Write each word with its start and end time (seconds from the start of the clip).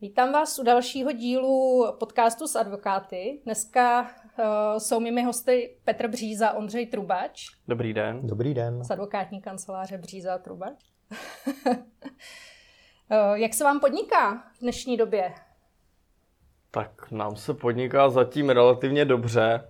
Vítám 0.00 0.32
vás 0.32 0.58
u 0.58 0.62
dalšího 0.62 1.12
dílu 1.12 1.86
podcastu 2.00 2.46
s 2.46 2.56
advokáty. 2.56 3.40
Dneska 3.44 4.02
uh, 4.02 4.08
jsou 4.78 5.00
mými 5.00 5.22
hosty 5.22 5.76
Petr 5.84 6.08
Bříza, 6.08 6.52
Ondřej 6.52 6.86
Trubač. 6.86 7.46
Dobrý 7.68 7.94
den. 7.94 8.26
Dobrý 8.26 8.54
den. 8.54 8.84
Z 8.84 8.90
advokátní 8.90 9.40
kanceláře 9.40 9.98
Bříza 9.98 10.34
a 10.34 10.38
Trubač. 10.38 10.84
uh, 11.66 11.76
jak 13.34 13.54
se 13.54 13.64
vám 13.64 13.80
podniká 13.80 14.34
v 14.56 14.60
dnešní 14.60 14.96
době? 14.96 15.34
Tak 16.70 17.10
nám 17.10 17.36
se 17.36 17.54
podniká 17.54 18.10
zatím 18.10 18.50
relativně 18.50 19.04
dobře. 19.04 19.68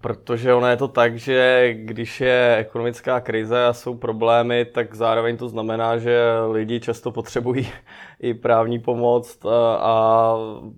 Protože 0.00 0.54
ono 0.54 0.66
je 0.66 0.76
to 0.76 0.88
tak, 0.88 1.18
že 1.18 1.68
když 1.74 2.20
je 2.20 2.56
ekonomická 2.58 3.20
krize 3.20 3.64
a 3.66 3.72
jsou 3.72 3.94
problémy, 3.94 4.64
tak 4.64 4.94
zároveň 4.94 5.36
to 5.36 5.48
znamená, 5.48 5.98
že 5.98 6.20
lidi 6.50 6.80
často 6.80 7.10
potřebují 7.10 7.68
i 8.20 8.34
právní 8.34 8.78
pomoc 8.78 9.38
a 9.78 10.34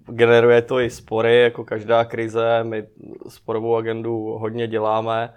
generuje 0.07 0.63
to 0.63 0.81
i 0.81 0.91
spory, 0.91 1.41
jako 1.41 1.65
každá 1.65 2.05
krize. 2.05 2.61
My 2.63 2.87
sporovou 3.29 3.77
agendu 3.77 4.39
hodně 4.39 4.67
děláme, 4.67 5.35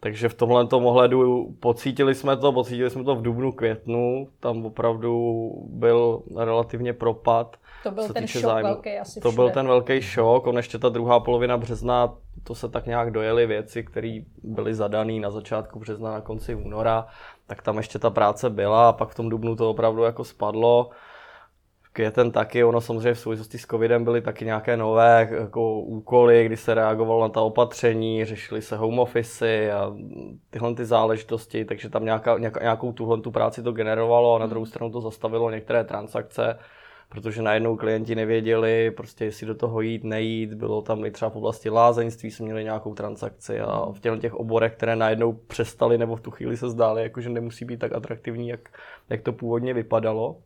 takže 0.00 0.28
v 0.28 0.34
tomhle 0.34 0.66
ohledu 0.70 1.54
pocítili 1.60 2.14
jsme 2.14 2.36
to, 2.36 2.52
pocítili 2.52 2.90
jsme 2.90 3.04
to 3.04 3.14
v 3.14 3.22
dubnu, 3.22 3.52
květnu, 3.52 4.28
tam 4.40 4.66
opravdu 4.66 5.50
byl 5.66 6.22
relativně 6.36 6.92
propad. 6.92 7.56
To 7.82 7.90
byl 7.90 8.08
ten 8.08 8.26
šok 8.26 8.42
zájmu. 8.42 8.68
velký 8.68 8.98
asi 8.98 9.20
To 9.20 9.32
byl 9.32 9.50
ten 9.50 9.66
velký 9.66 10.02
šok, 10.02 10.46
on 10.46 10.56
ještě 10.56 10.78
ta 10.78 10.88
druhá 10.88 11.20
polovina 11.20 11.58
března, 11.58 12.14
to 12.44 12.54
se 12.54 12.68
tak 12.68 12.86
nějak 12.86 13.10
dojeli 13.10 13.46
věci, 13.46 13.84
které 13.84 14.20
byly 14.42 14.74
zadané 14.74 15.20
na 15.20 15.30
začátku 15.30 15.78
března, 15.78 16.12
na 16.12 16.20
konci 16.20 16.54
února, 16.54 17.06
tak 17.46 17.62
tam 17.62 17.76
ještě 17.76 17.98
ta 17.98 18.10
práce 18.10 18.50
byla 18.50 18.88
a 18.88 18.92
pak 18.92 19.08
v 19.08 19.14
tom 19.14 19.28
dubnu 19.28 19.56
to 19.56 19.70
opravdu 19.70 20.02
jako 20.02 20.24
spadlo. 20.24 20.90
Květen 21.92 22.30
taky, 22.30 22.64
ono 22.64 22.80
samozřejmě 22.80 23.14
v 23.14 23.18
souvislosti 23.18 23.58
s 23.58 23.66
covidem 23.66 24.04
byly 24.04 24.22
taky 24.22 24.44
nějaké 24.44 24.76
nové 24.76 25.28
jako 25.40 25.80
úkoly, 25.80 26.44
kdy 26.46 26.56
se 26.56 26.74
reagovalo 26.74 27.22
na 27.22 27.28
ta 27.28 27.40
opatření, 27.40 28.24
řešily 28.24 28.62
se 28.62 28.76
home 28.76 28.98
office 28.98 29.72
a 29.72 29.92
tyhle 30.50 30.74
ty 30.74 30.84
záležitosti, 30.84 31.64
takže 31.64 31.88
tam 31.88 32.04
nějaká, 32.04 32.38
nějakou 32.38 32.92
tuhle 32.92 33.20
tu 33.20 33.30
práci 33.30 33.62
to 33.62 33.72
generovalo 33.72 34.34
a 34.34 34.38
na 34.38 34.46
druhou 34.46 34.66
stranu 34.66 34.92
to 34.92 35.00
zastavilo 35.00 35.50
některé 35.50 35.84
transakce, 35.84 36.58
protože 37.10 37.42
najednou 37.42 37.76
klienti 37.76 38.14
nevěděli, 38.14 38.90
prostě 38.90 39.24
jestli 39.24 39.46
do 39.46 39.54
toho 39.54 39.80
jít, 39.80 40.04
nejít, 40.04 40.54
bylo 40.54 40.82
tam 40.82 41.04
i 41.04 41.10
třeba 41.10 41.30
v 41.30 41.36
oblasti 41.36 41.70
lázeňství, 41.70 42.30
jsme 42.30 42.44
měli 42.44 42.64
nějakou 42.64 42.94
transakci 42.94 43.60
a 43.60 43.86
v 43.92 44.18
těch, 44.20 44.34
oborech, 44.34 44.72
které 44.72 44.96
najednou 44.96 45.32
přestali 45.32 45.98
nebo 45.98 46.16
v 46.16 46.20
tu 46.20 46.30
chvíli 46.30 46.56
se 46.56 46.70
zdály, 46.70 47.02
jakože 47.02 47.28
nemusí 47.28 47.64
být 47.64 47.80
tak 47.80 47.92
atraktivní, 47.92 48.48
jak, 48.48 48.68
jak 49.08 49.22
to 49.22 49.32
původně 49.32 49.74
vypadalo. 49.74 50.36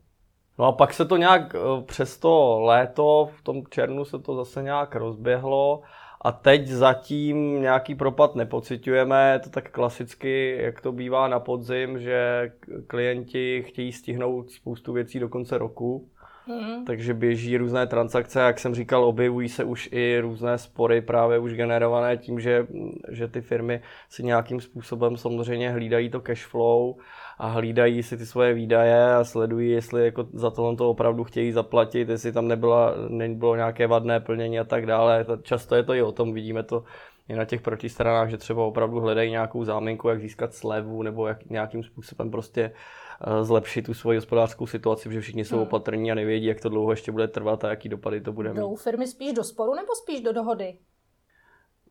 No 0.59 0.65
a 0.65 0.73
pak 0.73 0.95
se 0.95 1.05
to 1.05 1.17
nějak 1.17 1.55
eh, 1.55 1.83
přes 1.83 2.19
to 2.19 2.61
léto, 2.61 3.29
v 3.39 3.43
tom 3.43 3.63
červnu 3.71 4.05
se 4.05 4.19
to 4.19 4.37
zase 4.37 4.63
nějak 4.63 4.97
rozběhlo 4.97 5.83
a 6.21 6.33
teď 6.33 6.69
zatím 6.69 7.63
nějaký 7.63 7.95
propad 7.95 8.35
nepocitujeme, 8.35 9.33
je 9.33 9.39
to 9.39 9.51
tak 9.51 9.71
klasicky, 9.71 10.59
jak 10.61 10.81
to 10.81 10.93
bývá 10.93 11.29
na 11.29 11.41
podzim, 11.41 11.99
že 11.99 12.53
klienti 12.87 13.65
chtějí 13.67 13.93
stihnout 13.93 14.51
spoustu 14.51 14.93
věcí 14.93 15.19
do 15.19 15.29
konce 15.29 15.59
roku. 15.59 16.11
Mm. 16.47 16.85
Takže 16.85 17.15
běží 17.15 17.57
různé 17.57 17.87
transakce, 17.87 18.41
jak 18.41 18.59
jsem 18.59 18.75
říkal, 18.75 19.05
objevují 19.05 19.49
se 19.49 19.65
už 19.65 19.89
i 19.93 20.21
různé 20.21 20.59
spory 20.59 21.01
právě 21.01 21.39
už 21.39 21.55
generované 21.55 22.17
tím, 22.17 22.41
že, 22.41 22.67
že 23.11 23.29
ty 23.29 23.41
firmy 23.41 23.81
si 24.09 24.23
nějakým 24.23 24.61
způsobem 24.61 25.17
samozřejmě 25.17 25.71
hlídají 25.71 26.11
to 26.11 26.21
cash 26.21 26.47
flow 26.47 26.95
a 27.39 27.47
hlídají 27.47 28.03
si 28.03 28.17
ty 28.17 28.27
svoje 28.27 28.55
výdaje 28.55 29.15
a 29.15 29.25
sledují, 29.25 29.71
jestli 29.71 30.05
jako 30.05 30.27
za 30.33 30.51
tohle 30.51 30.77
to 30.77 30.91
opravdu 30.91 31.25
chtějí 31.25 31.53
zaplatit, 31.53 32.09
jestli 32.09 32.33
tam 32.33 32.49
nebyla, 32.49 32.95
nebylo 33.09 33.57
nějaké 33.57 33.87
vadné 33.87 34.21
plnění 34.21 34.61
a 34.61 34.65
tak 34.65 34.87
dále. 34.87 35.27
Často 35.43 35.75
je 35.75 35.83
to 35.83 35.95
i 35.95 36.03
o 36.03 36.13
tom, 36.13 36.33
vidíme 36.33 36.63
to 36.63 36.85
i 37.29 37.35
na 37.35 37.45
těch 37.45 37.61
protistranách, 37.61 38.31
že 38.31 38.37
třeba 38.37 38.65
opravdu 38.65 39.01
hledají 39.01 39.31
nějakou 39.31 39.65
záminku, 39.65 40.09
jak 40.09 40.21
získat 40.21 40.55
slevu 40.55 41.03
nebo 41.03 41.27
jak 41.27 41.45
nějakým 41.45 41.83
způsobem 41.83 42.31
prostě 42.31 42.63
eh, 42.63 43.04
zlepšit 43.43 43.83
tu 43.83 43.95
svoji 43.95 44.19
hospodářskou 44.19 44.67
situaci, 44.67 45.09
protože 45.09 45.21
všichni 45.21 45.45
jsou 45.45 45.57
hmm. 45.57 45.63
opatrní 45.63 46.13
a 46.13 46.15
nevědí, 46.15 46.47
jak 46.47 46.61
to 46.61 46.69
dlouho 46.69 46.91
ještě 46.91 47.13
bude 47.13 47.29
trvat 47.29 47.65
a 47.65 47.69
jaký 47.69 47.89
dopady 47.89 48.21
to 48.21 48.33
bude 48.33 48.49
mít. 48.49 48.61
Jdou 48.61 48.77
firmy 48.77 49.07
spíš 49.07 49.33
do 49.33 49.45
sporu 49.45 49.75
nebo 49.75 49.95
spíš 49.95 50.21
do 50.21 50.33
dohody? 50.33 50.79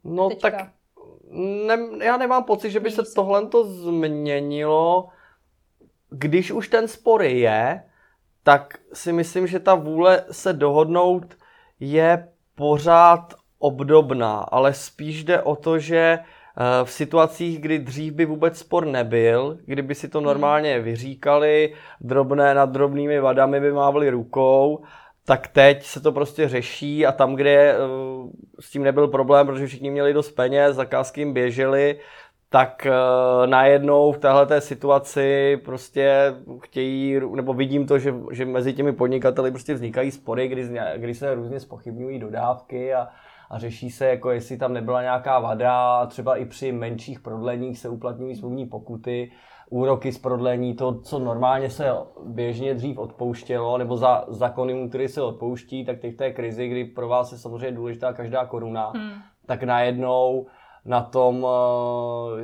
No 0.03 0.29
Teďka. 0.29 0.49
tak 0.51 0.69
ne, 1.67 1.77
já 2.05 2.17
nemám 2.17 2.43
pocit, 2.43 2.71
že 2.71 2.79
by 2.79 2.91
se 2.91 3.03
tohle 3.15 3.47
to 3.47 3.63
změnilo 3.63 5.09
když 6.13 6.51
už 6.51 6.67
ten 6.67 6.87
spor 6.87 7.23
je, 7.23 7.83
tak 8.43 8.77
si 8.93 9.13
myslím, 9.13 9.47
že 9.47 9.59
ta 9.59 9.75
vůle 9.75 10.25
se 10.31 10.53
dohodnout 10.53 11.37
je 11.79 12.29
pořád 12.55 13.33
obdobná, 13.59 14.37
ale 14.39 14.73
spíš 14.73 15.23
jde 15.23 15.41
o 15.41 15.55
to, 15.55 15.79
že 15.79 15.97
eh, 15.97 16.23
v 16.83 16.91
situacích, 16.91 17.59
kdy 17.59 17.79
dřív 17.79 18.13
by 18.13 18.25
vůbec 18.25 18.57
spor 18.57 18.85
nebyl, 18.85 19.57
kdyby 19.65 19.95
si 19.95 20.07
to 20.07 20.17
hmm. 20.17 20.25
normálně 20.25 20.79
vyříkali, 20.79 21.73
drobné 22.01 22.53
nad 22.53 22.69
drobnými 22.69 23.19
vadami 23.19 23.59
by 23.59 23.71
mávali 23.71 24.09
rukou, 24.09 24.83
tak 25.25 25.47
teď 25.47 25.83
se 25.83 26.01
to 26.01 26.11
prostě 26.11 26.49
řeší 26.49 27.05
a 27.05 27.11
tam, 27.11 27.35
kde 27.35 27.71
eh, 27.71 27.77
s 28.59 28.71
tím 28.71 28.83
nebyl 28.83 29.07
problém, 29.07 29.47
protože 29.47 29.67
všichni 29.67 29.91
měli 29.91 30.13
dost 30.13 30.31
peněz, 30.31 30.75
zakázky 30.75 31.21
jim 31.21 31.33
běžely, 31.33 31.99
tak 32.49 32.87
uh, 32.89 33.47
najednou 33.47 34.11
v 34.11 34.17
téhle 34.17 34.61
situaci 34.61 35.57
prostě 35.65 36.35
chtějí, 36.61 37.21
nebo 37.35 37.53
vidím 37.53 37.87
to, 37.87 37.99
že, 37.99 38.13
že 38.31 38.45
mezi 38.45 38.73
těmi 38.73 38.93
podnikateli 38.93 39.51
prostě 39.51 39.73
vznikají 39.73 40.11
spory, 40.11 40.47
kdy, 40.47 40.69
kdy 40.95 41.15
se 41.15 41.35
různě 41.35 41.59
spochybňují 41.59 42.19
dodávky 42.19 42.93
a, 42.93 43.07
a 43.53 43.57
řeší 43.57 43.89
se, 43.89 44.05
jako 44.05 44.31
jestli 44.31 44.57
tam 44.57 44.73
nebyla 44.73 45.01
nějaká 45.01 45.39
vada, 45.39 46.05
třeba 46.05 46.35
i 46.35 46.45
při 46.45 46.71
menších 46.71 47.19
prodleních 47.19 47.79
se 47.79 47.89
uplatňují 47.89 48.35
smluvní 48.35 48.65
pokuty, 48.65 49.31
úroky 49.69 50.11
z 50.11 50.17
prodlení, 50.17 50.75
to, 50.75 51.01
co 51.01 51.19
normálně 51.19 51.69
se 51.69 51.91
běžně 52.25 52.73
dřív 52.73 52.97
odpouštělo, 52.97 53.77
nebo 53.77 53.97
za, 53.97 54.25
za 54.27 54.49
konjunktury 54.49 55.09
se 55.09 55.21
odpouští, 55.21 55.85
tak 55.85 55.99
teď 55.99 56.13
v 56.13 56.17
té 56.17 56.31
krizi, 56.31 56.67
kdy 56.67 56.85
pro 56.85 57.07
vás 57.07 57.31
je 57.31 57.37
samozřejmě 57.37 57.71
důležitá 57.71 58.13
každá 58.13 58.45
koruna, 58.45 58.91
hmm. 58.95 59.11
tak 59.45 59.63
najednou 59.63 60.47
na 60.85 61.01
tom 61.01 61.43
uh, 61.43 61.49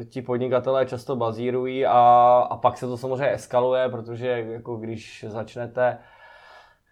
ti 0.10 0.22
podnikatelé 0.22 0.86
často 0.86 1.16
bazírují 1.16 1.86
a, 1.86 2.00
a 2.50 2.58
pak 2.58 2.78
se 2.78 2.88
to 2.88 2.98
samozřejmě 2.98 3.32
eskaluje, 3.32 3.90
protože 3.90 4.28
jako 4.28 4.76
když 4.76 5.26
začnete 5.28 5.98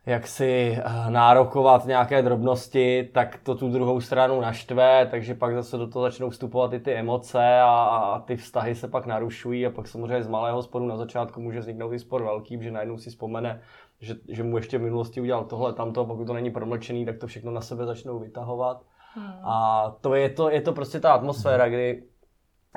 jak 0.08 0.28
si 0.28 0.78
eh, 0.78 1.12
nárokovat 1.12 1.86
nějaké 1.86 2.22
drobnosti, 2.22 3.10
tak 3.14 3.40
to 3.44 3.56
tu 3.56 3.70
druhou 3.70 4.02
stranu 4.02 4.42
naštve, 4.42 5.08
takže 5.12 5.36
pak 5.36 5.56
zase 5.56 5.78
do 5.78 5.88
toho 5.88 6.04
začnou 6.04 6.30
vstupovat 6.30 6.74
i 6.74 6.80
ty 6.80 6.94
emoce 6.94 7.60
a, 7.60 7.70
a 7.70 8.20
ty 8.20 8.36
vztahy 8.36 8.76
se 8.76 8.88
pak 8.88 9.06
narušují 9.06 9.66
a 9.66 9.70
pak 9.70 9.88
samozřejmě 9.88 10.24
z 10.24 10.28
malého 10.28 10.64
sporu 10.64 10.88
na 10.88 10.98
začátku 10.98 11.42
může 11.42 11.60
vzniknout 11.60 11.94
i 11.94 12.00
spor 12.00 12.24
velký, 12.24 12.64
že 12.64 12.72
najednou 12.72 12.98
si 12.98 13.10
vzpomene, 13.10 13.62
že, 14.00 14.16
že 14.30 14.44
mu 14.44 14.58
ještě 14.58 14.78
v 14.78 14.82
minulosti 14.82 15.22
udělal 15.22 15.46
tohle, 15.46 15.74
tamto, 15.74 16.06
pokud 16.06 16.26
to 16.26 16.34
není 16.34 16.52
promlčený, 16.52 17.06
tak 17.06 17.18
to 17.18 17.28
všechno 17.28 17.52
na 17.52 17.62
sebe 17.62 17.86
začnou 17.86 18.20
vytahovat. 18.20 18.84
Hmm. 19.14 19.34
A 19.44 19.98
to 20.02 20.16
je 20.16 20.30
to, 20.30 20.50
je 20.50 20.62
to 20.62 20.74
prostě 20.74 21.00
ta 21.00 21.14
atmosféra, 21.14 21.70
kdy, 21.70 22.04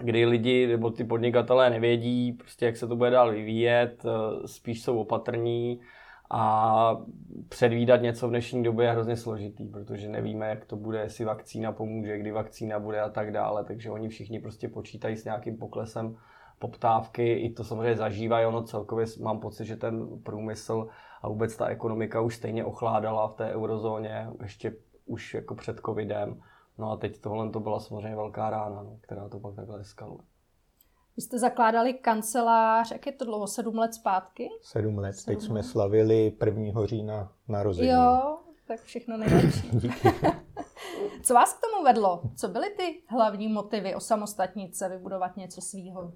kdy 0.02 0.26
lidi 0.26 0.66
nebo 0.66 0.90
ty 0.90 1.04
podnikatelé 1.04 1.70
nevědí, 1.70 2.32
prostě 2.32 2.66
jak 2.66 2.76
se 2.76 2.86
to 2.86 2.96
bude 2.96 3.10
dál 3.10 3.30
vyvíjet, 3.30 4.04
eh, 4.04 4.48
spíš 4.48 4.82
jsou 4.82 4.98
opatrní 4.98 5.80
a 6.30 6.96
předvídat 7.48 8.02
něco 8.02 8.26
v 8.26 8.30
dnešní 8.30 8.62
době 8.62 8.86
je 8.86 8.92
hrozně 8.92 9.16
složitý, 9.16 9.68
protože 9.68 10.08
nevíme, 10.08 10.48
jak 10.48 10.64
to 10.64 10.76
bude, 10.76 11.00
jestli 11.00 11.24
vakcína 11.24 11.72
pomůže, 11.72 12.18
kdy 12.18 12.30
vakcína 12.32 12.78
bude 12.78 13.00
a 13.00 13.08
tak 13.08 13.32
dále, 13.32 13.64
takže 13.64 13.90
oni 13.90 14.08
všichni 14.08 14.40
prostě 14.40 14.68
počítají 14.68 15.16
s 15.16 15.24
nějakým 15.24 15.56
poklesem 15.56 16.16
poptávky, 16.58 17.32
i 17.32 17.52
to 17.52 17.64
samozřejmě 17.64 17.96
zažívají, 17.96 18.46
ono 18.46 18.62
celkově 18.62 19.06
mám 19.22 19.40
pocit, 19.40 19.64
že 19.64 19.76
ten 19.76 20.22
průmysl 20.22 20.88
a 21.22 21.28
vůbec 21.28 21.56
ta 21.56 21.66
ekonomika 21.66 22.20
už 22.20 22.36
stejně 22.36 22.64
ochládala 22.64 23.28
v 23.28 23.34
té 23.34 23.50
eurozóně 23.50 24.28
ještě 24.42 24.76
už 25.06 25.34
jako 25.34 25.54
před 25.54 25.80
covidem. 25.86 26.40
No 26.78 26.90
a 26.90 26.96
teď 26.96 27.20
tohle 27.20 27.50
to 27.50 27.60
byla 27.60 27.80
samozřejmě 27.80 28.16
velká 28.16 28.50
rána, 28.50 28.82
no, 28.82 28.98
která 29.00 29.28
to 29.28 29.40
pak 29.40 29.54
takhle 29.54 29.80
eskaluje. 29.80 30.29
Vy 31.20 31.24
jste 31.24 31.38
zakládali 31.38 31.94
kancelář, 31.94 32.90
jak 32.90 33.06
je 33.06 33.12
to 33.12 33.24
dlouho, 33.24 33.46
sedm 33.46 33.78
let 33.78 33.94
zpátky? 33.94 34.48
Sedm 34.62 34.98
let, 34.98 35.12
sedm 35.12 35.34
teď 35.34 35.44
jsme 35.44 35.62
slavili 35.62 36.36
1. 36.44 36.86
října 36.86 37.32
narození. 37.48 37.88
Jo, 37.88 38.38
tak 38.66 38.80
všechno 38.80 39.16
nejlepší. 39.16 39.70
Co 41.22 41.34
vás 41.34 41.52
k 41.54 41.60
tomu 41.60 41.84
vedlo? 41.84 42.22
Co 42.36 42.48
byly 42.48 42.70
ty 42.70 43.02
hlavní 43.06 43.48
motivy 43.48 43.94
osamostatnit 43.94 44.76
se, 44.76 44.88
vybudovat 44.88 45.36
něco 45.36 45.60
svýho? 45.60 46.12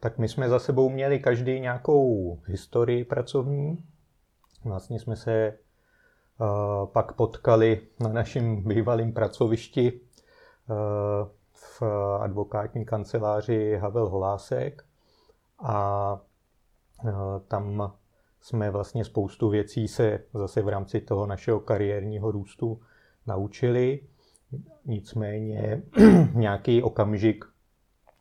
Tak 0.00 0.18
my 0.18 0.28
jsme 0.28 0.48
za 0.48 0.58
sebou 0.58 0.88
měli 0.88 1.18
každý 1.18 1.60
nějakou 1.60 2.38
historii 2.44 3.04
pracovní. 3.04 3.84
Vlastně 4.64 5.00
jsme 5.00 5.16
se 5.16 5.58
pak 6.92 7.12
potkali 7.12 7.86
na 8.00 8.12
našem 8.12 8.62
bývalém 8.62 9.12
pracovišti 9.12 10.00
v 11.58 11.82
advokátní 12.20 12.84
kanceláři 12.84 13.76
Havel 13.76 14.08
Holásek 14.08 14.84
a 15.58 16.20
tam 17.48 17.92
jsme 18.40 18.70
vlastně 18.70 19.04
spoustu 19.04 19.48
věcí 19.48 19.88
se 19.88 20.24
zase 20.34 20.62
v 20.62 20.68
rámci 20.68 21.00
toho 21.00 21.26
našeho 21.26 21.60
kariérního 21.60 22.30
růstu 22.30 22.80
naučili. 23.26 24.00
Nicméně 24.84 25.82
nějaký 26.34 26.82
okamžik 26.82 27.44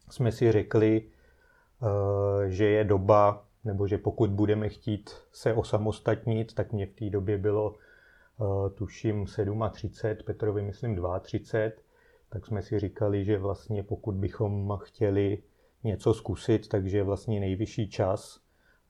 jsme 0.09 0.31
si 0.31 0.51
řekli, 0.51 1.01
eh, 1.03 2.49
že 2.49 2.65
je 2.65 2.83
doba, 2.83 3.45
nebo 3.63 3.87
že 3.87 3.97
pokud 3.97 4.29
budeme 4.29 4.69
chtít 4.69 5.09
se 5.31 5.53
osamostatnit, 5.53 6.53
tak 6.53 6.73
mě 6.73 6.85
v 6.85 6.93
té 6.93 7.09
době 7.09 7.37
bylo 7.37 7.75
eh, 7.75 8.69
tuším 8.69 9.25
37, 9.71 10.25
Petrovi 10.25 10.61
myslím 10.61 11.01
32, 11.21 11.86
tak 12.29 12.45
jsme 12.45 12.61
si 12.61 12.79
říkali, 12.79 13.25
že 13.25 13.37
vlastně 13.37 13.83
pokud 13.83 14.15
bychom 14.15 14.77
chtěli 14.81 15.43
něco 15.83 16.13
zkusit, 16.13 16.67
takže 16.67 16.97
je 16.97 17.03
vlastně 17.03 17.39
nejvyšší 17.39 17.89
čas. 17.89 18.39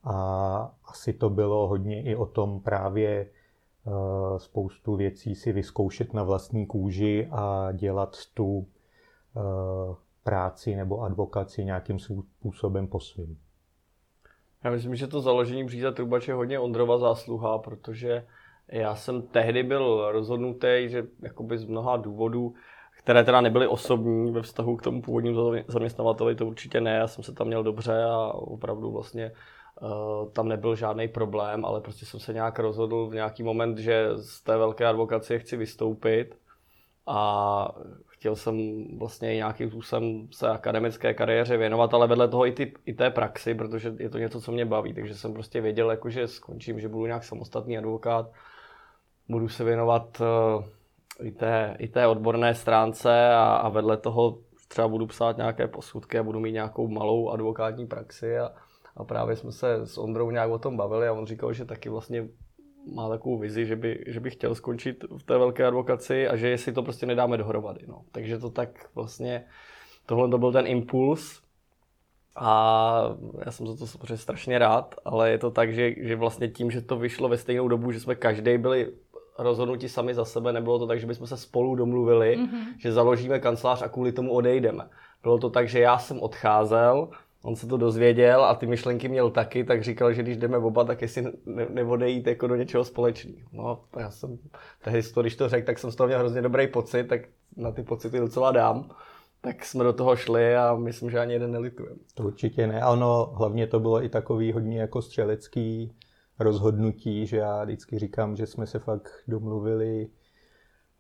A 0.04 0.76
asi 0.86 1.14
to 1.14 1.30
bylo 1.30 1.68
hodně 1.68 2.04
i 2.04 2.16
o 2.16 2.26
tom 2.26 2.60
právě 2.62 3.10
eh, 3.10 4.40
spoustu 4.40 4.96
věcí 4.96 5.36
si 5.36 5.52
vyzkoušet 5.52 6.14
na 6.14 6.24
vlastní 6.24 6.66
kůži 6.66 7.28
a 7.32 7.72
dělat 7.72 8.18
tu 8.34 8.68
eh, 9.38 9.40
práci 10.24 10.76
nebo 10.76 11.02
advokaci 11.02 11.66
nějakým 11.66 12.00
způsobem 12.00 12.88
po 12.88 13.00
svým. 13.00 13.38
Já 14.64 14.72
myslím, 14.72 14.96
že 14.96 15.08
to 15.08 15.22
založení 15.22 15.64
Bříza 15.64 15.92
Trubač 15.92 16.28
je 16.28 16.34
hodně 16.34 16.60
Ondrova 16.60 16.98
zásluha, 16.98 17.58
protože 17.58 18.26
já 18.68 18.96
jsem 18.96 19.22
tehdy 19.22 19.64
byl 19.64 20.12
rozhodnutý, 20.12 20.86
že 20.86 21.08
jakoby 21.22 21.58
z 21.58 21.66
mnoha 21.66 21.98
důvodů 21.98 22.54
které 22.98 23.24
teda 23.24 23.42
nebyly 23.42 23.68
osobní 23.68 24.32
ve 24.32 24.42
vztahu 24.42 24.76
k 24.76 24.82
tomu 24.82 25.02
původnímu 25.02 25.54
zaměstnavateli, 25.68 26.36
to 26.36 26.46
určitě 26.46 26.82
ne, 26.82 26.96
já 26.96 27.08
jsem 27.08 27.24
se 27.24 27.34
tam 27.34 27.48
měl 27.48 27.64
dobře 27.64 28.04
a 28.04 28.34
opravdu 28.34 28.92
vlastně 28.92 29.32
uh, 29.82 30.32
tam 30.32 30.48
nebyl 30.48 30.76
žádný 30.76 31.08
problém, 31.08 31.66
ale 31.66 31.82
prostě 31.82 32.06
jsem 32.06 32.20
se 32.20 32.34
nějak 32.34 32.60
rozhodl 32.60 33.08
v 33.08 33.14
nějaký 33.14 33.44
moment, 33.44 33.78
že 33.78 34.10
z 34.16 34.44
té 34.44 34.58
velké 34.58 34.86
advokacie 34.86 35.40
chci 35.40 35.58
vystoupit 35.58 36.38
a 37.08 37.68
chtěl 38.08 38.36
jsem 38.36 38.86
vlastně 38.98 39.36
nějakým 39.36 39.70
způsobem 39.70 40.28
se 40.32 40.50
akademické 40.50 41.14
kariéře 41.14 41.58
věnovat, 41.58 41.94
ale 41.94 42.08
vedle 42.08 42.28
toho 42.28 42.46
i, 42.48 42.52
ty, 42.52 42.74
i 42.86 42.94
té 42.94 43.10
praxi, 43.10 43.56
protože 43.56 43.94
je 44.00 44.10
to 44.10 44.18
něco, 44.18 44.42
co 44.42 44.52
mě 44.52 44.66
baví, 44.66 44.94
takže 44.94 45.16
jsem 45.16 45.34
prostě 45.34 45.62
věděl, 45.62 45.92
jako, 45.92 46.10
že 46.10 46.28
skončím, 46.28 46.80
že 46.80 46.90
budu 46.90 47.06
nějak 47.06 47.24
samostatný 47.24 47.78
advokát, 47.78 48.32
budu 49.30 49.50
se 49.50 49.64
věnovat 49.64 50.22
uh, 50.22 50.66
i 51.24 51.32
té, 51.32 51.76
i 51.80 51.88
té 51.88 52.08
odborné 52.08 52.56
stránce 52.56 53.30
a, 53.30 53.44
a 53.44 53.70
vedle 53.70 53.98
toho 53.98 54.40
třeba 54.68 54.88
budu 54.88 55.08
psát 55.08 55.38
nějaké 55.38 55.68
posudky 55.68 56.20
a 56.20 56.24
budu 56.24 56.40
mít 56.40 56.52
nějakou 56.52 56.88
malou 56.88 57.30
advokátní 57.30 57.88
praxi 57.88 58.38
a, 58.38 58.52
a 58.96 59.04
právě 59.04 59.36
jsme 59.36 59.52
se 59.52 59.74
s 59.86 59.98
Ondrou 59.98 60.32
nějak 60.32 60.50
o 60.50 60.60
tom 60.60 60.78
bavili 60.78 61.08
a 61.08 61.14
on 61.14 61.26
říkal, 61.26 61.54
že 61.54 61.66
taky 61.66 61.90
vlastně 61.90 62.28
má 62.94 63.10
takovou 63.10 63.38
vizi, 63.38 63.66
že 63.66 63.76
by, 63.76 64.04
že 64.08 64.20
by 64.20 64.30
chtěl 64.30 64.56
skončit 64.56 65.04
v 65.18 65.24
té 65.24 65.38
velké 65.38 65.66
advokaci 65.66 66.28
a 66.28 66.36
že 66.36 66.50
jestli 66.50 66.74
to 66.74 66.84
prostě 66.84 67.06
nedáme 67.06 67.38
dohromady. 67.38 67.86
No. 67.88 68.02
Takže 68.12 68.40
to 68.40 68.50
tak 68.50 68.90
vlastně, 68.96 69.46
tohle 70.06 70.30
to 70.30 70.38
byl 70.38 70.52
ten 70.52 70.68
impuls 70.68 71.42
a 72.36 73.16
já 73.46 73.52
jsem 73.52 73.68
za 73.68 73.76
to 73.76 73.88
samozřejmě 73.88 74.18
strašně 74.18 74.60
rád, 74.60 74.96
ale 75.06 75.32
je 75.32 75.38
to 75.38 75.52
tak, 75.52 75.74
že, 75.74 75.94
že 75.98 76.16
vlastně 76.16 76.48
tím, 76.48 76.72
že 76.72 76.82
to 76.82 76.98
vyšlo 76.98 77.30
ve 77.30 77.38
stejnou 77.38 77.68
dobu, 77.68 77.92
že 77.92 78.00
jsme 78.00 78.16
každý 78.16 78.58
byli 78.58 78.94
rozhodnutí 79.40 79.90
sami 79.90 80.14
za 80.14 80.26
sebe, 80.26 80.54
nebylo 80.54 80.80
to 80.80 80.88
tak, 80.88 81.00
že 81.00 81.08
bychom 81.08 81.28
se 81.28 81.38
spolu 81.38 81.76
domluvili, 81.76 82.38
mm-hmm. 82.38 82.74
že 82.78 82.92
založíme 82.92 83.40
kancelář 83.40 83.82
a 83.82 83.88
kvůli 83.88 84.12
tomu 84.12 84.32
odejdeme. 84.34 84.84
Bylo 85.24 85.38
to 85.38 85.50
tak, 85.50 85.70
že 85.70 85.80
já 85.80 85.98
jsem 85.98 86.20
odcházel, 86.20 87.10
on 87.44 87.56
se 87.56 87.68
to 87.68 87.78
dozvěděl 87.78 88.46
a 88.46 88.56
ty 88.56 88.68
myšlenky 88.68 89.10
měl 89.10 89.30
taky, 89.30 89.64
tak 89.64 89.84
říkal, 89.84 90.14
že 90.14 90.24
když 90.24 90.38
jdeme 90.38 90.58
oba, 90.58 90.84
tak 90.84 91.02
jestli 91.02 91.24
ne, 91.46 91.68
neodejít 91.70 92.28
jako 92.28 92.48
do 92.48 92.56
něčeho 92.56 92.84
společného. 92.84 93.38
No, 93.54 93.80
já 94.00 94.12
jsem 94.12 94.38
tehdy, 94.84 95.02
když 95.22 95.36
to 95.36 95.50
řekl, 95.50 95.66
tak 95.66 95.80
jsem 95.80 95.92
z 95.92 95.96
toho 95.96 96.08
měl 96.08 96.20
hrozně 96.20 96.42
dobrý 96.42 96.68
pocit, 96.68 97.04
tak 97.04 97.22
na 97.58 97.72
ty 97.72 97.84
pocity 97.84 98.20
docela 98.20 98.52
dám. 98.52 98.90
Tak 99.42 99.66
jsme 99.66 99.84
do 99.84 99.94
toho 99.94 100.16
šli 100.16 100.56
a 100.56 100.76
myslím, 100.76 101.10
že 101.10 101.20
ani 101.20 101.34
jeden 101.34 101.52
nelitujeme. 101.52 101.96
To 102.14 102.24
určitě 102.24 102.68
ne. 102.68 102.82
A 102.82 102.90
ono 102.90 103.34
hlavně 103.36 103.68
to 103.68 103.80
bylo 103.80 104.04
i 104.04 104.10
takový 104.10 104.52
hodně 104.52 104.80
jako 104.80 105.02
střelecký 105.02 105.94
rozhodnutí, 106.40 107.28
že 107.28 107.38
já 107.38 107.64
vždycky 107.64 108.00
říkám, 108.00 108.36
že 108.36 108.46
jsme 108.46 108.68
se 108.68 108.80
fakt 108.80 109.10
domluvili 109.28 110.10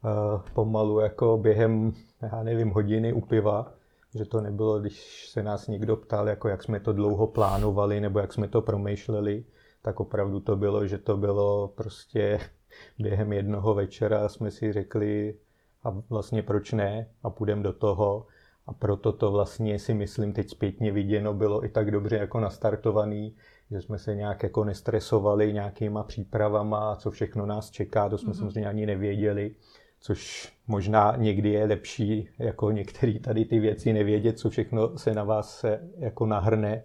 uh, 0.03 0.41
pomalu 0.53 0.99
jako 0.99 1.37
během, 1.37 1.93
já 2.21 2.43
nevím, 2.43 2.69
hodiny 2.69 3.13
u 3.13 3.21
piva, 3.21 3.73
že 4.15 4.25
to 4.25 4.41
nebylo, 4.41 4.79
když 4.79 5.29
se 5.29 5.43
nás 5.43 5.67
někdo 5.67 5.95
ptal, 5.95 6.29
jako 6.29 6.47
jak 6.47 6.63
jsme 6.63 6.79
to 6.79 6.93
dlouho 6.93 7.27
plánovali 7.27 8.01
nebo 8.01 8.19
jak 8.19 8.33
jsme 8.33 8.47
to 8.47 8.61
promýšleli, 8.61 9.45
tak 9.81 9.99
opravdu 9.99 10.39
to 10.39 10.55
bylo, 10.55 10.87
že 10.87 10.97
to 10.97 11.17
bylo 11.17 11.67
prostě 11.67 12.39
během 12.99 13.33
jednoho 13.33 13.73
večera 13.73 14.29
jsme 14.29 14.51
si 14.51 14.73
řekli 14.73 15.35
a 15.83 15.89
vlastně 16.09 16.43
proč 16.43 16.71
ne? 16.71 17.07
A 17.23 17.29
půjdeme 17.29 17.63
do 17.63 17.73
toho. 17.73 18.27
A 18.67 18.73
proto 18.73 19.11
to 19.11 19.31
vlastně 19.31 19.79
si 19.79 19.93
myslím 19.93 20.33
teď 20.33 20.49
zpětně 20.49 20.91
viděno 20.91 21.33
bylo 21.33 21.65
i 21.65 21.69
tak 21.69 21.91
dobře 21.91 22.17
jako 22.17 22.39
nastartovaný, 22.39 23.35
že 23.71 23.81
jsme 23.81 23.97
se 23.99 24.15
nějak 24.15 24.43
jako 24.43 24.63
nestresovali 24.63 25.53
nějakýma 25.53 26.03
přípravama, 26.03 26.95
co 26.95 27.11
všechno 27.11 27.45
nás 27.45 27.71
čeká, 27.71 28.09
to 28.09 28.17
jsme 28.17 28.33
mm-hmm. 28.33 28.37
samozřejmě 28.37 28.69
ani 28.69 28.85
nevěděli, 28.85 29.55
což 29.99 30.53
možná 30.67 31.15
někdy 31.15 31.49
je 31.49 31.65
lepší, 31.65 32.29
jako 32.39 32.71
některý 32.71 33.19
tady 33.19 33.45
ty 33.45 33.59
věci 33.59 33.93
nevědět, 33.93 34.39
co 34.39 34.49
všechno 34.49 34.97
se 34.97 35.13
na 35.13 35.23
vás 35.23 35.59
se 35.59 35.89
jako 35.97 36.25
nahrne, 36.25 36.83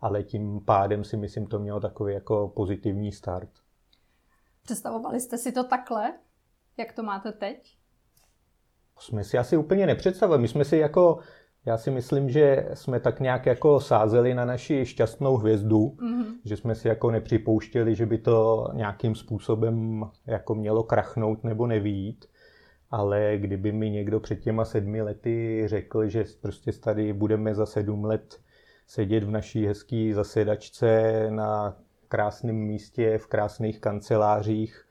ale 0.00 0.22
tím 0.22 0.60
pádem 0.64 1.04
si 1.04 1.16
myslím, 1.16 1.46
to 1.46 1.58
mělo 1.58 1.80
takový 1.80 2.14
jako 2.14 2.52
pozitivní 2.56 3.12
start. 3.12 3.50
Představovali 4.62 5.20
jste 5.20 5.38
si 5.38 5.52
to 5.52 5.64
takhle? 5.64 6.12
Jak 6.76 6.92
to 6.92 7.02
máte 7.02 7.32
teď? 7.32 7.76
Jsme 8.98 9.24
si 9.24 9.38
asi 9.38 9.56
úplně 9.56 9.86
nepředstavili. 9.86 10.38
My 10.38 10.48
jsme 10.48 10.64
si 10.64 10.76
jako 10.76 11.18
já 11.66 11.76
si 11.78 11.90
myslím, 11.90 12.30
že 12.30 12.68
jsme 12.74 13.00
tak 13.00 13.20
nějak 13.20 13.46
jako 13.46 13.80
sázeli 13.80 14.34
na 14.34 14.44
naši 14.44 14.86
šťastnou 14.86 15.36
hvězdu, 15.36 15.78
mm-hmm. 15.78 16.24
že 16.44 16.56
jsme 16.56 16.74
si 16.74 16.88
jako 16.88 17.10
nepřipouštěli, 17.10 17.94
že 17.94 18.06
by 18.06 18.18
to 18.18 18.68
nějakým 18.72 19.14
způsobem 19.14 20.04
jako 20.26 20.54
mělo 20.54 20.82
krachnout 20.82 21.44
nebo 21.44 21.66
nevít. 21.66 22.24
Ale 22.90 23.38
kdyby 23.38 23.72
mi 23.72 23.90
někdo 23.90 24.20
před 24.20 24.40
těma 24.40 24.64
sedmi 24.64 25.02
lety 25.02 25.62
řekl, 25.66 26.08
že 26.08 26.24
prostě 26.40 26.72
tady 26.72 27.12
budeme 27.12 27.54
za 27.54 27.66
sedm 27.66 28.04
let 28.04 28.40
sedět 28.86 29.24
v 29.24 29.30
naší 29.30 29.66
hezké 29.66 30.10
zasedačce 30.14 31.12
na 31.30 31.76
krásném 32.08 32.56
místě, 32.56 33.18
v 33.18 33.26
krásných 33.26 33.80
kancelářích, 33.80 34.84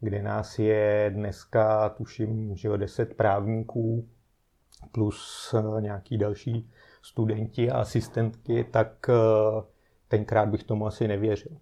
kde 0.00 0.22
nás 0.22 0.58
je 0.58 1.10
dneska, 1.14 1.88
tuším, 1.88 2.56
že 2.56 2.70
o 2.70 2.76
deset 2.76 3.14
právníků, 3.14 4.08
plus 4.92 5.54
eh, 5.58 5.80
nějaký 5.80 6.18
další 6.18 6.70
studenti 7.02 7.70
a 7.70 7.80
asistentky, 7.80 8.64
tak 8.70 9.08
eh, 9.08 9.14
tenkrát 10.08 10.48
bych 10.48 10.64
tomu 10.64 10.86
asi 10.86 11.08
nevěřil. 11.08 11.56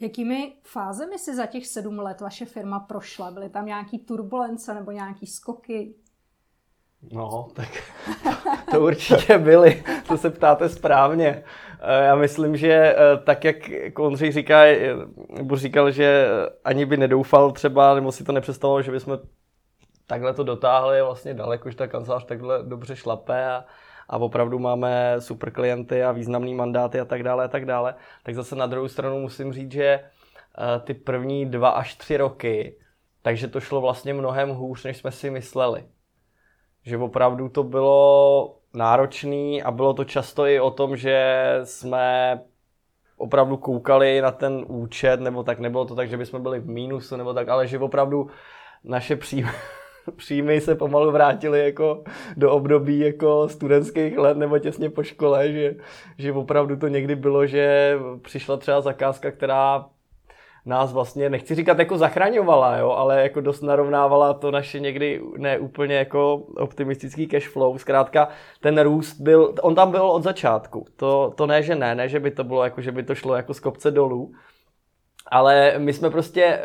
Jakými 0.00 0.52
fázemi 0.62 1.18
si 1.18 1.36
za 1.36 1.46
těch 1.46 1.66
sedm 1.66 1.98
let 1.98 2.20
vaše 2.20 2.44
firma 2.44 2.80
prošla? 2.80 3.30
Byly 3.30 3.48
tam 3.48 3.66
nějaký 3.66 3.98
turbulence 3.98 4.74
nebo 4.74 4.90
nějaký 4.90 5.26
skoky? 5.26 5.94
No, 7.12 7.48
tak 7.54 7.68
to 8.70 8.80
určitě 8.80 9.38
byly, 9.38 9.84
to 10.08 10.18
se 10.18 10.30
ptáte 10.30 10.68
správně. 10.68 11.44
Eh, 11.80 12.04
já 12.04 12.16
myslím, 12.16 12.56
že 12.56 12.96
tak, 13.24 13.44
jak 13.44 13.56
Ondřej 13.98 14.32
říká, 14.32 14.62
nebo 15.30 15.56
říkal, 15.56 15.90
že 15.90 16.26
ani 16.64 16.86
by 16.86 16.96
nedoufal 16.96 17.52
třeba, 17.52 17.94
nebo 17.94 18.12
si 18.12 18.24
to 18.24 18.32
nepředstavoval, 18.32 18.82
že 18.82 18.92
bychom 18.92 19.18
takhle 20.08 20.34
to 20.34 20.44
dotáhli 20.44 21.02
vlastně 21.02 21.34
daleko, 21.34 21.70
že 21.70 21.76
ta 21.76 21.86
kancelář 21.86 22.24
takhle 22.24 22.62
dobře 22.62 22.96
šlape 22.96 23.46
a, 23.46 23.64
a 24.08 24.16
opravdu 24.16 24.58
máme 24.58 25.16
super 25.18 25.50
klienty 25.50 26.04
a 26.04 26.12
významný 26.12 26.54
mandáty 26.54 27.00
a 27.00 27.04
tak 27.04 27.22
dále 27.22 27.44
a 27.44 27.48
tak 27.48 27.64
dále, 27.64 27.94
tak 28.22 28.34
zase 28.34 28.56
na 28.56 28.66
druhou 28.66 28.88
stranu 28.88 29.20
musím 29.20 29.52
říct, 29.52 29.72
že 29.72 29.84
eh, 29.84 30.80
ty 30.84 30.94
první 30.94 31.46
dva 31.46 31.68
až 31.68 31.94
tři 31.94 32.16
roky, 32.16 32.78
takže 33.22 33.48
to 33.48 33.60
šlo 33.60 33.80
vlastně 33.80 34.14
mnohem 34.14 34.50
hůř, 34.50 34.84
než 34.84 34.96
jsme 34.96 35.12
si 35.12 35.30
mysleli. 35.30 35.84
Že 36.82 36.98
opravdu 36.98 37.48
to 37.48 37.62
bylo 37.62 38.56
náročný 38.74 39.62
a 39.62 39.70
bylo 39.70 39.94
to 39.94 40.04
často 40.04 40.46
i 40.46 40.60
o 40.60 40.70
tom, 40.70 40.96
že 40.96 41.44
jsme 41.64 42.40
opravdu 43.16 43.56
koukali 43.56 44.20
na 44.20 44.30
ten 44.30 44.64
účet, 44.68 45.20
nebo 45.20 45.42
tak 45.42 45.58
nebylo 45.58 45.84
to 45.84 45.94
tak, 45.94 46.08
že 46.08 46.16
bychom 46.16 46.42
byli 46.42 46.60
v 46.60 46.68
mínusu, 46.68 47.16
nebo 47.16 47.34
tak, 47.34 47.48
ale 47.48 47.66
že 47.66 47.78
opravdu 47.78 48.30
naše 48.84 49.16
příjmy 49.16 49.50
příjmy 50.16 50.60
se 50.60 50.74
pomalu 50.74 51.12
vrátily 51.12 51.64
jako 51.64 52.04
do 52.36 52.52
období 52.52 52.98
jako 52.98 53.48
studentských 53.48 54.18
let 54.18 54.36
nebo 54.36 54.58
těsně 54.58 54.90
po 54.90 55.02
škole, 55.02 55.52
že, 55.52 55.74
že 56.18 56.32
opravdu 56.32 56.76
to 56.76 56.88
někdy 56.88 57.16
bylo, 57.16 57.46
že 57.46 57.94
přišla 58.22 58.56
třeba 58.56 58.80
zakázka, 58.80 59.30
která 59.30 59.84
nás 60.68 60.92
vlastně, 60.92 61.30
nechci 61.30 61.54
říkat 61.54 61.78
jako 61.78 61.98
zachraňovala, 61.98 62.76
jo, 62.76 62.90
ale 62.90 63.22
jako 63.22 63.40
dost 63.40 63.60
narovnávala 63.60 64.34
to 64.34 64.50
naše 64.50 64.80
někdy 64.80 65.22
neúplně 65.36 65.94
jako 65.94 66.34
optimistický 66.36 67.26
cash 67.26 67.48
flow. 67.48 67.78
Zkrátka 67.78 68.28
ten 68.60 68.80
růst 68.80 69.20
byl, 69.20 69.54
on 69.62 69.74
tam 69.74 69.90
byl 69.90 70.02
od 70.10 70.22
začátku. 70.22 70.86
To, 70.96 71.32
to 71.36 71.46
ne, 71.46 71.62
že 71.62 71.74
ne, 71.74 71.94
ne, 71.94 72.08
že 72.08 72.20
by 72.20 72.30
to 72.30 72.44
bylo 72.44 72.64
jako, 72.64 72.80
že 72.80 72.92
by 72.92 73.02
to 73.02 73.14
šlo 73.14 73.34
jako 73.34 73.54
z 73.54 73.60
kopce 73.60 73.90
dolů. 73.90 74.32
Ale 75.30 75.74
my 75.78 75.92
jsme 75.92 76.10
prostě, 76.10 76.44
eh, 76.44 76.60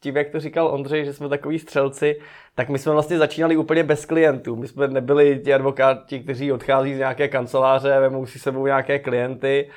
tím, 0.00 0.16
jak 0.16 0.30
to 0.30 0.40
říkal 0.40 0.68
Ondřej, 0.68 1.04
že 1.04 1.12
jsme 1.12 1.28
takový 1.28 1.58
střelci, 1.58 2.20
tak 2.54 2.68
my 2.68 2.78
jsme 2.78 2.92
vlastně 2.92 3.18
začínali 3.18 3.56
úplně 3.56 3.84
bez 3.84 4.06
klientů. 4.06 4.56
My 4.56 4.68
jsme 4.68 4.88
nebyli 4.88 5.40
ti 5.44 5.54
advokáti, 5.54 6.20
kteří 6.20 6.52
odchází 6.52 6.94
z 6.94 6.98
nějaké 6.98 7.28
kanceláře, 7.28 8.00
vemou 8.00 8.26
si 8.26 8.38
sebou 8.38 8.66
nějaké 8.66 8.98
klienty, 8.98 9.68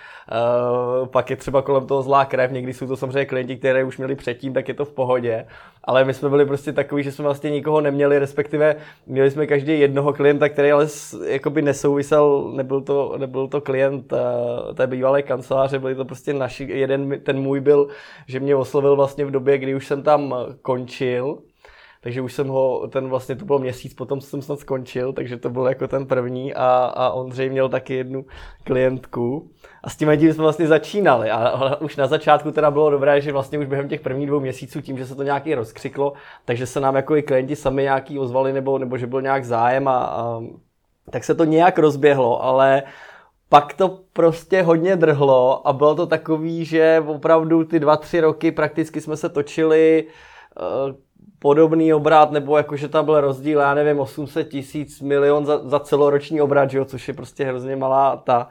uh, 1.01 1.07
pak 1.07 1.29
je 1.29 1.36
třeba 1.36 1.62
kolem 1.62 1.88
toho 1.88 2.01
zlá 2.01 2.25
krev, 2.25 2.51
někdy 2.51 2.74
jsou 2.74 2.88
to 2.88 2.98
samozřejmě 2.98 3.25
klienti, 3.25 3.57
které 3.57 3.84
už 3.84 3.98
měli 3.98 4.15
předtím, 4.15 4.53
tak 4.53 4.67
je 4.67 4.74
to 4.74 4.86
v 4.86 4.93
pohodě. 4.93 5.46
Ale 5.84 6.05
my 6.05 6.13
jsme 6.13 6.29
byli 6.29 6.46
prostě 6.46 6.74
takový, 6.74 7.03
že 7.03 7.12
jsme 7.12 7.24
vlastně 7.24 7.50
nikoho 7.50 7.81
neměli, 7.81 8.19
respektive 8.19 8.75
měli 9.07 9.31
jsme 9.31 9.48
každý 9.48 9.79
jednoho 9.79 10.13
klienta, 10.13 10.50
který 10.50 10.72
ale 10.72 10.88
jakoby 11.25 11.62
nesouvisel, 11.62 12.51
nebyl 12.55 12.81
to, 12.81 13.15
nebyl 13.17 13.48
to 13.48 13.62
klient 13.62 14.13
uh, 14.13 14.19
té 14.75 14.88
bývalé 14.88 15.22
kanceláře, 15.22 15.79
byli 15.79 15.96
to 15.96 16.05
prostě 16.05 16.34
naši, 16.34 16.67
jeden, 16.69 17.19
ten 17.24 17.39
můj 17.39 17.60
byl, 17.60 17.88
že 18.27 18.39
mě 18.39 18.55
oslovil 18.55 18.96
vlastně 18.96 19.25
v 19.25 19.31
době, 19.31 19.57
kdy 19.57 19.75
už 19.75 19.88
jsem 19.88 20.03
tam 20.03 20.36
končil, 20.62 21.38
takže 22.01 22.22
už 22.22 22.34
jsem 22.34 22.48
ho, 22.48 22.88
ten 22.88 23.08
vlastně 23.08 23.36
to 23.36 23.46
bylo 23.46 23.60
měsíc 23.60 23.94
potom, 23.94 24.22
jsem 24.22 24.42
snad 24.42 24.60
skončil, 24.60 25.13
takže 25.13 25.38
to 25.38 25.50
byl 25.50 25.66
jako 25.66 25.88
ten 25.88 26.06
první 26.06 26.54
a, 26.54 26.68
a 26.96 27.10
Ondřej 27.10 27.50
měl 27.50 27.70
taky 27.70 27.94
jednu 27.94 28.25
klientku. 28.63 29.50
A 29.84 29.89
s 29.89 29.96
tím 29.96 30.12
jsme 30.12 30.44
vlastně 30.44 30.68
začínali 30.68 31.32
a, 31.32 31.75
už 31.82 31.96
na 31.96 32.08
začátku 32.08 32.51
teda 32.51 32.72
bylo 32.72 32.89
dobré, 32.89 33.22
že 33.22 33.32
vlastně 33.32 33.60
už 33.60 33.66
během 33.66 33.89
těch 33.89 34.01
prvních 34.01 34.27
dvou 34.27 34.39
měsíců 34.39 34.82
tím, 34.82 34.98
že 34.98 35.06
se 35.06 35.16
to 35.16 35.24
nějaký 35.24 35.56
rozkřiklo, 35.56 36.13
takže 36.46 36.66
se 36.66 36.80
nám 36.80 36.96
jako 36.96 37.16
i 37.16 37.24
klienti 37.24 37.56
sami 37.56 37.82
nějaký 37.82 38.20
ozvali 38.20 38.54
nebo, 38.54 38.77
nebo 38.77 38.98
že 38.98 39.08
byl 39.08 39.22
nějak 39.22 39.46
zájem 39.46 39.88
a, 39.88 39.98
a 39.98 40.42
tak 41.10 41.24
se 41.24 41.36
to 41.36 41.44
nějak 41.44 41.80
rozběhlo, 41.80 42.44
ale 42.44 42.84
pak 43.50 43.74
to 43.74 44.00
prostě 44.13 44.62
hodně 44.62 44.96
drhlo 44.96 45.68
a 45.68 45.74
bylo 45.74 45.96
to 45.96 46.08
takový, 46.08 46.66
že 46.66 47.04
opravdu 47.08 47.63
ty 47.63 47.80
dva, 47.80 47.98
tři 47.98 48.20
roky 48.20 48.51
prakticky 48.51 49.01
jsme 49.01 49.18
se 49.18 49.30
točili 49.30 50.08
eh, 50.08 50.94
podobný 51.39 51.94
obrat, 51.94 52.32
nebo 52.32 52.58
jako, 52.58 52.75
že 52.75 52.88
tam 52.88 53.06
byl 53.06 53.22
rozdíl, 53.22 53.60
já 53.60 53.74
nevím, 53.74 54.00
800 54.00 54.50
tisíc 54.50 55.01
milion 55.01 55.46
za, 55.46 55.70
za 55.70 55.79
celoroční 55.79 56.41
obrat, 56.41 56.74
jo, 56.74 56.86
což 56.86 57.08
je 57.08 57.13
prostě 57.13 57.46
hrozně 57.46 57.75
malá 57.75 58.17
ta. 58.17 58.50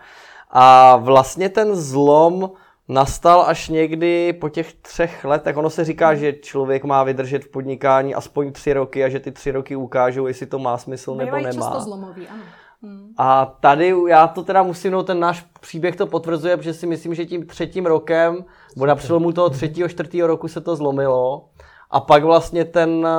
A 0.50 0.96
vlastně 0.96 1.48
ten 1.48 1.76
zlom 1.76 2.50
nastal 2.88 3.44
až 3.46 3.68
někdy 3.68 4.32
po 4.32 4.48
těch 4.48 4.72
třech 4.72 5.24
letech. 5.24 5.56
Ono 5.56 5.70
se 5.70 5.84
říká, 5.84 6.14
že 6.14 6.32
člověk 6.32 6.84
má 6.84 7.04
vydržet 7.04 7.44
v 7.44 7.48
podnikání 7.48 8.14
aspoň 8.14 8.52
tři 8.52 8.72
roky 8.72 9.04
a 9.04 9.08
že 9.08 9.20
ty 9.20 9.32
tři 9.32 9.50
roky 9.50 9.76
ukážou, 9.76 10.26
jestli 10.26 10.46
to 10.46 10.58
má 10.58 10.78
smysl 10.78 11.14
nebo 11.14 11.36
nemá. 11.36 11.52
často 11.52 11.80
zlomový, 11.80 12.28
ano. 12.28 12.42
Hmm. 12.82 13.12
A 13.16 13.56
tady 13.60 13.94
já 14.08 14.26
to 14.26 14.42
teda 14.42 14.62
musím, 14.62 14.92
no 14.92 15.02
ten 15.02 15.20
náš 15.20 15.46
příběh 15.60 15.96
to 15.96 16.06
potvrzuje, 16.06 16.56
protože 16.56 16.74
si 16.74 16.86
myslím, 16.86 17.14
že 17.14 17.26
tím 17.26 17.46
třetím 17.46 17.86
rokem, 17.86 18.44
nebo 18.76 18.86
na 18.86 18.94
přelomu 18.94 19.32
toho 19.32 19.50
třetího, 19.50 19.88
čtvrtého 19.88 20.26
roku 20.26 20.48
se 20.48 20.60
to 20.60 20.76
zlomilo. 20.76 21.44
A 21.90 22.00
pak 22.00 22.24
vlastně 22.24 22.64
ten 22.64 23.06
eh, 23.06 23.10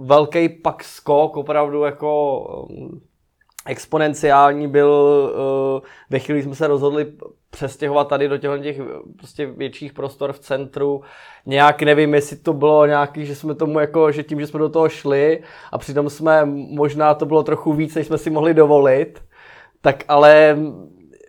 velký 0.00 0.48
pak 0.48 0.84
skok, 0.84 1.36
opravdu 1.36 1.82
jako 1.82 2.66
mm, 2.70 3.00
exponenciální 3.66 4.68
byl, 4.68 5.32
eh, 5.34 5.88
ve 6.10 6.18
chvíli 6.18 6.42
jsme 6.42 6.54
se 6.54 6.66
rozhodli 6.66 7.12
přestěhovat 7.50 8.08
tady 8.08 8.28
do 8.28 8.38
těch, 8.38 8.62
těch 8.62 8.80
prostě 9.16 9.46
větších 9.46 9.92
prostor 9.92 10.32
v 10.32 10.38
centru. 10.38 11.02
Nějak 11.46 11.82
nevím, 11.82 12.14
jestli 12.14 12.36
to 12.36 12.52
bylo 12.52 12.86
nějaký, 12.86 13.26
že 13.26 13.34
jsme 13.34 13.54
tomu 13.54 13.78
jako, 13.80 14.12
že 14.12 14.22
tím, 14.22 14.40
že 14.40 14.46
jsme 14.46 14.58
do 14.58 14.68
toho 14.68 14.88
šli 14.88 15.42
a 15.72 15.78
přitom 15.78 16.10
jsme, 16.10 16.44
možná 16.70 17.14
to 17.14 17.26
bylo 17.26 17.42
trochu 17.42 17.72
víc, 17.72 17.94
než 17.94 18.06
jsme 18.06 18.18
si 18.18 18.30
mohli 18.30 18.54
dovolit, 18.54 19.22
tak 19.80 20.04
ale 20.08 20.58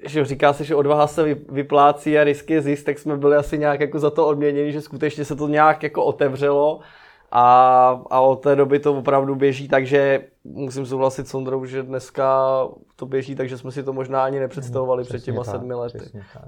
že 0.06 0.26
říká 0.26 0.54
se, 0.54 0.64
že 0.64 0.76
odvaha 0.76 1.08
se 1.08 1.36
vyplácí 1.50 2.18
a 2.18 2.24
risk 2.24 2.50
je 2.50 2.62
zisk, 2.62 2.86
tak 2.86 3.00
jsme 3.00 3.18
byli 3.18 3.36
asi 3.36 3.58
nějak 3.58 3.80
jako 3.80 4.00
za 4.00 4.10
to 4.10 4.28
odměněni, 4.28 4.72
že 4.72 4.82
skutečně 4.82 5.26
se 5.26 5.36
to 5.36 5.48
nějak 5.48 5.84
jako 5.84 6.04
otevřelo 6.04 6.80
a, 7.32 8.02
a 8.10 8.20
od 8.20 8.36
té 8.36 8.56
doby 8.56 8.80
to 8.80 8.94
opravdu 8.94 9.36
běží, 9.36 9.68
takže 9.68 10.24
musím 10.44 10.86
souhlasit 10.86 11.28
s 11.28 11.34
Ondrou, 11.34 11.66
že 11.66 11.84
dneska 11.84 12.48
to 12.96 13.06
běží, 13.06 13.36
takže 13.36 13.58
jsme 13.58 13.72
si 13.72 13.84
to 13.84 13.94
možná 13.94 14.24
ani 14.24 14.40
nepředstavovali 14.40 15.04
před 15.04 15.24
těma 15.24 15.44
tak, 15.44 15.52
sedmi 15.52 15.74
lety. 15.74 16.00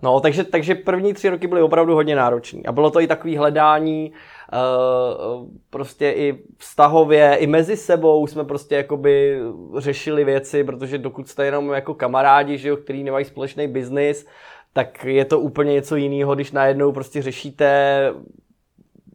No, 0.02 0.20
takže, 0.20 0.44
takže 0.44 0.76
první 0.76 1.14
tři 1.14 1.30
roky 1.30 1.48
byly 1.48 1.62
opravdu 1.62 1.94
hodně 1.94 2.16
náročný 2.16 2.66
a 2.66 2.72
bylo 2.72 2.92
to 2.92 3.02
i 3.02 3.08
takový 3.08 3.38
hledání, 3.38 4.12
uh, 4.12 5.48
prostě 5.70 6.12
i 6.12 6.44
vztahově, 6.58 7.36
i 7.36 7.48
mezi 7.48 7.78
sebou 7.78 8.28
jsme 8.28 8.44
prostě 8.44 8.76
jakoby 8.76 9.40
řešili 9.78 10.24
věci, 10.24 10.64
protože 10.64 10.98
dokud 10.98 11.28
jste 11.28 11.46
jenom 11.46 11.70
jako 11.70 11.94
kamarádi, 11.94 12.58
že 12.58 12.70
jo, 12.70 12.78
který 12.78 13.04
nemají 13.04 13.26
společný 13.26 13.68
biznis, 13.68 14.26
tak 14.74 15.06
je 15.06 15.26
to 15.26 15.40
úplně 15.40 15.74
něco 15.74 15.96
jiného, 15.96 16.36
když 16.36 16.52
najednou 16.52 16.92
prostě 16.92 17.22
řešíte 17.22 18.14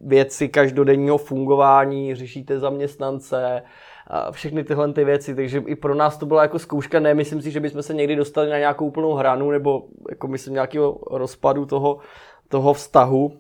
věci 0.07 0.49
každodenního 0.49 1.19
fungování, 1.19 2.15
řešíte 2.15 2.59
zaměstnance, 2.59 3.63
a 4.07 4.33
všechny 4.33 4.65
tyhle 4.65 4.93
ty 4.93 5.05
věci, 5.05 5.35
takže 5.35 5.63
i 5.67 5.77
pro 5.77 5.95
nás 5.95 6.19
to 6.19 6.27
byla 6.27 6.43
jako 6.43 6.59
zkouška, 6.59 7.01
ne, 7.01 7.15
myslím 7.15 7.43
si, 7.43 7.51
že 7.51 7.61
bychom 7.61 7.83
se 7.83 7.95
někdy 7.95 8.17
dostali 8.17 8.51
na 8.51 8.59
nějakou 8.59 8.87
úplnou 8.87 9.15
hranu, 9.15 9.51
nebo 9.51 9.83
jako 10.11 10.29
myslím 10.29 10.55
nějakého 10.55 11.01
rozpadu 11.11 11.67
toho, 11.67 11.99
toho 12.49 12.75
vztahu, 12.75 13.33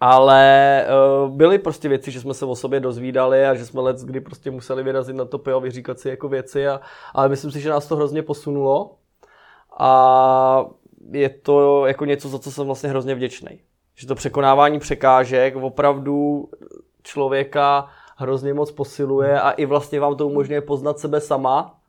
ale 0.00 0.84
uh, 1.24 1.36
byly 1.36 1.58
prostě 1.58 1.88
věci, 1.88 2.10
že 2.10 2.20
jsme 2.20 2.34
se 2.34 2.44
o 2.46 2.54
sobě 2.54 2.80
dozvídali 2.80 3.46
a 3.46 3.54
že 3.54 3.66
jsme 3.66 3.80
let 3.80 3.96
kdy 4.00 4.20
prostě 4.20 4.50
museli 4.50 4.82
vyrazit 4.82 5.16
na 5.16 5.24
to 5.24 5.38
pivo, 5.38 5.60
vyříkat 5.60 5.98
si 5.98 6.08
jako 6.08 6.28
věci, 6.28 6.68
a, 6.68 6.80
ale 7.14 7.28
myslím 7.28 7.50
si, 7.50 7.60
že 7.60 7.70
nás 7.70 7.86
to 7.86 7.96
hrozně 7.96 8.22
posunulo 8.22 8.96
a 9.78 10.66
je 11.10 11.28
to 11.28 11.86
jako 11.86 12.04
něco, 12.04 12.28
za 12.28 12.38
co 12.38 12.50
jsem 12.52 12.66
vlastně 12.66 12.88
hrozně 12.88 13.14
vděčný 13.14 13.60
že 13.94 14.06
to 14.06 14.14
překonávání 14.14 14.78
překážek 14.78 15.56
opravdu 15.56 16.48
člověka 17.02 17.88
hrozně 18.16 18.54
moc 18.54 18.72
posiluje 18.72 19.40
a 19.40 19.50
i 19.50 19.66
vlastně 19.66 20.00
vám 20.00 20.16
to 20.16 20.26
umožňuje 20.28 20.60
poznat 20.60 20.98
sebe 20.98 21.20
sama 21.20 21.80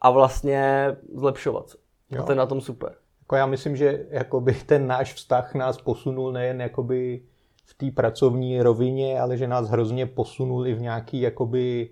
a 0.00 0.10
vlastně 0.10 0.88
zlepšovat 1.14 1.68
se. 1.68 1.78
A 2.18 2.22
to 2.22 2.32
je 2.32 2.36
na 2.36 2.46
tom 2.46 2.60
super. 2.60 2.94
Jako 3.20 3.36
já 3.36 3.46
myslím, 3.46 3.76
že 3.76 4.06
jakoby 4.10 4.54
ten 4.54 4.86
náš 4.86 5.14
vztah 5.14 5.54
nás 5.54 5.80
posunul 5.80 6.32
nejen 6.32 6.60
jakoby 6.60 7.22
v 7.64 7.74
té 7.74 7.90
pracovní 7.90 8.62
rovině, 8.62 9.20
ale 9.20 9.36
že 9.36 9.48
nás 9.48 9.68
hrozně 9.68 10.06
posunul 10.06 10.66
i 10.66 10.74
v 10.74 10.80
nějaký 10.80 11.20
jakoby 11.20 11.90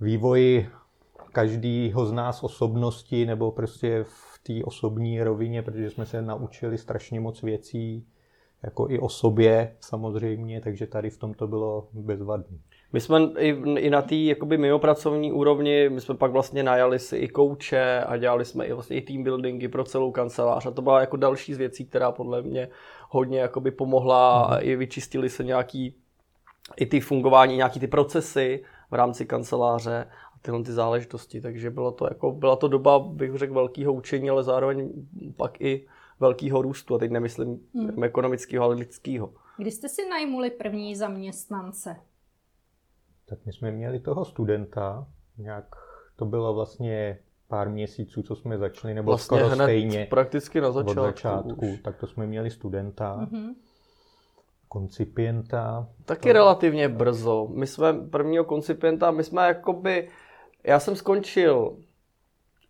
vývoji 0.00 0.68
každého 1.32 2.06
z 2.06 2.12
nás 2.12 2.42
osobnosti 2.42 3.26
nebo 3.26 3.52
prostě 3.52 4.04
v 4.04 4.29
té 4.42 4.52
osobní 4.64 5.22
rovině, 5.22 5.62
protože 5.62 5.90
jsme 5.90 6.06
se 6.06 6.22
naučili 6.22 6.78
strašně 6.78 7.20
moc 7.20 7.42
věcí, 7.42 8.06
jako 8.62 8.90
i 8.90 8.98
o 8.98 9.08
sobě 9.08 9.76
samozřejmě, 9.80 10.60
takže 10.60 10.86
tady 10.86 11.10
v 11.10 11.18
tom 11.18 11.34
to 11.34 11.46
bylo 11.46 11.88
bezvadný. 11.92 12.60
My 12.92 13.00
jsme 13.00 13.20
i, 13.38 13.48
i 13.78 13.90
na 13.90 14.02
té 14.02 14.14
jakoby 14.14 14.58
mimopracovní 14.58 15.32
úrovni, 15.32 15.88
my 15.88 16.00
jsme 16.00 16.14
pak 16.14 16.32
vlastně 16.32 16.62
najali 16.62 16.98
si 16.98 17.16
i 17.16 17.28
kouče 17.28 18.00
a 18.06 18.16
dělali 18.16 18.44
jsme 18.44 18.66
i 18.66 18.72
vlastně 18.72 18.96
i 18.96 19.02
team 19.02 19.22
buildingy 19.22 19.68
pro 19.68 19.84
celou 19.84 20.12
kancelář 20.12 20.66
a 20.66 20.70
to 20.70 20.82
byla 20.82 21.00
jako 21.00 21.16
další 21.16 21.54
z 21.54 21.58
věcí, 21.58 21.84
která 21.84 22.12
podle 22.12 22.42
mě 22.42 22.68
hodně 23.08 23.38
jakoby 23.38 23.70
pomohla 23.70 24.48
mm. 24.48 24.56
i 24.60 24.76
vyčistili 24.76 25.30
se 25.30 25.44
nějaký 25.44 25.96
i 26.76 26.86
ty 26.86 27.00
fungování, 27.00 27.56
nějaký 27.56 27.80
ty 27.80 27.86
procesy 27.86 28.64
v 28.90 28.94
rámci 28.94 29.26
kanceláře 29.26 30.06
tyhle 30.42 30.62
ty 30.62 30.72
záležitosti, 30.72 31.40
takže 31.40 31.70
bylo 31.70 31.92
to 31.92 32.04
jako, 32.04 32.32
byla 32.32 32.56
to 32.56 32.68
doba, 32.68 32.98
bych 32.98 33.34
řekl, 33.34 33.54
velkého 33.54 33.92
učení, 33.92 34.30
ale 34.30 34.42
zároveň 34.42 34.92
pak 35.36 35.60
i 35.60 35.86
velkého 36.20 36.62
růstu, 36.62 36.94
a 36.94 36.98
teď 36.98 37.10
nemyslím 37.10 37.60
hmm. 37.74 38.04
ekonomického, 38.04 38.64
ale 38.64 38.74
lidského. 38.74 39.32
Kdy 39.56 39.70
jste 39.70 39.88
si 39.88 40.08
najmuli 40.08 40.50
první 40.50 40.96
zaměstnance? 40.96 41.96
Tak 43.28 43.38
my 43.46 43.52
jsme 43.52 43.70
měli 43.70 44.00
toho 44.00 44.24
studenta, 44.24 45.06
nějak 45.38 45.76
to 46.16 46.24
bylo 46.24 46.54
vlastně 46.54 47.18
pár 47.48 47.70
měsíců, 47.70 48.22
co 48.22 48.36
jsme 48.36 48.58
začali, 48.58 48.94
nebo 48.94 49.10
vlastně 49.10 49.24
skoro 49.24 49.48
hned 49.48 49.64
stejně. 49.64 50.06
prakticky 50.10 50.60
na 50.60 50.72
začátku. 50.72 51.00
Od 51.00 51.04
začátku, 51.04 51.72
už. 51.72 51.80
tak 51.80 51.96
to 51.96 52.06
jsme 52.06 52.26
měli 52.26 52.50
studenta. 52.50 53.28
Mm-hmm 53.32 53.54
koncipienta. 54.70 55.88
Taky 56.04 56.28
to... 56.28 56.32
relativně 56.32 56.88
brzo. 56.88 57.48
My 57.54 57.66
jsme 57.66 57.92
prvního 57.92 58.44
koncipienta, 58.44 59.10
my 59.10 59.24
jsme 59.24 59.46
jakoby 59.46 60.08
já 60.64 60.80
jsem 60.80 60.96
skončil 60.96 61.76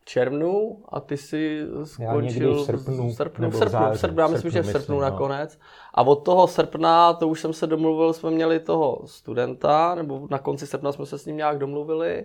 v 0.01 0.05
červnu 0.05 0.83
a 0.89 1.01
ty 1.01 1.17
si 1.17 1.63
skončil 1.85 2.55
v 2.55 2.65
srpnu. 2.65 3.11
V 3.11 3.15
srpnu, 3.15 3.51
v 3.51 3.57
srpnu, 3.57 3.91
v 3.93 3.99
srpnu, 3.99 4.21
já 4.21 4.29
myslím, 4.29 4.51
že 4.51 4.63
v 4.63 4.67
srpnu 4.67 4.79
myslím, 4.79 4.97
no. 4.97 5.01
nakonec. 5.01 5.59
A 5.95 6.03
od 6.03 6.17
toho 6.17 6.47
srpna, 6.47 7.13
to 7.13 7.29
už 7.29 7.41
jsem 7.41 7.53
se 7.53 7.67
domluvil, 7.67 8.13
jsme 8.13 8.31
měli 8.31 8.61
toho 8.61 9.03
studenta, 9.05 9.95
nebo 9.95 10.29
na 10.31 10.39
konci 10.39 10.67
srpna 10.67 10.93
jsme 10.93 11.07
se 11.07 11.19
s 11.19 11.27
ním 11.27 11.37
nějak 11.37 11.59
domluvili. 11.59 12.25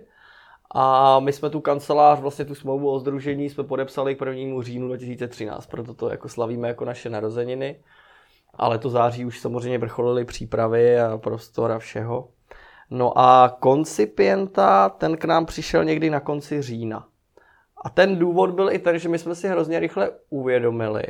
A 0.70 1.20
my 1.20 1.32
jsme 1.32 1.50
tu 1.50 1.60
kancelář, 1.60 2.20
vlastně 2.20 2.44
tu 2.44 2.54
smlouvu 2.54 2.90
o 2.90 2.98
združení 2.98 3.50
jsme 3.50 3.64
podepsali 3.64 4.14
k 4.14 4.26
1. 4.26 4.62
říjnu 4.62 4.88
2013, 4.88 5.66
proto 5.66 5.94
to 5.94 6.10
jako 6.10 6.28
slavíme 6.28 6.68
jako 6.68 6.84
naše 6.84 7.10
narozeniny. 7.10 7.80
ale 8.54 8.78
to 8.78 8.90
září 8.90 9.24
už 9.24 9.40
samozřejmě 9.40 9.78
vrcholily 9.78 10.24
přípravy 10.24 11.00
a 11.00 11.18
prostor 11.18 11.72
a 11.72 11.78
všeho. 11.78 12.28
No 12.90 13.18
a 13.18 13.56
koncipienta, 13.60 14.88
ten 14.88 15.16
k 15.16 15.24
nám 15.24 15.46
přišel 15.46 15.84
někdy 15.84 16.10
na 16.10 16.20
konci 16.20 16.62
října. 16.62 17.08
A 17.84 17.90
ten 17.90 18.18
důvod 18.18 18.50
byl 18.50 18.70
i 18.70 18.78
ten, 18.78 18.98
že 18.98 19.08
my 19.08 19.18
jsme 19.18 19.34
si 19.34 19.48
hrozně 19.48 19.80
rychle 19.80 20.10
uvědomili, 20.30 21.04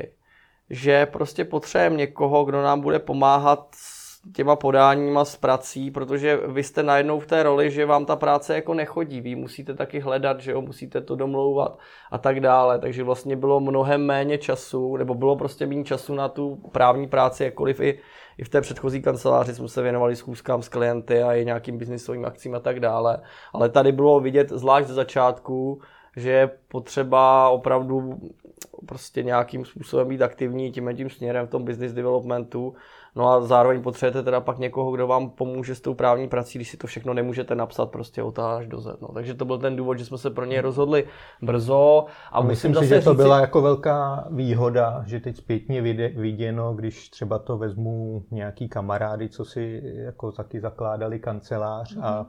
že 0.71 1.07
prostě 1.07 1.45
potřebujeme 1.45 1.97
někoho, 1.97 2.45
kdo 2.45 2.63
nám 2.63 2.81
bude 2.81 2.99
pomáhat 2.99 3.69
s 3.75 3.96
těma 4.33 4.57
podáníma 4.57 5.25
s 5.25 5.37
prací, 5.37 5.91
protože 5.91 6.37
vy 6.37 6.63
jste 6.63 6.83
najednou 6.83 7.21
v 7.21 7.27
té 7.27 7.43
roli, 7.43 7.71
že 7.71 7.87
vám 7.87 8.07
ta 8.07 8.17
práce 8.17 8.55
jako 8.55 8.75
nechodí, 8.75 9.21
vy 9.21 9.35
musíte 9.35 9.75
taky 9.75 10.01
hledat, 10.01 10.41
že 10.41 10.53
jo, 10.53 10.61
musíte 10.61 11.01
to 11.01 11.17
domlouvat 11.17 11.79
a 12.11 12.19
tak 12.19 12.41
dále, 12.41 12.79
takže 12.79 13.05
vlastně 13.05 13.37
bylo 13.37 13.61
mnohem 13.61 14.07
méně 14.07 14.39
času, 14.39 14.97
nebo 14.97 15.15
bylo 15.15 15.37
prostě 15.37 15.67
méně 15.67 15.85
času 15.85 16.15
na 16.15 16.29
tu 16.29 16.57
právní 16.73 17.07
práci, 17.09 17.45
jakkoliv 17.45 17.81
i, 17.81 17.99
i 18.39 18.45
v 18.45 18.49
té 18.49 18.61
předchozí 18.61 19.03
kanceláři 19.03 19.55
jsme 19.55 19.69
se 19.69 19.83
věnovali 19.83 20.17
schůzkám 20.17 20.63
s 20.63 20.69
klienty 20.69 21.23
a 21.23 21.35
i 21.35 21.45
nějakým 21.45 21.79
biznisovým 21.79 22.25
akcím 22.25 22.55
a 22.55 22.61
tak 22.61 22.81
dále, 22.81 23.19
ale 23.53 23.69
tady 23.69 23.93
bylo 23.93 24.21
vidět 24.21 24.51
zvlášť 24.51 24.89
ze 24.89 24.95
začátku, 24.95 25.81
že 26.17 26.31
je 26.31 26.51
potřeba 26.69 27.49
opravdu 27.49 28.19
prostě 28.87 29.23
nějakým 29.23 29.65
způsobem 29.65 30.09
být 30.09 30.23
aktivní 30.23 30.71
tím 30.71 30.97
tím 30.97 31.11
směrem 31.11 31.47
v 31.47 31.51
tom 31.51 31.65
business 31.65 31.93
developmentu 31.93 32.75
No 33.17 33.29
a 33.29 33.41
zároveň 33.41 33.83
potřebujete 33.83 34.23
teda 34.23 34.41
pak 34.41 34.59
někoho, 34.59 34.93
kdo 34.93 35.07
vám 35.07 35.31
pomůže 35.31 35.75
s 35.75 35.81
tou 35.81 35.95
právní 35.95 36.29
prací, 36.29 36.59
když 36.59 36.71
si 36.71 36.77
to 36.77 36.87
všechno 36.87 37.15
nemůžete 37.15 37.55
napsat 37.55 37.91
prostě 37.91 38.23
od 38.23 38.39
až 38.39 38.67
do 38.67 38.81
Z. 38.81 39.01
No. 39.01 39.09
Takže 39.09 39.35
to 39.35 39.45
byl 39.45 39.59
ten 39.59 39.77
důvod, 39.77 39.99
že 39.99 40.05
jsme 40.05 40.19
se 40.19 40.31
pro 40.31 40.45
něj 40.45 40.61
rozhodli 40.61 41.05
brzo. 41.43 42.05
A, 42.33 42.39
a 42.39 42.43
myslím 42.43 42.75
si, 42.75 42.87
že 42.87 43.01
to 43.01 43.11
říci... 43.11 43.23
byla 43.23 43.41
jako 43.41 43.63
velká 43.63 44.29
výhoda, 44.31 45.03
že 45.07 45.21
teď 45.21 45.37
zpětně 45.37 45.83
viděno, 46.17 46.75
když 46.75 47.09
třeba 47.09 47.39
to 47.39 47.59
vezmu 47.59 48.25
nějaký 48.31 48.69
kamarády, 48.69 49.29
co 49.29 49.45
si 49.45 49.83
jako 49.85 50.33
taky 50.33 50.61
zakládali 50.61 51.19
kancelář 51.19 51.97
mm-hmm. 51.97 52.05
a 52.05 52.27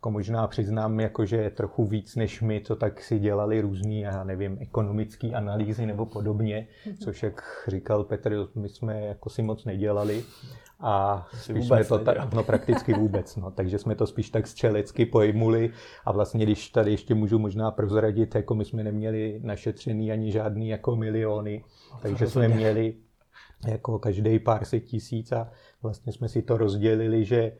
jako 0.00 0.10
možná 0.10 0.46
přiznám, 0.46 1.00
jako 1.00 1.26
že 1.26 1.50
trochu 1.50 1.84
víc 1.84 2.16
než 2.16 2.40
my, 2.40 2.60
co 2.64 2.76
tak 2.76 3.00
si 3.00 3.18
dělali 3.18 3.60
různý, 3.60 4.00
já 4.00 4.24
nevím, 4.24 4.58
ekonomické 4.60 5.32
analýzy 5.32 5.86
nebo 5.86 6.06
podobně, 6.06 6.68
mhm. 6.86 6.96
což 6.96 7.22
jak 7.22 7.42
říkal 7.68 8.04
Petr, 8.04 8.48
my 8.54 8.68
jsme 8.68 9.00
jako 9.00 9.30
si 9.30 9.42
moc 9.42 9.64
nedělali 9.64 10.24
a 10.80 11.26
spíš 11.34 11.66
jsme 11.66 11.84
to 11.84 11.98
tak, 11.98 12.34
no 12.34 12.42
prakticky 12.42 12.94
vůbec, 12.94 13.36
no, 13.36 13.50
takže 13.50 13.78
jsme 13.78 13.94
to 13.94 14.06
spíš 14.06 14.30
tak 14.30 14.46
střelecky 14.46 15.06
pojmuli 15.06 15.70
a 16.04 16.12
vlastně, 16.12 16.44
když 16.44 16.68
tady 16.68 16.90
ještě 16.90 17.14
můžu 17.14 17.38
možná 17.38 17.70
prozradit, 17.70 18.34
jako 18.34 18.54
my 18.54 18.64
jsme 18.64 18.84
neměli 18.84 19.40
našetřený 19.44 20.12
ani 20.12 20.32
žádný 20.32 20.68
jako 20.68 20.96
miliony, 20.96 21.64
takže 22.02 22.26
jsme 22.26 22.48
měli 22.48 22.94
jako 23.68 23.98
každý 23.98 24.38
pár 24.38 24.64
set 24.64 24.80
tisíc 24.80 25.32
a 25.32 25.50
vlastně 25.82 26.12
jsme 26.12 26.28
si 26.28 26.42
to 26.42 26.56
rozdělili, 26.56 27.24
že 27.24 27.52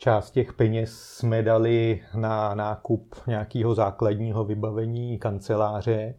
Část 0.00 0.30
těch 0.30 0.52
peněz 0.52 0.92
jsme 0.92 1.42
dali 1.42 2.02
na 2.14 2.54
nákup 2.54 3.14
nějakého 3.26 3.74
základního 3.74 4.44
vybavení 4.44 5.18
kanceláře 5.18 6.14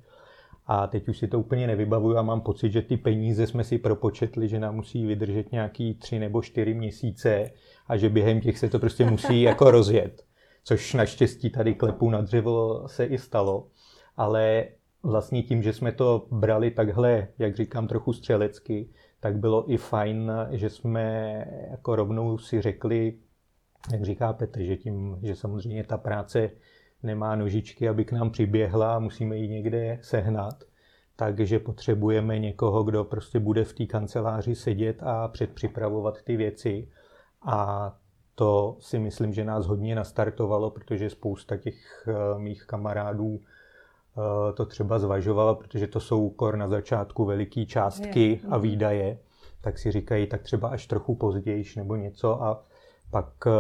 a 0.66 0.88
teď 0.88 1.10
už 1.10 1.18
si 1.18 1.28
to 1.28 1.40
úplně 1.40 1.68
nevybavuju 1.68 2.18
a 2.18 2.22
mám 2.22 2.42
pocit, 2.42 2.72
že 2.72 2.82
ty 2.82 2.98
peníze 2.98 3.48
jsme 3.48 3.64
si 3.64 3.78
propočetli, 3.78 4.48
že 4.48 4.60
nám 4.60 4.76
musí 4.76 5.06
vydržet 5.06 5.52
nějaký 5.52 5.94
tři 5.94 6.20
nebo 6.20 6.42
čtyři 6.42 6.74
měsíce 6.74 7.52
a 7.88 7.98
že 7.98 8.10
během 8.10 8.42
těch 8.42 8.58
se 8.58 8.70
to 8.70 8.80
prostě 8.80 9.06
musí 9.06 9.42
jako 9.50 9.72
rozjet. 9.72 10.26
Což 10.64 10.94
naštěstí 10.94 11.50
tady 11.50 11.76
klepu 11.76 12.10
na 12.10 12.22
dřevo 12.22 12.88
se 12.88 13.06
i 13.06 13.18
stalo. 13.18 13.68
Ale 14.18 14.68
vlastně 15.04 15.44
tím, 15.44 15.64
že 15.64 15.74
jsme 15.74 15.92
to 15.92 16.28
brali 16.32 16.72
takhle, 16.72 17.28
jak 17.38 17.56
říkám, 17.56 17.88
trochu 17.88 18.14
střelecky, 18.14 18.90
tak 19.20 19.38
bylo 19.38 19.72
i 19.72 19.78
fajn, 19.78 20.32
že 20.52 20.70
jsme 20.70 21.46
jako 21.72 21.96
rovnou 21.96 22.38
si 22.38 22.62
řekli, 22.62 23.18
jak 23.92 24.04
říká 24.04 24.34
Petr, 24.34 24.62
že 24.62 24.78
tím, 24.78 25.20
že 25.24 25.36
samozřejmě 25.36 25.84
ta 25.84 25.98
práce 25.98 26.50
nemá 27.04 27.36
nožičky, 27.36 27.90
aby 27.90 28.06
k 28.06 28.12
nám 28.12 28.32
přiběhla 28.32 28.96
a 28.96 29.00
musíme 29.00 29.38
ji 29.38 29.48
někde 29.48 30.00
sehnat, 30.02 30.64
takže 31.16 31.60
potřebujeme 31.60 32.40
někoho, 32.40 32.84
kdo 32.84 33.04
prostě 33.04 33.40
bude 33.40 33.64
v 33.64 33.74
té 33.74 33.86
kanceláři 33.86 34.56
sedět 34.56 35.04
a 35.04 35.28
předpřipravovat 35.28 36.22
ty 36.22 36.38
věci. 36.38 36.88
A 37.42 37.92
to 38.36 38.78
si 38.80 39.00
myslím, 39.00 39.34
že 39.34 39.44
nás 39.44 39.66
hodně 39.66 39.96
nastartovalo, 39.96 40.70
protože 40.72 41.10
spousta 41.10 41.58
těch 41.58 42.08
eh, 42.08 42.40
mých 42.40 42.66
kamarádů 42.66 43.40
eh, 43.40 44.54
to 44.54 44.66
třeba 44.66 45.00
zvažovalo, 45.00 45.56
protože 45.56 45.88
to 45.88 46.00
jsou 46.00 46.30
kor 46.30 46.58
na 46.58 46.68
začátku 46.68 47.26
veliké 47.26 47.66
částky 47.66 48.42
a 48.50 48.58
výdaje, 48.58 49.20
tak 49.62 49.78
si 49.78 49.92
říkají, 49.92 50.28
tak 50.28 50.42
třeba 50.42 50.70
až 50.70 50.88
trochu 50.88 51.16
později 51.16 51.64
nebo 51.76 51.96
něco. 51.96 52.44
A 52.44 52.64
pak 53.12 53.34
eh, 53.48 53.52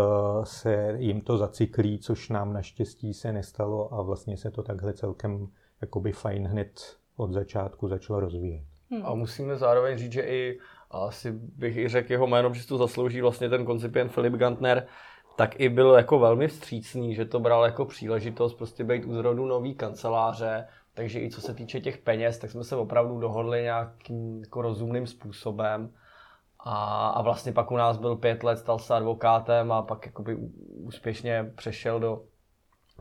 se 0.43 0.95
jim 0.97 1.21
to 1.21 1.37
zacyklí, 1.37 1.99
což 1.99 2.29
nám 2.29 2.53
naštěstí 2.53 3.13
se 3.13 3.33
nestalo 3.33 3.93
a 3.93 4.01
vlastně 4.01 4.37
se 4.37 4.51
to 4.51 4.63
takhle 4.63 4.93
celkem 4.93 5.47
jakoby 5.81 6.11
fajn 6.11 6.47
hned 6.47 6.97
od 7.17 7.33
začátku 7.33 7.87
začalo 7.87 8.19
rozvíjet. 8.19 8.63
Hmm. 8.91 9.05
A 9.05 9.13
musíme 9.13 9.57
zároveň 9.57 9.97
říct, 9.97 10.11
že 10.11 10.21
i 10.21 10.59
asi 10.91 11.31
bych 11.31 11.77
i 11.77 11.87
řekl 11.87 12.11
jeho 12.11 12.27
jméno, 12.27 12.53
že 12.53 12.67
to 12.67 12.77
zaslouží 12.77 13.21
vlastně 13.21 13.49
ten 13.49 13.65
koncipient 13.65 14.11
Filip 14.11 14.33
Gantner, 14.33 14.87
tak 15.35 15.59
i 15.59 15.69
byl 15.69 15.93
jako 15.93 16.19
velmi 16.19 16.47
vstřícný, 16.47 17.15
že 17.15 17.25
to 17.25 17.39
bral 17.39 17.65
jako 17.65 17.85
příležitost 17.85 18.53
prostě 18.53 18.83
být 18.83 19.05
u 19.05 19.13
zrodu 19.13 19.45
nový 19.45 19.75
kanceláře, 19.75 20.67
takže 20.93 21.21
i 21.21 21.29
co 21.29 21.41
se 21.41 21.53
týče 21.53 21.81
těch 21.81 21.97
peněz, 21.97 22.37
tak 22.37 22.51
jsme 22.51 22.63
se 22.63 22.75
opravdu 22.75 23.19
dohodli 23.19 23.61
nějakým 23.61 24.39
jako 24.39 24.61
rozumným 24.61 25.07
způsobem. 25.07 25.89
A, 26.59 27.07
a 27.09 27.21
vlastně 27.21 27.51
pak 27.51 27.71
u 27.71 27.77
nás 27.77 27.97
byl 27.97 28.15
pět 28.15 28.43
let, 28.43 28.59
stal 28.59 28.79
se 28.79 28.93
advokátem 28.93 29.71
a 29.71 29.81
pak 29.81 30.05
jakoby 30.05 30.35
úspěšně 30.83 31.51
přešel 31.55 31.99
do, 31.99 32.21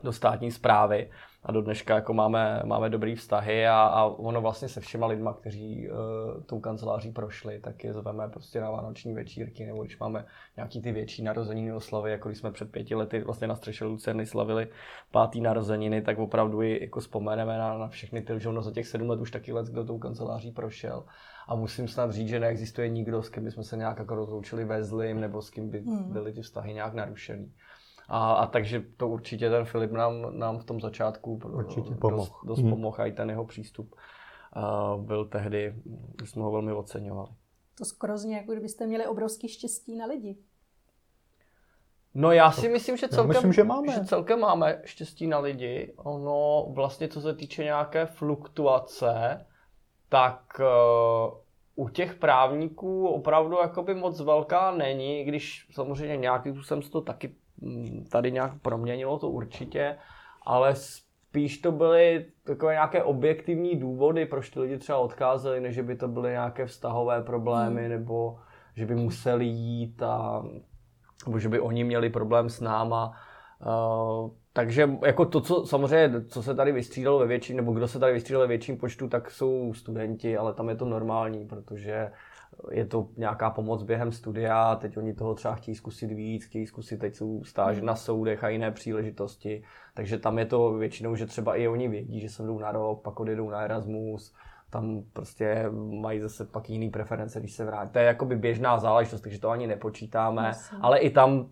do 0.03 0.13
státní 0.13 0.51
zprávy 0.51 1.09
a 1.43 1.51
do 1.51 1.61
dneška 1.61 1.95
jako 1.95 2.13
máme, 2.13 2.61
máme 2.65 2.89
dobrý 2.89 3.15
vztahy 3.15 3.67
a, 3.67 3.81
a 3.81 4.03
ono 4.05 4.41
vlastně 4.41 4.69
se 4.69 4.81
všema 4.81 5.07
lidma, 5.07 5.33
kteří 5.33 5.89
uh, 5.89 5.97
tou 6.43 6.59
kanceláří 6.59 7.11
prošli, 7.11 7.59
tak 7.59 7.83
je 7.83 7.93
zveme 7.93 8.29
prostě 8.29 8.61
na 8.61 8.71
vánoční 8.71 9.13
večírky, 9.13 9.65
nebo 9.65 9.83
když 9.83 9.99
máme 9.99 10.25
nějaký 10.55 10.81
ty 10.81 10.91
větší 10.91 11.23
narozeniny 11.23 11.73
oslavy, 11.73 12.11
jako 12.11 12.29
když 12.29 12.39
jsme 12.39 12.51
před 12.51 12.71
pěti 12.71 12.95
lety 12.95 13.23
vlastně 13.23 13.47
na 13.47 13.55
střeše 13.55 13.85
Lucerny 13.85 14.25
slavili 14.25 14.67
pátý 15.11 15.41
narozeniny, 15.41 16.01
tak 16.01 16.19
opravdu 16.19 16.61
i 16.61 16.79
jako 16.81 16.99
vzpomeneme 16.99 17.57
na, 17.57 17.77
na 17.77 17.87
všechny 17.87 18.21
ty, 18.21 18.33
že 18.37 18.49
ono 18.49 18.61
za 18.61 18.71
těch 18.71 18.87
sedm 18.87 19.09
let 19.09 19.19
už 19.19 19.31
taky 19.31 19.53
let, 19.53 19.65
kdo 19.65 19.85
tou 19.85 19.97
kanceláří 19.97 20.51
prošel 20.51 21.03
a 21.49 21.55
musím 21.55 21.87
snad 21.87 22.11
říct, 22.11 22.27
že 22.27 22.39
neexistuje 22.39 22.89
nikdo, 22.89 23.23
s 23.23 23.29
kým 23.29 23.43
bychom 23.43 23.63
se 23.63 23.77
nějak 23.77 23.99
jako 23.99 24.15
rozloučili 24.15 24.65
ve 24.65 24.83
zlým, 24.83 25.19
nebo 25.19 25.41
s 25.41 25.49
kým 25.49 25.69
by 25.69 25.79
hmm. 25.79 26.13
byly 26.13 26.33
ty 26.33 26.41
vztahy 26.41 26.73
nějak 26.73 26.93
narušený. 26.93 27.53
A, 28.07 28.33
a 28.33 28.47
takže 28.47 28.83
to 28.97 29.07
určitě 29.07 29.49
ten 29.49 29.65
Filip 29.65 29.91
nám, 29.91 30.39
nám 30.39 30.59
v 30.59 30.63
tom 30.63 30.81
začátku 30.81 31.39
určitě 31.45 31.93
dost, 32.09 32.33
dost 32.45 32.59
hmm. 32.59 32.69
pomohl 32.69 33.01
a 33.01 33.05
i 33.05 33.11
ten 33.11 33.29
jeho 33.29 33.45
přístup 33.45 33.95
uh, 33.95 35.05
byl 35.05 35.25
tehdy, 35.25 35.75
jsme 36.23 36.43
ho 36.43 36.51
velmi 36.51 36.71
oceňovali. 36.71 37.29
To 37.77 37.85
skoro 37.85 38.17
zní, 38.17 38.33
jako 38.33 38.51
kdybyste 38.51 38.87
měli 38.87 39.07
obrovský 39.07 39.47
štěstí 39.47 39.95
na 39.95 40.05
lidi. 40.05 40.37
No 42.13 42.31
já 42.31 42.51
si 42.51 42.69
myslím, 42.69 42.97
že 42.97 43.07
celkem, 43.07 43.27
myslím, 43.27 43.53
že 43.53 43.63
máme. 43.63 43.93
že 43.93 44.05
celkem 44.05 44.39
máme 44.39 44.81
štěstí 44.85 45.27
na 45.27 45.39
lidi. 45.39 45.93
Ono 45.97 46.65
vlastně, 46.69 47.07
co 47.07 47.21
se 47.21 47.33
týče 47.33 47.63
nějaké 47.63 48.05
fluktuace, 48.05 49.45
tak 50.09 50.41
uh, 50.59 51.85
u 51.85 51.89
těch 51.89 52.15
právníků 52.15 53.07
opravdu 53.07 53.57
jakoby 53.61 53.95
moc 53.95 54.21
velká 54.21 54.71
není, 54.71 55.23
když 55.23 55.67
samozřejmě 55.71 56.17
nějakým 56.17 56.53
způsobem 56.53 56.83
se 56.83 56.91
to 56.91 57.01
taky 57.01 57.35
mm, 57.61 58.05
tady 58.11 58.31
nějak 58.31 58.61
proměnilo, 58.61 59.19
to 59.19 59.29
určitě, 59.29 59.97
ale 60.45 60.75
spíš 60.75 61.57
to 61.57 61.71
byly 61.71 62.25
takové 62.43 62.73
nějaké 62.73 63.03
objektivní 63.03 63.75
důvody, 63.75 64.25
proč 64.25 64.49
ty 64.49 64.59
lidi 64.59 64.77
třeba 64.77 64.97
odcházeli, 64.97 65.59
než 65.59 65.79
by 65.79 65.95
to 65.95 66.07
byly 66.07 66.31
nějaké 66.31 66.65
vztahové 66.65 67.23
problémy, 67.23 67.81
hmm. 67.81 67.89
nebo 67.89 68.39
že 68.75 68.85
by 68.85 68.95
museli 68.95 69.45
jít 69.45 70.03
a 70.03 70.43
nebo 71.25 71.39
že 71.39 71.49
by 71.49 71.59
oni 71.59 71.83
měli 71.83 72.09
problém 72.09 72.49
s 72.49 72.59
náma. 72.59 73.11
Uh, 73.65 74.29
takže 74.53 74.89
jako 75.05 75.25
to, 75.25 75.41
co 75.41 75.65
samozřejmě, 75.65 76.21
co 76.21 76.43
se 76.43 76.55
tady 76.55 76.71
vystřídalo 76.71 77.19
ve 77.19 77.27
větším, 77.27 77.55
nebo 77.55 77.71
kdo 77.71 77.87
se 77.87 77.99
tady 77.99 78.13
vystřídal 78.13 78.41
ve 78.41 78.47
větším 78.47 78.77
počtu, 78.77 79.07
tak 79.07 79.31
jsou 79.31 79.73
studenti, 79.73 80.37
ale 80.37 80.53
tam 80.53 80.69
je 80.69 80.75
to 80.75 80.85
normální, 80.85 81.45
protože 81.45 82.11
je 82.71 82.85
to 82.85 83.07
nějaká 83.17 83.49
pomoc 83.49 83.83
během 83.83 84.11
studia, 84.11 84.75
teď 84.75 84.97
oni 84.97 85.13
toho 85.13 85.35
třeba 85.35 85.55
chtějí 85.55 85.75
zkusit 85.75 86.07
víc, 86.07 86.45
chtějí 86.45 86.67
zkusit, 86.67 86.97
teď 86.97 87.15
jsou 87.15 87.43
stáže 87.43 87.81
na 87.81 87.95
soudech 87.95 88.43
a 88.43 88.49
jiné 88.49 88.71
příležitosti, 88.71 89.63
takže 89.93 90.17
tam 90.17 90.39
je 90.39 90.45
to 90.45 90.73
většinou, 90.73 91.15
že 91.15 91.25
třeba 91.25 91.55
i 91.55 91.67
oni 91.67 91.87
vědí, 91.87 92.19
že 92.19 92.29
se 92.29 92.43
jdou 92.43 92.59
na 92.59 92.71
rok, 92.71 93.01
pak 93.01 93.19
odjedou 93.19 93.49
na 93.49 93.61
Erasmus, 93.61 94.33
tam 94.69 95.03
prostě 95.13 95.65
mají 96.01 96.19
zase 96.19 96.45
pak 96.45 96.69
jiný 96.69 96.89
preference, 96.89 97.39
když 97.39 97.53
se 97.53 97.65
vrátí. 97.65 97.91
To 97.91 97.99
je 97.99 98.05
jakoby 98.05 98.35
běžná 98.35 98.79
záležitost, 98.79 99.21
takže 99.21 99.39
to 99.39 99.49
ani 99.49 99.67
nepočítáme, 99.67 100.47
Myslím. 100.47 100.79
ale 100.83 100.99
i 100.99 101.09
tam 101.09 101.49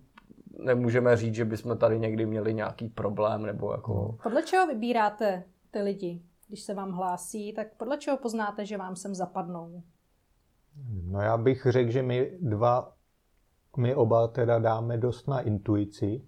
nemůžeme 0.59 1.17
říct, 1.17 1.35
že 1.35 1.45
bychom 1.45 1.77
tady 1.77 1.99
někdy 1.99 2.25
měli 2.25 2.53
nějaký 2.53 2.89
problém 2.89 3.45
nebo 3.45 3.71
jako... 3.71 4.17
Podle 4.23 4.43
čeho 4.43 4.67
vybíráte 4.67 5.43
ty 5.71 5.81
lidi, 5.81 6.21
když 6.47 6.63
se 6.63 6.73
vám 6.73 6.91
hlásí, 6.91 7.53
tak 7.53 7.67
podle 7.77 7.97
čeho 7.97 8.17
poznáte, 8.17 8.65
že 8.65 8.77
vám 8.77 8.95
sem 8.95 9.15
zapadnou? 9.15 9.83
No 11.03 11.21
já 11.21 11.37
bych 11.37 11.67
řekl, 11.69 11.91
že 11.91 12.03
my 12.03 12.37
dva, 12.41 12.93
my 13.77 13.95
oba 13.95 14.27
teda 14.27 14.59
dáme 14.59 14.97
dost 14.97 15.27
na 15.27 15.41
intuici, 15.41 16.25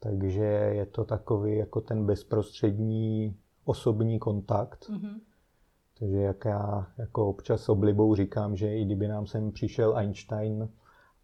takže 0.00 0.44
je 0.44 0.86
to 0.86 1.04
takový 1.04 1.56
jako 1.56 1.80
ten 1.80 2.06
bezprostřední 2.06 3.36
osobní 3.64 4.18
kontakt. 4.18 4.88
Mm-hmm. 4.90 5.20
Takže 5.98 6.16
jak 6.16 6.44
já 6.44 6.86
jako 6.98 7.28
občas 7.28 7.68
oblibou 7.68 8.14
říkám, 8.14 8.56
že 8.56 8.76
i 8.76 8.84
kdyby 8.84 9.08
nám 9.08 9.26
sem 9.26 9.52
přišel 9.52 9.96
Einstein 9.96 10.68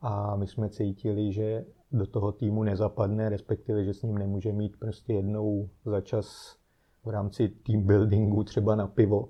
a 0.00 0.36
my 0.36 0.46
jsme 0.46 0.70
cítili, 0.70 1.32
že 1.32 1.64
do 1.92 2.06
toho 2.06 2.32
týmu 2.32 2.62
nezapadne, 2.62 3.28
respektive, 3.28 3.84
že 3.84 3.94
s 3.94 4.02
ním 4.02 4.18
nemůže 4.18 4.52
mít 4.52 4.76
prostě 4.78 5.12
jednou 5.12 5.68
za 5.84 6.00
čas 6.00 6.56
v 7.04 7.08
rámci 7.08 7.48
team 7.48 7.86
buildingu 7.86 8.44
třeba 8.44 8.74
na 8.74 8.86
pivo, 8.86 9.28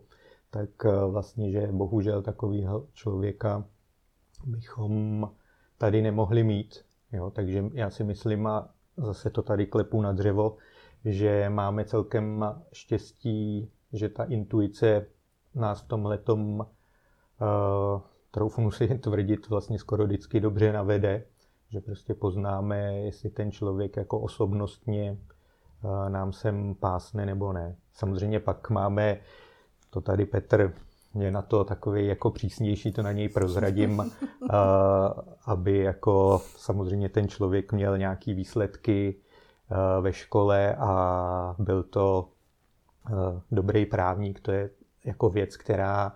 tak 0.51 0.71
eh, 0.85 1.07
vlastně, 1.07 1.51
že 1.51 1.69
bohužel 1.73 2.23
takového 2.23 2.87
člověka 2.93 3.65
bychom 4.45 5.31
tady 5.79 6.03
nemohli 6.03 6.45
mít. 6.45 6.85
Jo? 7.13 7.31
Takže 7.31 7.65
já 7.73 7.91
si 7.91 8.05
myslím, 8.05 8.47
a 8.47 8.75
zase 8.97 9.31
to 9.31 9.43
tady 9.43 9.67
klepu 9.67 10.03
na 10.03 10.13
dřevo, 10.13 10.57
že 11.05 11.49
máme 11.49 11.85
celkem 11.85 12.45
štěstí, 12.73 13.71
že 13.93 14.09
ta 14.09 14.25
intuice 14.25 15.07
nás 15.55 15.83
v 15.83 15.89
tomhle 15.89 16.19
tom, 16.19 16.61
uh, 16.61 18.01
troufnu 18.31 18.71
si 18.71 18.89
tvrdit, 18.99 19.49
vlastně 19.49 19.79
skoro 19.79 20.05
vždycky 20.05 20.41
dobře 20.41 20.73
navede, 20.73 21.25
že 21.73 21.81
prostě 21.81 22.15
poznáme, 22.15 22.95
jestli 22.95 23.31
ten 23.31 23.53
člověk 23.53 23.97
jako 23.97 24.21
osobnostně 24.21 25.19
uh, 25.83 26.09
nám 26.09 26.33
sem 26.33 26.75
pásne 26.75 27.27
nebo 27.27 27.53
ne. 27.53 27.77
Samozřejmě 27.95 28.41
pak 28.41 28.71
máme, 28.71 29.19
to 29.91 30.01
tady 30.01 30.27
Petr 30.27 30.75
je 31.15 31.31
na 31.31 31.43
to 31.43 31.65
takový 31.65 32.07
jako 32.07 32.31
přísnější, 32.31 32.93
to 32.93 33.03
na 33.03 33.13
něj 33.13 33.29
prozradím, 33.29 33.99
uh, 33.99 34.09
aby 35.47 35.79
jako 35.79 36.43
samozřejmě 36.57 37.09
ten 37.09 37.29
člověk 37.29 37.73
měl 37.73 37.99
nějaký 37.99 38.35
výsledky 38.35 39.17
uh, 39.71 40.05
ve 40.05 40.13
škole 40.13 40.75
a 40.75 41.55
byl 41.59 41.83
to 41.83 42.29
dobrý 43.51 43.87
právník, 43.87 44.41
to 44.41 44.53
je 44.53 44.71
jako 45.05 45.31
věc, 45.31 45.57
která 45.57 46.13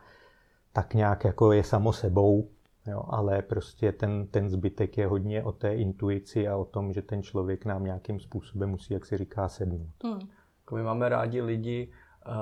tak 0.72 0.94
nějak 0.94 1.24
jako 1.24 1.52
je 1.52 1.64
samo 1.64 1.92
sebou, 1.92 2.48
jo, 2.86 3.04
ale 3.08 3.42
prostě 3.42 3.92
ten, 3.92 4.26
ten 4.26 4.48
zbytek 4.48 4.98
je 4.98 5.06
hodně 5.06 5.42
o 5.42 5.52
té 5.52 5.74
intuici 5.74 6.48
a 6.48 6.56
o 6.56 6.64
tom, 6.64 6.92
že 6.92 7.02
ten 7.02 7.22
člověk 7.22 7.64
nám 7.64 7.84
nějakým 7.84 8.20
způsobem 8.20 8.70
musí, 8.70 8.94
jak 8.94 9.06
se 9.06 9.18
říká, 9.18 9.48
sednout. 9.48 9.90
Hmm. 10.04 10.20
My 10.74 10.82
máme 10.82 11.08
rádi 11.08 11.42
lidi, 11.42 11.92
uh, 12.28 12.34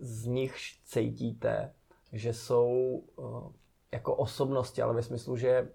z 0.00 0.26
nich 0.26 0.54
cítíte, 0.84 1.72
že 2.12 2.32
jsou 2.32 2.68
uh, 3.16 3.52
jako 3.92 4.16
osobnosti, 4.16 4.82
ale 4.82 4.94
ve 4.94 5.02
smyslu, 5.02 5.36
že 5.36 5.68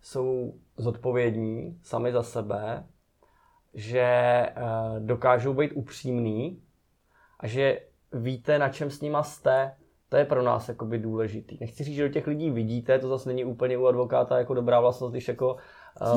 jsou 0.00 0.54
zodpovědní 0.76 1.78
sami 1.82 2.12
za 2.12 2.22
sebe, 2.22 2.86
že 3.74 4.46
uh, 4.56 5.06
dokážou 5.06 5.54
být 5.54 5.72
upřímný 5.72 6.62
a 7.40 7.46
že 7.46 7.80
víte, 8.12 8.58
na 8.58 8.68
čem 8.68 8.90
s 8.90 9.00
nima 9.00 9.22
jste, 9.22 9.76
to 10.08 10.16
je 10.16 10.24
pro 10.24 10.42
nás 10.42 10.68
jakoby 10.68 10.98
důležitý. 10.98 11.58
Nechci 11.60 11.84
říct, 11.84 11.94
že 11.96 12.02
do 12.02 12.08
těch 12.08 12.26
lidí 12.26 12.50
vidíte, 12.50 12.98
to 12.98 13.08
zase 13.08 13.28
není 13.28 13.44
úplně 13.44 13.78
u 13.78 13.86
advokáta 13.86 14.38
jako 14.38 14.54
dobrá 14.54 14.80
vlastnost, 14.80 15.12
když 15.12 15.28
jako 15.28 15.56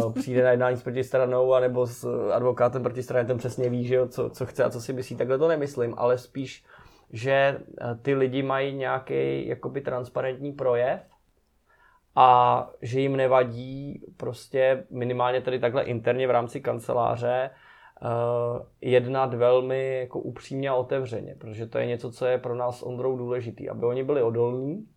uh, 0.06 0.14
přijde 0.20 0.44
na 0.44 0.52
jednání 0.52 0.78
s 0.78 0.84
protistranou, 0.84 1.54
anebo 1.54 1.88
s 1.88 2.30
advokátem 2.32 2.84
protistrany, 2.84 3.28
ten 3.28 3.38
přesně 3.38 3.70
ví, 3.70 3.86
že 3.86 3.96
jo, 3.96 4.08
co, 4.08 4.30
co 4.30 4.46
chce 4.46 4.64
a 4.64 4.70
co 4.70 4.82
si 4.82 4.94
myslí. 4.94 5.16
Takhle 5.16 5.38
to 5.38 5.48
nemyslím, 5.48 5.94
ale 5.98 6.18
spíš, 6.18 6.66
že 7.14 7.32
eh, 7.32 7.96
ty 8.02 8.16
lidi 8.16 8.44
mají 8.44 8.76
nějaký 8.76 9.48
jakoby 9.48 9.82
transparentní 9.82 10.52
projev 10.52 11.02
a 12.16 12.70
že 12.82 13.00
jim 13.00 13.16
nevadí 13.16 14.06
prostě 14.18 14.84
minimálně 14.90 15.42
tady 15.42 15.60
takhle 15.60 15.84
interně 15.84 16.28
v 16.28 16.32
rámci 16.32 16.62
kanceláře 16.62 17.50
jednat 18.82 19.34
velmi 19.34 20.00
jako 20.00 20.20
upřímně 20.20 20.70
a 20.70 20.76
otevřeně, 20.76 21.36
protože 21.36 21.68
to 21.68 21.78
je 21.78 21.86
něco, 21.86 22.12
co 22.12 22.26
je 22.26 22.38
pro 22.38 22.56
nás 22.56 22.80
s 22.80 22.84
Ondrou 22.84 23.18
důležitý, 23.18 23.70
aby 23.70 23.86
oni 23.86 24.04
byli 24.04 24.24
odolní, 24.24 24.88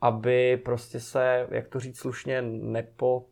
aby 0.00 0.56
prostě 0.64 1.00
se, 1.00 1.46
jak 1.50 1.68
to 1.68 1.80
říct 1.80 1.98
slušně, 1.98 2.42
nepo, 2.42 3.24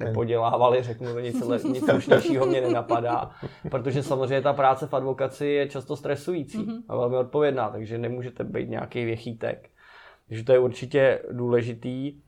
nepodělávali, 0.00 0.82
řeknu 0.82 1.12
to 1.12 1.20
nic, 1.20 1.48
nic 1.64 1.84
slušnějšího 1.84 2.46
mě 2.46 2.60
nenapadá, 2.60 3.30
protože 3.70 4.02
samozřejmě 4.02 4.42
ta 4.42 4.52
práce 4.52 4.86
v 4.86 4.94
advokaci 4.94 5.46
je 5.46 5.68
často 5.68 5.96
stresující 5.96 6.58
mm-hmm. 6.58 6.82
a 6.88 6.96
velmi 6.96 7.16
odpovědná, 7.16 7.70
takže 7.70 7.98
nemůžete 7.98 8.44
být 8.44 8.68
nějaký 8.68 9.04
věchýtek. 9.04 9.70
Takže 10.28 10.44
to 10.44 10.52
je 10.52 10.58
určitě 10.58 11.22
důležitý. 11.32 12.20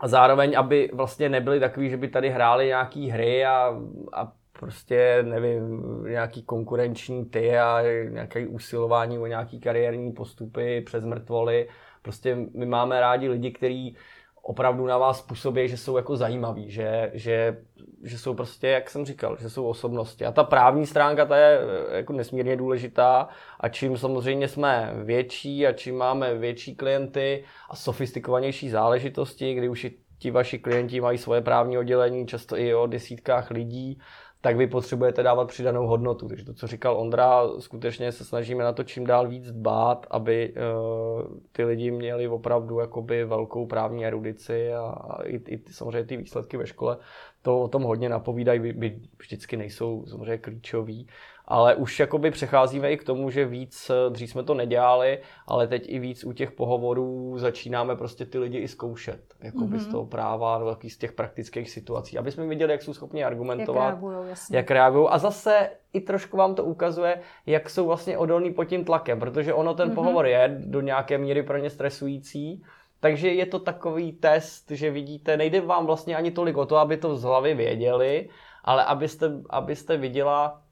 A 0.00 0.08
zároveň, 0.08 0.58
aby 0.58 0.90
vlastně 0.92 1.28
nebyli 1.28 1.60
takový, 1.60 1.90
že 1.90 1.96
by 1.96 2.08
tady 2.08 2.30
hráli 2.30 2.66
nějaký 2.66 3.08
hry 3.08 3.44
a, 3.44 3.80
a 4.12 4.32
prostě, 4.60 5.22
nevím, 5.22 5.82
nějaký 6.08 6.42
konkurenční 6.42 7.24
ty 7.24 7.58
a 7.58 7.82
nějaké 8.10 8.46
usilování 8.46 9.18
o 9.18 9.26
nějaký 9.26 9.60
kariérní 9.60 10.12
postupy 10.12 10.80
přes 10.80 11.04
mrtvoly. 11.04 11.68
Prostě 12.02 12.36
my 12.54 12.66
máme 12.66 13.00
rádi 13.00 13.28
lidi, 13.28 13.50
kteří 13.50 13.96
opravdu 14.42 14.86
na 14.86 14.98
vás 14.98 15.22
působí, 15.22 15.68
že 15.68 15.76
jsou 15.76 15.96
jako 15.96 16.16
zajímaví, 16.16 16.70
že, 16.70 17.10
že, 17.14 17.58
že 18.02 18.18
jsou 18.18 18.34
prostě, 18.34 18.68
jak 18.68 18.90
jsem 18.90 19.04
říkal, 19.04 19.36
že 19.40 19.50
jsou 19.50 19.66
osobnosti. 19.66 20.24
A 20.24 20.32
ta 20.32 20.44
právní 20.44 20.86
stránka 20.86 21.24
ta 21.24 21.36
je 21.36 21.60
jako 21.92 22.12
nesmírně 22.12 22.56
důležitá 22.56 23.28
a 23.60 23.68
čím 23.68 23.96
samozřejmě 23.96 24.48
jsme 24.48 24.92
větší 25.04 25.66
a 25.66 25.72
čím 25.72 25.96
máme 25.96 26.34
větší 26.34 26.76
klienty 26.76 27.44
a 27.70 27.76
sofistikovanější 27.76 28.70
záležitosti, 28.70 29.54
kdy 29.54 29.68
už 29.68 29.86
ti 30.18 30.30
vaši 30.30 30.58
klienti 30.58 31.00
mají 31.00 31.18
svoje 31.18 31.40
právní 31.40 31.78
oddělení, 31.78 32.26
často 32.26 32.58
i 32.58 32.74
o 32.74 32.86
desítkách 32.86 33.50
lidí, 33.50 34.00
tak 34.40 34.56
vy 34.56 34.66
potřebujete 34.66 35.22
dávat 35.22 35.48
přidanou 35.48 35.86
hodnotu. 35.86 36.28
Takže 36.28 36.44
to, 36.44 36.54
co 36.54 36.66
říkal 36.66 36.96
Ondra, 36.96 37.42
skutečně 37.58 38.12
se 38.12 38.24
snažíme 38.24 38.64
na 38.64 38.72
to 38.72 38.84
čím 38.84 39.06
dál 39.06 39.28
víc 39.28 39.52
dbát, 39.52 40.06
aby 40.10 40.54
uh, 40.54 41.22
ty 41.52 41.64
lidi 41.64 41.90
měli 41.90 42.28
opravdu 42.28 42.78
jakoby 42.78 43.24
velkou 43.24 43.66
právní 43.66 44.06
erudici 44.06 44.74
a, 44.74 44.80
a 44.80 45.22
i, 45.22 45.36
i 45.36 45.62
samozřejmě 45.70 46.04
ty 46.04 46.16
výsledky 46.16 46.56
ve 46.56 46.66
škole 46.66 46.96
to 47.42 47.60
o 47.60 47.68
tom 47.68 47.82
hodně 47.82 48.08
napovídají, 48.08 48.60
by, 48.60 48.72
by 48.72 49.00
vždycky 49.18 49.56
nejsou 49.56 50.04
samozřejmě 50.06 50.38
klíčový, 50.38 51.06
ale 51.50 51.74
už 51.74 52.00
jakoby 52.00 52.30
přecházíme 52.30 52.92
i 52.92 52.96
k 52.96 53.04
tomu, 53.04 53.30
že 53.30 53.44
víc, 53.44 53.90
eh, 53.90 54.10
dřív 54.10 54.30
jsme 54.30 54.42
to 54.42 54.54
nedělali, 54.54 55.18
ale 55.46 55.66
teď 55.66 55.84
i 55.88 55.98
víc 55.98 56.24
u 56.24 56.32
těch 56.32 56.52
pohovorů 56.52 57.38
začínáme 57.38 57.96
prostě 57.96 58.26
ty 58.26 58.38
lidi 58.38 58.58
i 58.58 58.68
zkoušet, 58.68 59.20
jakoby 59.42 59.76
mm-hmm. 59.76 59.80
z 59.80 59.86
toho 59.86 60.06
práva, 60.06 60.76
z 60.88 60.96
těch 60.96 61.12
praktických 61.12 61.70
situací, 61.70 62.18
aby 62.18 62.30
jsme 62.30 62.46
viděli, 62.46 62.72
jak 62.72 62.82
jsou 62.82 62.94
schopni 62.94 63.24
argumentovat, 63.24 63.84
jak 63.84 64.02
reagují, 64.02 64.34
jak 64.50 64.70
reagují. 64.70 65.08
A 65.10 65.18
zase 65.18 65.70
i 65.92 66.00
trošku 66.00 66.36
vám 66.36 66.54
to 66.54 66.64
ukazuje, 66.64 67.20
jak 67.46 67.70
jsou 67.70 67.86
vlastně 67.86 68.18
odolní 68.18 68.54
pod 68.54 68.64
tím 68.64 68.84
tlakem, 68.84 69.20
protože 69.20 69.54
ono 69.54 69.74
ten 69.74 69.90
mm-hmm. 69.90 69.94
pohovor 69.94 70.26
je 70.26 70.56
do 70.66 70.80
nějaké 70.80 71.18
míry 71.18 71.42
pro 71.42 71.58
ně 71.58 71.70
stresující, 71.70 72.62
takže 73.00 73.28
je 73.28 73.46
to 73.46 73.58
takový 73.58 74.12
test, 74.12 74.70
že 74.70 74.90
vidíte, 74.90 75.36
nejde 75.36 75.60
vám 75.60 75.86
vlastně 75.86 76.16
ani 76.16 76.30
tolik 76.30 76.56
o 76.56 76.66
to, 76.66 76.76
aby 76.76 76.96
to 76.96 77.16
z 77.16 77.22
hlavy 77.22 77.54
věděli, 77.54 78.28
ale 78.64 78.84
abyste, 78.84 79.32
abyste 79.50 79.96
viděla, 79.96 80.62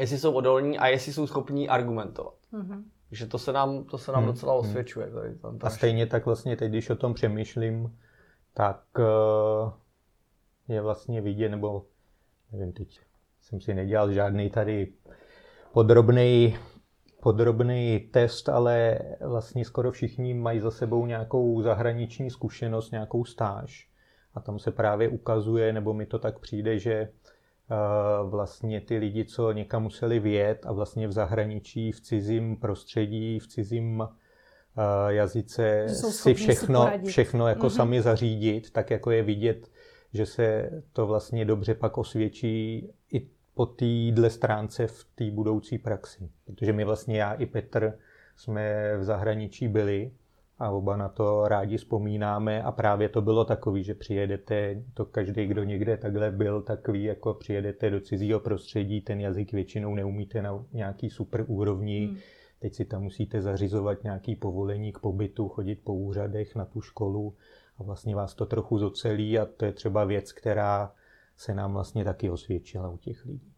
jestli 0.00 0.18
jsou 0.18 0.32
odolní 0.32 0.78
a 0.78 0.86
jestli 0.86 1.12
jsou 1.12 1.26
schopní 1.26 1.68
argumentovat. 1.68 2.34
Mm-hmm. 2.52 2.82
Takže 3.08 3.26
to 3.26 3.38
se 3.38 3.52
nám, 3.52 3.84
to 3.84 3.98
se 3.98 4.12
nám 4.12 4.22
mm-hmm. 4.22 4.26
docela 4.26 4.54
osvědčuje. 4.54 5.10
Tady, 5.10 5.34
tam 5.34 5.58
a 5.62 5.70
stejně 5.70 6.06
tak 6.06 6.26
vlastně 6.26 6.56
teď, 6.56 6.68
když 6.68 6.90
o 6.90 6.96
tom 6.96 7.14
přemýšlím, 7.14 7.98
tak 8.54 8.82
uh, 8.98 9.72
je 10.68 10.82
vlastně 10.82 11.20
vidět, 11.20 11.48
nebo 11.48 11.86
nevím, 12.52 12.72
teď 12.72 13.00
jsem 13.40 13.60
si 13.60 13.74
nedělal 13.74 14.12
žádný 14.12 14.50
tady 14.50 14.92
podrobný 15.72 16.56
podrobný 17.20 18.00
test, 18.12 18.48
ale 18.48 18.98
vlastně 19.20 19.64
skoro 19.64 19.92
všichni 19.92 20.34
mají 20.34 20.60
za 20.60 20.70
sebou 20.70 21.06
nějakou 21.06 21.62
zahraniční 21.62 22.30
zkušenost, 22.30 22.90
nějakou 22.90 23.24
stáž. 23.24 23.90
A 24.34 24.40
tam 24.40 24.58
se 24.58 24.70
právě 24.70 25.08
ukazuje, 25.08 25.72
nebo 25.72 25.94
mi 25.94 26.06
to 26.06 26.18
tak 26.18 26.38
přijde, 26.38 26.78
že 26.78 26.92
eh, 26.92 27.10
vlastně 28.24 28.80
ty 28.80 28.96
lidi, 28.96 29.24
co 29.24 29.52
někam 29.52 29.82
museli 29.82 30.20
vjet 30.20 30.66
a 30.66 30.72
vlastně 30.72 31.08
v 31.08 31.12
zahraničí, 31.12 31.92
v 31.92 32.00
cizím 32.00 32.56
prostředí, 32.56 33.38
v 33.38 33.46
cizím 33.46 34.02
eh, 34.02 35.14
jazyce 35.14 35.88
si 35.88 36.34
všechno, 36.34 36.90
si 36.90 37.10
všechno 37.10 37.48
jako 37.48 37.66
mm-hmm. 37.66 37.76
sami 37.76 38.02
zařídit, 38.02 38.70
tak 38.70 38.90
jako 38.90 39.10
je 39.10 39.22
vidět, 39.22 39.70
že 40.12 40.26
se 40.26 40.70
to 40.92 41.06
vlastně 41.06 41.44
dobře 41.44 41.74
pak 41.74 41.98
osvědčí 41.98 42.88
i 43.12 43.28
po 43.54 43.66
téhle 43.66 44.30
stránce 44.30 44.86
v 44.86 45.04
té 45.14 45.30
budoucí 45.30 45.78
praxi. 45.78 46.28
Protože 46.44 46.72
my 46.72 46.84
vlastně, 46.84 47.18
já 47.18 47.32
i 47.32 47.46
Petr, 47.46 47.98
jsme 48.36 48.96
v 48.96 49.04
zahraničí 49.04 49.68
byli 49.68 50.10
a 50.60 50.70
oba 50.70 50.96
na 50.96 51.08
to 51.08 51.48
rádi 51.48 51.76
vzpomínáme 51.76 52.62
a 52.62 52.72
právě 52.72 53.08
to 53.08 53.22
bylo 53.22 53.44
takový, 53.44 53.84
že 53.84 53.94
přijedete, 53.94 54.84
to 54.94 55.04
každý, 55.04 55.46
kdo 55.46 55.64
někde 55.64 55.96
takhle 55.96 56.30
byl, 56.30 56.62
takový 56.62 57.04
jako 57.04 57.34
přijedete 57.34 57.90
do 57.90 58.00
cizího 58.00 58.40
prostředí, 58.40 59.00
ten 59.00 59.20
jazyk 59.20 59.52
většinou 59.52 59.94
neumíte 59.94 60.42
na 60.42 60.64
nějaký 60.72 61.10
super 61.10 61.44
úrovni, 61.48 62.06
hmm. 62.06 62.16
teď 62.58 62.74
si 62.74 62.84
tam 62.84 63.02
musíte 63.02 63.42
zařizovat 63.42 64.04
nějaký 64.04 64.36
povolení 64.36 64.92
k 64.92 64.98
pobytu, 64.98 65.48
chodit 65.48 65.84
po 65.84 65.94
úřadech 65.94 66.56
na 66.56 66.64
tu 66.64 66.80
školu 66.80 67.36
a 67.78 67.82
vlastně 67.82 68.16
vás 68.16 68.34
to 68.34 68.46
trochu 68.46 68.78
zocelí 68.78 69.38
a 69.38 69.46
to 69.46 69.64
je 69.64 69.72
třeba 69.72 70.04
věc, 70.04 70.32
která 70.32 70.92
se 71.36 71.54
nám 71.54 71.72
vlastně 71.72 72.04
taky 72.04 72.30
osvědčila 72.30 72.90
u 72.90 72.96
těch 72.96 73.24
lidí. 73.24 73.52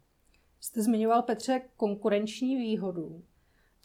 Jste 0.60 0.82
zmiňoval, 0.82 1.22
Petře, 1.22 1.60
konkurenční 1.76 2.56
výhodu. 2.56 3.22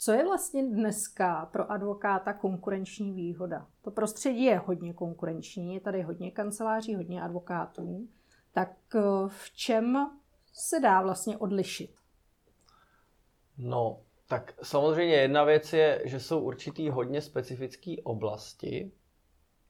Co 0.00 0.12
je 0.12 0.24
vlastně 0.24 0.62
dneska 0.62 1.48
pro 1.52 1.72
advokáta 1.72 2.32
konkurenční 2.32 3.12
výhoda? 3.12 3.66
To 3.82 3.90
prostředí 3.90 4.44
je 4.44 4.58
hodně 4.58 4.92
konkurenční, 4.92 5.74
je 5.74 5.80
tady 5.80 6.02
hodně 6.02 6.30
kanceláří, 6.30 6.94
hodně 6.94 7.22
advokátů. 7.22 8.08
Tak 8.52 8.72
eh, 8.94 9.00
v 9.28 9.50
čem 9.50 10.10
se 10.52 10.80
dá 10.80 11.02
vlastně 11.02 11.38
odlišit? 11.38 11.90
No, 13.58 14.00
tak 14.28 14.54
samozřejmě 14.62 15.14
jedna 15.14 15.44
věc 15.44 15.72
je, 15.72 16.02
že 16.04 16.20
jsou 16.20 16.40
určitý 16.40 16.90
hodně 16.90 17.20
specifické 17.20 17.94
oblasti, 18.04 18.92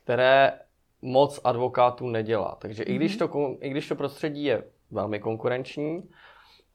které 0.02 0.60
moc 1.02 1.40
advokátů 1.44 2.08
nedělá. 2.08 2.58
Takže 2.60 2.82
mm-hmm. 2.82 2.92
i, 2.92 2.96
když 2.96 3.18
mhm. 3.18 3.28
to, 3.28 3.56
i 3.60 3.70
když 3.70 3.88
to 3.88 3.96
prostředí 3.96 4.44
je 4.44 4.64
velmi 4.90 5.20
konkurenční, 5.20 6.10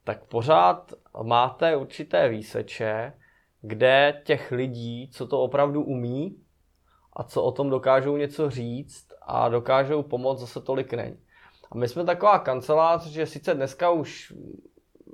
tak 0.04 0.26
pořád 0.26 0.94
máte 1.24 1.76
určité 1.76 2.30
výseče, 2.30 3.14
kde 3.66 4.22
těch 4.26 4.52
lidí, 4.52 5.10
co 5.14 5.28
to 5.28 5.42
opravdu 5.42 5.84
umí 5.84 6.38
a 7.14 7.24
co 7.24 7.44
o 7.44 7.52
tom 7.52 7.70
dokážou 7.70 8.18
něco 8.18 8.50
říct 8.50 9.08
a 9.22 9.50
dokážou 9.50 10.04
pomoct, 10.04 10.40
zase 10.40 10.62
tolik 10.62 10.94
není. 10.94 11.18
A 11.72 11.78
my 11.78 11.88
jsme 11.88 12.06
taková 12.06 12.40
kancelář, 12.40 13.06
že 13.06 13.26
sice 13.26 13.54
dneska 13.54 13.90
už 13.90 14.34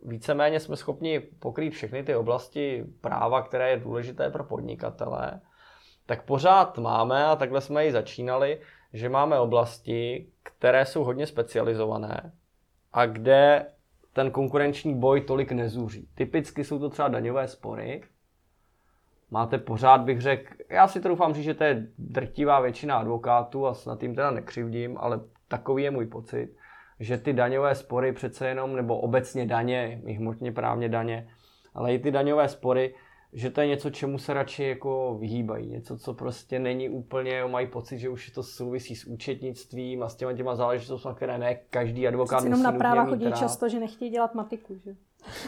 víceméně 0.06 0.60
jsme 0.60 0.76
schopni 0.76 1.20
pokrýt 1.20 1.74
všechny 1.74 2.04
ty 2.04 2.16
oblasti 2.16 2.86
práva, 3.02 3.42
které 3.42 3.70
je 3.70 3.78
důležité 3.78 4.30
pro 4.30 4.44
podnikatele, 4.44 5.42
tak 6.06 6.26
pořád 6.26 6.78
máme, 6.78 7.26
a 7.26 7.36
takhle 7.36 7.62
jsme 7.62 7.86
i 7.86 7.92
začínali, 7.92 8.62
že 8.94 9.10
máme 9.10 9.40
oblasti, 9.40 10.30
které 10.44 10.86
jsou 10.86 11.04
hodně 11.04 11.28
specializované 11.28 12.32
a 12.94 13.06
kde 13.06 13.66
ten 14.14 14.32
konkurenční 14.32 15.00
boj 15.00 15.22
tolik 15.22 15.52
nezůří. 15.52 16.10
Typicky 16.16 16.64
jsou 16.64 16.80
to 16.80 16.90
třeba 16.90 17.08
daňové 17.08 17.48
spory. 17.48 18.04
Máte 19.32 19.58
pořád, 19.58 20.02
bych 20.02 20.22
řekl, 20.22 20.54
já 20.70 20.88
si 20.88 21.02
troufám 21.02 21.34
říct, 21.34 21.44
že 21.44 21.54
to 21.54 21.63
je 21.63 21.88
drtivá 21.98 22.60
většina 22.60 22.96
advokátů 22.96 23.68
a 23.68 23.74
snad 23.74 24.04
jim 24.04 24.15
teda 24.15 24.32
nekřivdím, 24.32 24.98
ale 25.00 25.20
takový 25.48 25.84
je 25.84 25.92
můj 25.92 26.06
pocit, 26.06 26.56
že 27.00 27.18
ty 27.18 27.34
daňové 27.34 27.76
spory 27.76 28.13
přece 28.13 28.48
jenom, 28.48 28.76
nebo 28.76 29.00
obecně 29.00 29.46
daně, 29.46 30.02
i 30.06 30.13
hmotně 30.13 30.52
právně 30.52 30.89
daně, 30.89 31.30
ale 31.74 31.94
i 31.94 32.00
ty 32.00 32.12
daňové 32.12 32.50
spory, 32.50 32.96
že 33.34 33.50
to 33.50 33.62
je 33.62 33.68
něco, 33.68 33.89
čemu 33.89 34.18
se 34.18 34.34
radši 34.34 34.63
jako 34.63 35.18
vyhýbají. 35.20 35.68
Něco, 35.68 35.98
co 35.98 36.13
prostě 36.13 36.60
není 36.60 36.89
úplně, 36.89 37.46
mají 37.46 37.68
pocit, 37.68 38.00
že 38.00 38.10
už 38.10 38.30
to 38.30 38.44
souvisí 38.44 38.96
s 38.96 39.06
účetnictvím 39.06 40.04
a 40.04 40.10
s 40.10 40.15
těma 40.15 40.34
těma 40.34 40.56
záležitostmi, 40.56 41.12
které 41.15 41.38
ne 41.38 41.56
každý 41.56 42.08
advokát 42.08 42.36
musí 42.36 42.48
jenom 42.48 42.63
na 42.63 42.72
práva 42.72 43.06
chodí 43.06 43.26
rád. 43.26 43.39
často, 43.39 43.70
že 43.70 43.80
nechtějí 43.80 44.12
dělat 44.12 44.36
matiku, 44.36 44.80
že? 44.86 44.96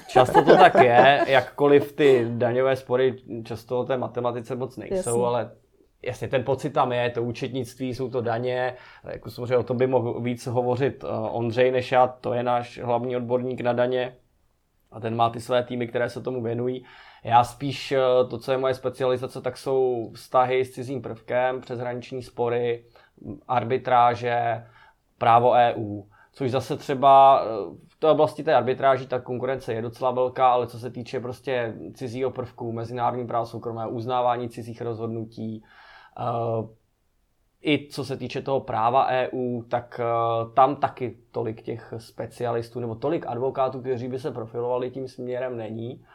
Často 0.07 0.41
to 0.45 0.57
tak 0.57 0.75
je, 0.75 1.25
jakkoliv 1.27 1.91
ty 1.91 2.25
daňové 2.29 2.75
spory 2.75 3.15
často 3.43 3.79
o 3.79 3.83
té 3.83 3.97
matematice 3.97 4.55
moc 4.55 4.77
nejsou, 4.77 4.95
Jasně. 4.95 5.23
ale 5.25 5.51
jasně, 6.03 6.27
ten 6.27 6.43
pocit 6.43 6.69
tam 6.69 6.91
je, 6.91 7.09
to 7.09 7.23
účetnictví, 7.23 7.95
jsou 7.95 8.09
to 8.09 8.21
daně, 8.21 8.75
jako 9.03 9.29
samozřejmě 9.29 9.57
o 9.57 9.63
tom 9.63 9.77
by 9.77 9.87
mohl 9.87 10.21
víc 10.21 10.47
hovořit 10.47 11.03
eh, 11.03 11.07
Ondřej 11.31 11.71
než 11.71 11.91
já, 11.91 12.07
to 12.07 12.33
je 12.33 12.43
náš 12.43 12.79
hlavní 12.83 13.15
odborník 13.15 13.61
na 13.61 13.73
daně 13.73 14.15
a 14.91 14.99
ten 14.99 15.15
má 15.15 15.29
ty 15.29 15.39
své 15.39 15.63
týmy, 15.63 15.87
které 15.87 16.09
se 16.09 16.21
tomu 16.21 16.43
věnují. 16.43 16.85
Já 17.23 17.43
spíš 17.43 17.91
eh, 17.91 17.99
to, 18.29 18.37
co 18.37 18.51
je 18.51 18.57
moje 18.57 18.73
specializace, 18.73 19.41
tak 19.41 19.57
jsou 19.57 20.11
vztahy 20.15 20.65
s 20.65 20.71
cizím 20.71 21.01
prvkem, 21.01 21.61
přeshraniční 21.61 22.23
spory, 22.23 22.85
arbitráže, 23.47 24.65
právo 25.17 25.51
EU, 25.51 26.01
což 26.33 26.51
zase 26.51 26.77
třeba 26.77 27.43
eh, 27.45 27.90
té 28.01 28.09
oblasti 28.09 28.43
té 28.43 28.55
arbitráži 28.55 29.07
ta 29.07 29.19
konkurence 29.19 29.73
je 29.73 29.81
docela 29.81 30.11
velká, 30.11 30.51
ale 30.51 30.67
co 30.67 30.79
se 30.79 30.91
týče 30.91 31.19
prostě 31.19 31.75
cizího 31.93 32.31
prvku, 32.31 32.71
mezinárodní 32.71 33.27
právo 33.27 33.45
soukromé, 33.45 33.87
uznávání 33.87 34.49
cizích 34.49 34.81
rozhodnutí, 34.81 35.63
eh, 36.19 36.81
i 37.61 37.87
co 37.91 38.05
se 38.05 38.17
týče 38.17 38.41
toho 38.41 38.59
práva 38.59 39.07
EU, 39.07 39.63
tak 39.63 40.01
tam 40.53 40.75
taky 40.75 41.17
tolik 41.31 41.61
těch 41.61 41.93
specialistů 41.97 42.79
nebo 42.79 42.95
tolik 42.95 43.25
advokátů, 43.27 43.79
kteří 43.79 44.07
by 44.07 44.19
se 44.19 44.31
profilovali 44.31 44.91
tím 44.91 45.07
směrem 45.07 45.57
není. 45.57 46.05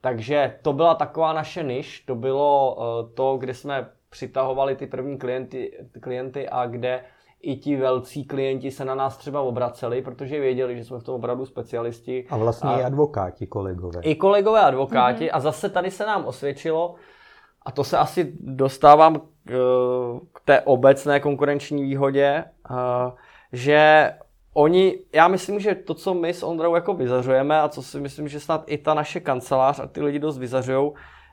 Takže 0.00 0.58
to 0.62 0.72
byla 0.72 0.94
taková 0.94 1.32
naše 1.32 1.62
niž, 1.62 2.00
to 2.00 2.14
bylo 2.14 2.74
uh, 2.74 3.14
to, 3.14 3.36
kde 3.36 3.54
jsme 3.54 3.90
přitahovali 4.10 4.76
ty 4.76 4.86
první 4.86 5.18
klienty, 5.18 5.86
klienty 6.00 6.48
a 6.48 6.66
kde 6.66 7.04
i 7.44 7.56
ti 7.56 7.76
velcí 7.76 8.24
klienti 8.24 8.70
se 8.70 8.84
na 8.84 8.94
nás 8.94 9.16
třeba 9.16 9.40
obraceli, 9.40 10.02
protože 10.02 10.40
věděli, 10.40 10.76
že 10.76 10.84
jsme 10.84 10.98
v 10.98 11.02
tom 11.02 11.14
opravdu 11.14 11.46
specialisti. 11.46 12.26
A 12.30 12.36
vlastně 12.36 12.70
a 12.70 12.80
i 12.80 12.84
advokáti 12.84 13.46
kolegové. 13.46 14.00
I 14.02 14.14
kolegové 14.14 14.60
advokáti. 14.60 15.24
Mm-hmm. 15.24 15.36
A 15.36 15.40
zase 15.40 15.68
tady 15.68 15.90
se 15.90 16.06
nám 16.06 16.24
osvědčilo, 16.24 16.94
a 17.62 17.70
to 17.70 17.84
se 17.84 17.98
asi 17.98 18.32
dostávám 18.40 19.20
k, 19.20 19.50
eh, 19.50 20.20
k 20.32 20.40
té 20.44 20.60
obecné 20.60 21.20
konkurenční 21.20 21.82
výhodě, 21.82 22.44
uh, 22.70 22.76
že 23.52 24.10
oni, 24.54 24.98
já 25.12 25.28
myslím, 25.28 25.60
že 25.60 25.74
to, 25.74 25.94
co 25.94 26.14
my 26.14 26.34
s 26.34 26.42
Ondrou 26.42 26.74
jako 26.74 26.94
vyzařujeme 26.94 27.60
a 27.60 27.68
co 27.68 27.82
si 27.82 28.00
myslím, 28.00 28.28
že 28.28 28.40
snad 28.40 28.64
i 28.66 28.78
ta 28.78 28.94
naše 28.94 29.20
kancelář 29.20 29.80
a 29.80 29.86
ty 29.86 30.02
lidi 30.02 30.18
dost 30.18 30.38
vyzařují, 30.38 30.90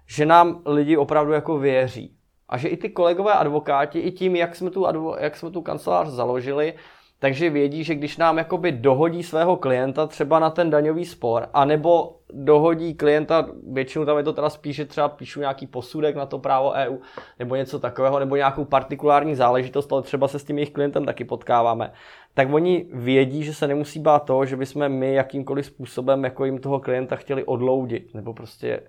že 0.07 0.25
nám 0.25 0.61
lidi 0.65 0.97
opravdu 0.97 1.31
jako 1.31 1.57
věří. 1.57 2.15
A 2.51 2.57
že 2.57 2.67
i 2.67 2.77
ty 2.77 2.89
kolegové 2.89 3.33
advokáti, 3.33 3.99
i 3.99 4.11
tím, 4.11 4.35
jak 4.35 4.55
jsme 4.55 4.71
tu, 4.71 4.87
advo, 4.87 5.15
jak 5.19 5.37
jsme 5.37 5.51
tu 5.51 5.61
kancelář 5.61 6.07
založili, 6.07 6.73
takže 7.19 7.49
vědí, 7.49 7.83
že 7.83 7.95
když 7.95 8.17
nám 8.17 8.37
jakoby 8.37 8.71
dohodí 8.71 9.23
svého 9.23 9.57
klienta 9.57 10.07
třeba 10.07 10.39
na 10.39 10.49
ten 10.49 10.69
daňový 10.69 11.05
spor, 11.05 11.49
anebo 11.53 12.19
dohodí 12.33 12.93
klienta, 12.93 13.47
většinou 13.71 14.05
tam 14.05 14.17
je 14.17 14.23
to 14.23 14.33
teda 14.33 14.49
spíš, 14.49 14.75
že 14.75 14.85
třeba 14.85 15.09
píšu 15.09 15.39
nějaký 15.39 15.67
posudek 15.67 16.15
na 16.15 16.25
to 16.25 16.39
právo 16.39 16.71
EU, 16.71 16.97
nebo 17.39 17.55
něco 17.55 17.79
takového, 17.79 18.19
nebo 18.19 18.35
nějakou 18.35 18.65
partikulární 18.65 19.35
záležitost, 19.35 19.93
ale 19.93 20.01
třeba 20.01 20.27
se 20.27 20.39
s 20.39 20.43
tím 20.43 20.57
jejich 20.57 20.71
klientem 20.71 21.05
taky 21.05 21.23
potkáváme, 21.23 21.91
tak 22.33 22.53
oni 22.53 22.85
vědí, 22.93 23.43
že 23.43 23.53
se 23.53 23.67
nemusí 23.67 23.99
bát 23.99 24.25
toho, 24.25 24.45
že 24.45 24.55
bychom 24.55 24.89
my 24.89 25.13
jakýmkoliv 25.13 25.65
způsobem 25.65 26.23
jako 26.23 26.45
jim 26.45 26.59
toho 26.59 26.79
klienta 26.79 27.15
chtěli 27.15 27.43
odloudit, 27.43 28.13
nebo 28.13 28.33
prostě 28.33 28.81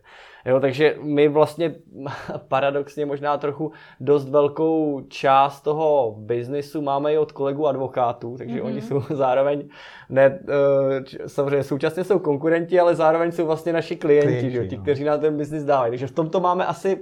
Jo, 0.45 0.61
takže 0.61 0.97
my 1.03 1.29
vlastně 1.29 1.75
paradoxně 2.49 3.07
možná 3.07 3.39
trochu 3.39 3.73
dost 4.01 4.29
velkou 4.29 5.03
část 5.09 5.61
toho 5.61 6.15
biznisu 6.19 6.83
máme 6.83 7.13
i 7.13 7.19
od 7.19 7.33
kolegů 7.33 7.67
advokátů, 7.67 8.35
takže 8.39 8.57
mm-hmm. 8.57 8.67
oni 8.67 8.81
jsou 8.81 9.03
zároveň, 9.11 9.69
ne, 10.09 10.39
eh, 10.49 11.29
samozřejmě 11.29 11.63
současně 11.63 12.05
jsou 12.05 12.19
konkurenti, 12.19 12.81
ale 12.81 12.95
zároveň 12.95 13.32
jsou 13.33 13.47
vlastně 13.47 13.73
naši 13.73 13.97
klienti, 13.97 14.29
klienti 14.29 14.51
že? 14.51 14.67
ti, 14.67 14.77
no. 14.77 14.83
kteří 14.83 15.05
na 15.05 15.19
ten 15.19 15.37
biznis 15.37 15.65
dávají. 15.65 15.91
Takže 15.91 16.07
v 16.07 16.13
tomto 16.13 16.41
máme 16.41 16.67
asi 16.67 16.99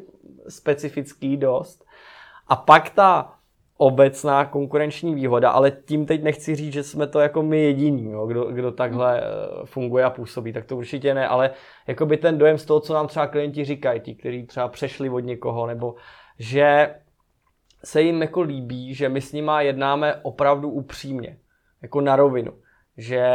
specifický 0.49 1.37
dost. 1.37 1.85
A 2.49 2.57
pak 2.57 2.91
ta 2.91 3.33
obecná 3.77 4.45
konkurenční 4.45 5.15
výhoda, 5.15 5.51
ale 5.51 5.71
tím 5.71 6.07
teď 6.07 6.23
nechci 6.23 6.55
říct, 6.55 6.73
že 6.73 6.83
jsme 6.83 7.07
to 7.07 7.21
jako 7.21 7.43
my 7.43 7.63
jediní, 7.63 8.11
jo, 8.11 8.27
kdo, 8.27 8.45
kdo 8.45 8.73
takhle 8.73 9.21
eh, 9.21 9.27
funguje 9.65 10.05
a 10.05 10.11
působí, 10.11 10.53
tak 10.53 10.65
to 10.65 10.77
určitě 10.77 11.15
ne, 11.15 11.29
ale 11.29 11.51
jako 11.87 12.07
by 12.07 12.17
ten 12.17 12.39
dojem 12.39 12.59
z 12.59 12.65
toho, 12.65 12.81
co 12.81 12.95
nám 12.95 13.07
třeba 13.07 13.27
klienti 13.27 13.65
říkají, 13.65 14.01
ti, 14.01 14.15
kteří 14.15 14.47
třeba 14.47 14.69
přešli 14.69 15.11
od 15.11 15.21
někoho, 15.21 15.67
nebo 15.67 15.95
že 16.39 16.95
se 17.85 18.03
jim 18.03 18.23
jako 18.23 18.41
líbí, 18.41 18.95
že 18.95 19.09
my 19.09 19.21
s 19.21 19.33
nima 19.33 19.61
jednáme 19.61 20.15
opravdu 20.23 20.71
upřímně, 20.71 21.37
jako 21.83 22.01
na 22.01 22.17
rovinu, 22.17 22.53
že 22.97 23.27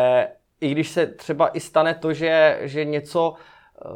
i 0.61 0.69
když 0.69 0.89
se 0.89 1.07
třeba 1.07 1.47
i 1.47 1.59
stane 1.59 1.93
to, 1.93 2.13
že, 2.13 2.59
že 2.61 2.85
něco 2.85 3.33
eh, 3.85 3.89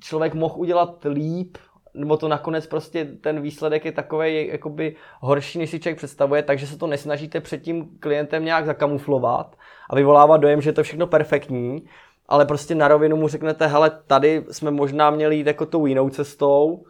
člověk 0.00 0.34
mohl 0.34 0.54
udělat 0.56 1.06
líp, 1.10 1.58
nebo 1.94 2.16
to 2.16 2.28
nakonec 2.28 2.66
prostě 2.66 3.04
ten 3.04 3.40
výsledek 3.40 3.84
je 3.84 3.92
takový 3.92 4.46
jakoby 4.46 4.96
horší, 5.20 5.58
než 5.58 5.70
si 5.70 5.80
člověk 5.80 5.96
představuje, 5.96 6.42
takže 6.42 6.66
se 6.66 6.78
to 6.78 6.86
nesnažíte 6.86 7.40
před 7.40 7.62
tím 7.62 7.98
klientem 8.00 8.44
nějak 8.44 8.66
zakamuflovat 8.66 9.56
a 9.90 9.94
vyvolávat 9.94 10.40
dojem, 10.40 10.60
že 10.60 10.68
je 10.68 10.74
to 10.74 10.82
všechno 10.82 11.06
perfektní, 11.06 11.84
ale 12.28 12.46
prostě 12.46 12.74
na 12.74 12.88
rovinu 12.88 13.16
mu 13.16 13.28
řeknete, 13.28 13.66
hele, 13.66 13.90
tady 14.06 14.44
jsme 14.50 14.70
možná 14.70 15.10
měli 15.10 15.36
jít 15.36 15.46
jako 15.46 15.66
tou 15.66 15.86
jinou 15.86 16.08
cestou, 16.08 16.84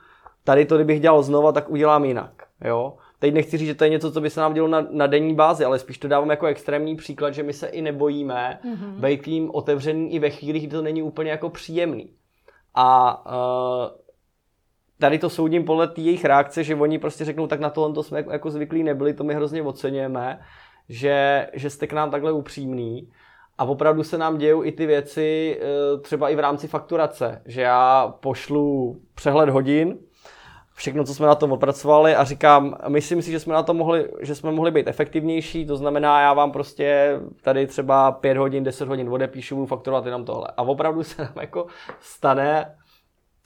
tady 0.45 0.65
to, 0.65 0.77
kdybych 0.77 1.01
dělal 1.01 1.23
znova, 1.23 1.53
tak 1.53 1.71
udělám 1.71 2.05
jinak, 2.05 2.43
jo. 2.65 2.97
Teď 3.23 3.35
nechci 3.35 3.59
říct, 3.59 3.67
že 3.67 3.75
to 3.75 3.85
je 3.85 3.91
něco, 3.91 4.13
co 4.13 4.21
by 4.21 4.31
se 4.31 4.41
nám 4.41 4.55
dělo 4.55 4.69
na, 4.69 4.87
na 4.91 5.07
denní 5.07 5.35
bázi, 5.35 5.65
ale 5.65 5.79
spíš 5.79 5.99
to 5.99 6.09
dávám 6.09 6.31
jako 6.31 6.47
extrémní 6.47 6.97
příklad, 6.97 7.35
že 7.35 7.43
my 7.43 7.53
se 7.53 7.67
i 7.67 7.83
nebojíme 7.83 8.61
mm-hmm. 8.65 9.01
být 9.01 9.25
tím 9.25 9.51
otevřený 9.55 10.13
i 10.13 10.19
ve 10.19 10.31
chvíli, 10.31 10.59
kdy 10.59 10.69
to 10.69 10.83
není 10.83 11.03
úplně 11.03 11.31
jako 11.31 11.51
příjemný. 11.51 12.13
A 12.75 13.23
uh, 13.27 13.91
tady 14.99 15.19
to 15.19 15.31
soudím 15.31 15.65
podle 15.65 15.89
té 15.89 16.01
jejich 16.01 16.25
reakce, 16.25 16.65
že 16.65 16.75
oni 16.75 16.99
prostě 16.99 17.25
řeknou, 17.25 17.47
tak 17.47 17.61
na 17.61 17.71
tohle 17.71 17.95
to 17.95 18.03
jsme 18.03 18.19
jako, 18.19 18.33
jako 18.33 18.51
zvyklí 18.51 18.83
nebyli, 18.83 19.15
to 19.15 19.25
my 19.25 19.35
hrozně 19.35 19.63
oceňujeme, 19.63 20.41
že, 20.89 21.49
že 21.53 21.71
jste 21.71 21.87
k 21.87 21.93
nám 21.93 22.11
takhle 22.11 22.33
upřímný. 22.33 23.11
a 23.59 23.65
opravdu 23.65 24.03
se 24.03 24.19
nám 24.19 24.39
dějou 24.39 24.65
i 24.65 24.73
ty 24.73 24.87
věci 24.87 25.59
eh, 25.61 25.99
třeba 25.99 26.29
i 26.29 26.37
v 26.37 26.41
rámci 26.41 26.69
fakturace, 26.69 27.43
že 27.47 27.63
já 27.63 28.15
pošlu 28.21 29.01
přehled 29.15 29.49
hodin, 29.49 29.99
všechno, 30.83 31.05
co 31.05 31.15
jsme 31.15 31.27
na 31.27 31.35
tom 31.35 31.53
odpracovali 31.53 32.15
a 32.15 32.25
říkám, 32.25 32.77
myslím 32.89 33.23
si, 33.23 33.31
že 33.31 33.41
jsme 33.41 33.55
na 33.55 33.63
to 33.63 33.75
mohli, 33.75 34.09
že 34.21 34.35
jsme 34.35 34.53
mohli 34.53 34.71
být 34.71 34.89
efektivnější, 34.89 35.67
to 35.67 35.77
znamená, 35.77 36.21
já 36.21 36.33
vám 36.33 36.53
prostě 36.53 37.19
tady 37.43 37.67
třeba 37.67 38.13
5 38.13 38.37
hodin, 38.37 38.65
10 38.65 38.89
hodin 38.89 39.09
odepíšu, 39.09 39.55
budu 39.55 39.67
fakturovat 39.67 40.07
jenom 40.07 40.25
tohle. 40.25 40.49
A 40.57 40.63
opravdu 40.63 41.03
se 41.03 41.23
nám 41.23 41.33
jako 41.41 41.67
stane, 42.01 42.75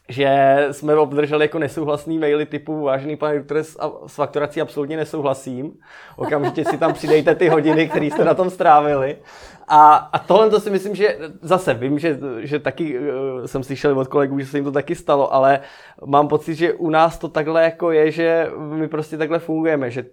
že 0.09 0.57
jsme 0.71 0.95
obdrželi 0.95 1.45
jako 1.45 1.59
nesouhlasný 1.59 2.19
maily 2.19 2.47
typu 2.47 2.83
vážený 2.83 3.17
pane 3.17 3.39
doktore, 3.39 3.65
s, 3.65 3.79
s 4.07 4.15
fakturací 4.15 4.61
absolutně 4.61 4.97
nesouhlasím. 4.97 5.73
Okamžitě 6.17 6.65
si 6.65 6.79
tam 6.79 6.93
přidejte 6.95 7.35
ty 7.35 7.49
hodiny, 7.49 7.89
které 7.89 8.07
jste 8.07 8.25
na 8.25 8.35
tom 8.35 8.51
strávili. 8.51 9.19
A, 9.69 9.95
a 9.95 10.19
tohle 10.19 10.51
to 10.51 10.61
si 10.61 10.71
myslím, 10.71 10.95
že 10.95 11.19
zase 11.43 11.75
vím, 11.75 11.99
že, 11.99 12.19
že 12.39 12.59
taky 12.59 12.99
uh, 12.99 13.05
jsem 13.47 13.63
slyšel 13.63 13.99
od 13.99 14.09
kolegů, 14.09 14.39
že 14.39 14.47
se 14.47 14.59
jim 14.59 14.65
to 14.65 14.73
taky 14.73 14.95
stalo, 14.95 15.35
ale 15.35 15.61
mám 16.07 16.29
pocit, 16.29 16.55
že 16.55 16.73
u 16.73 16.91
nás 16.91 17.19
to 17.19 17.29
takhle 17.29 17.63
jako 17.63 17.91
je, 17.91 18.11
že 18.11 18.51
my 18.59 18.89
prostě 18.89 19.17
takhle 19.19 19.39
fungujeme, 19.39 19.91
že 19.91 20.05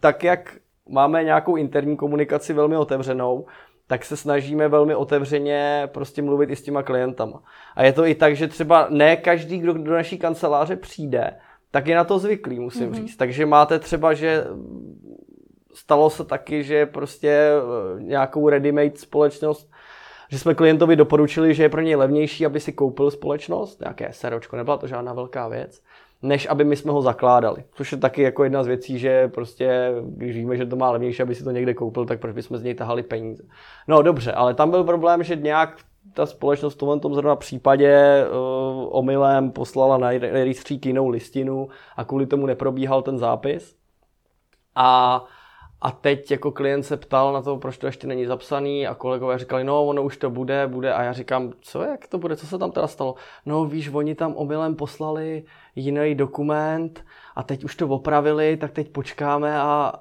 tak 0.00 0.24
jak 0.24 0.56
máme 0.88 1.24
nějakou 1.24 1.56
interní 1.56 1.96
komunikaci 1.96 2.52
velmi 2.52 2.76
otevřenou, 2.76 3.46
tak 3.86 4.04
se 4.04 4.16
snažíme 4.16 4.68
velmi 4.68 4.94
otevřeně 4.94 5.88
prostě 5.92 6.22
mluvit 6.22 6.50
i 6.50 6.56
s 6.56 6.62
těma 6.62 6.82
klientama. 6.82 7.42
A 7.76 7.84
je 7.84 7.92
to 7.92 8.06
i 8.06 8.14
tak, 8.14 8.36
že 8.36 8.48
třeba 8.48 8.86
ne 8.90 9.16
každý, 9.16 9.58
kdo 9.58 9.72
do 9.72 9.92
naší 9.92 10.18
kanceláře 10.18 10.76
přijde, 10.76 11.36
tak 11.70 11.86
je 11.86 11.96
na 11.96 12.04
to 12.04 12.18
zvyklý, 12.18 12.60
musím 12.60 12.90
mm-hmm. 12.90 12.94
říct. 12.94 13.16
Takže 13.16 13.46
máte 13.46 13.78
třeba, 13.78 14.14
že 14.14 14.44
stalo 15.76 16.10
se 16.10 16.24
taky, 16.24 16.64
že 16.64 16.86
prostě 16.86 17.30
eh, 17.30 18.02
nějakou 18.02 18.48
ready-made 18.48 18.96
společnost, 18.96 19.70
že 20.30 20.38
jsme 20.38 20.54
klientovi 20.54 20.96
doporučili, 20.96 21.54
že 21.54 21.62
je 21.62 21.68
pro 21.68 21.80
něj 21.80 21.96
levnější, 21.96 22.46
aby 22.46 22.60
si 22.60 22.72
koupil 22.72 23.10
společnost, 23.10 23.80
nějaké 23.80 24.12
seročko, 24.12 24.56
nebyla 24.56 24.76
to 24.76 24.86
žádná 24.86 25.12
velká 25.12 25.48
věc, 25.48 25.82
než 26.22 26.46
aby 26.50 26.64
my 26.64 26.76
jsme 26.76 26.92
ho 26.92 27.02
zakládali. 27.02 27.64
Což 27.74 27.92
je 27.92 27.98
taky 27.98 28.22
jako 28.22 28.44
jedna 28.44 28.62
z 28.62 28.66
věcí, 28.66 28.98
že 28.98 29.28
prostě, 29.28 29.90
když 30.06 30.36
víme, 30.36 30.56
že 30.56 30.66
to 30.66 30.76
má 30.76 30.90
levnější, 30.90 31.22
aby 31.22 31.34
si 31.34 31.44
to 31.44 31.50
někde 31.50 31.74
koupil, 31.74 32.06
tak 32.06 32.20
proč 32.20 32.34
bychom 32.34 32.56
z 32.56 32.62
něj 32.62 32.74
tahali 32.74 33.02
peníze. 33.02 33.42
No 33.88 34.02
dobře, 34.02 34.32
ale 34.32 34.54
tam 34.54 34.70
byl 34.70 34.84
problém, 34.84 35.22
že 35.22 35.36
nějak 35.36 35.76
ta 36.14 36.26
společnost 36.26 36.74
v 36.74 36.78
tomhle 36.78 37.00
tom 37.00 37.14
zrovna 37.14 37.36
případě 37.36 38.24
uh, 38.24 38.88
omylem 38.90 39.50
poslala 39.50 39.98
na 39.98 40.10
rejstřík 40.10 40.86
jinou 40.86 41.08
listinu 41.08 41.68
a 41.96 42.04
kvůli 42.04 42.26
tomu 42.26 42.46
neprobíhal 42.46 43.02
ten 43.02 43.18
zápis. 43.18 43.76
A 44.74 45.24
a 45.86 45.90
teď 45.90 46.30
jako 46.30 46.52
klient 46.52 46.82
se 46.82 46.96
ptal 46.96 47.32
na 47.32 47.42
to, 47.42 47.56
proč 47.56 47.78
to 47.78 47.86
ještě 47.86 48.06
není 48.06 48.26
zapsaný 48.26 48.86
a 48.86 48.94
kolegové 48.94 49.38
říkali, 49.38 49.64
no 49.64 49.86
ono 49.86 50.02
už 50.02 50.16
to 50.16 50.30
bude, 50.30 50.66
bude 50.66 50.92
a 50.92 51.02
já 51.02 51.12
říkám, 51.12 51.52
co 51.60 51.82
jak 51.82 52.06
to 52.08 52.18
bude, 52.18 52.36
co 52.36 52.46
se 52.46 52.58
tam 52.58 52.72
teda 52.72 52.86
stalo? 52.86 53.14
No 53.46 53.64
víš, 53.64 53.90
oni 53.92 54.14
tam 54.14 54.34
omylem 54.36 54.76
poslali 54.76 55.44
jiný 55.76 56.14
dokument 56.14 57.04
a 57.36 57.42
teď 57.42 57.64
už 57.64 57.76
to 57.76 57.88
opravili, 57.88 58.56
tak 58.56 58.72
teď 58.72 58.88
počkáme 58.88 59.60
a, 59.60 59.92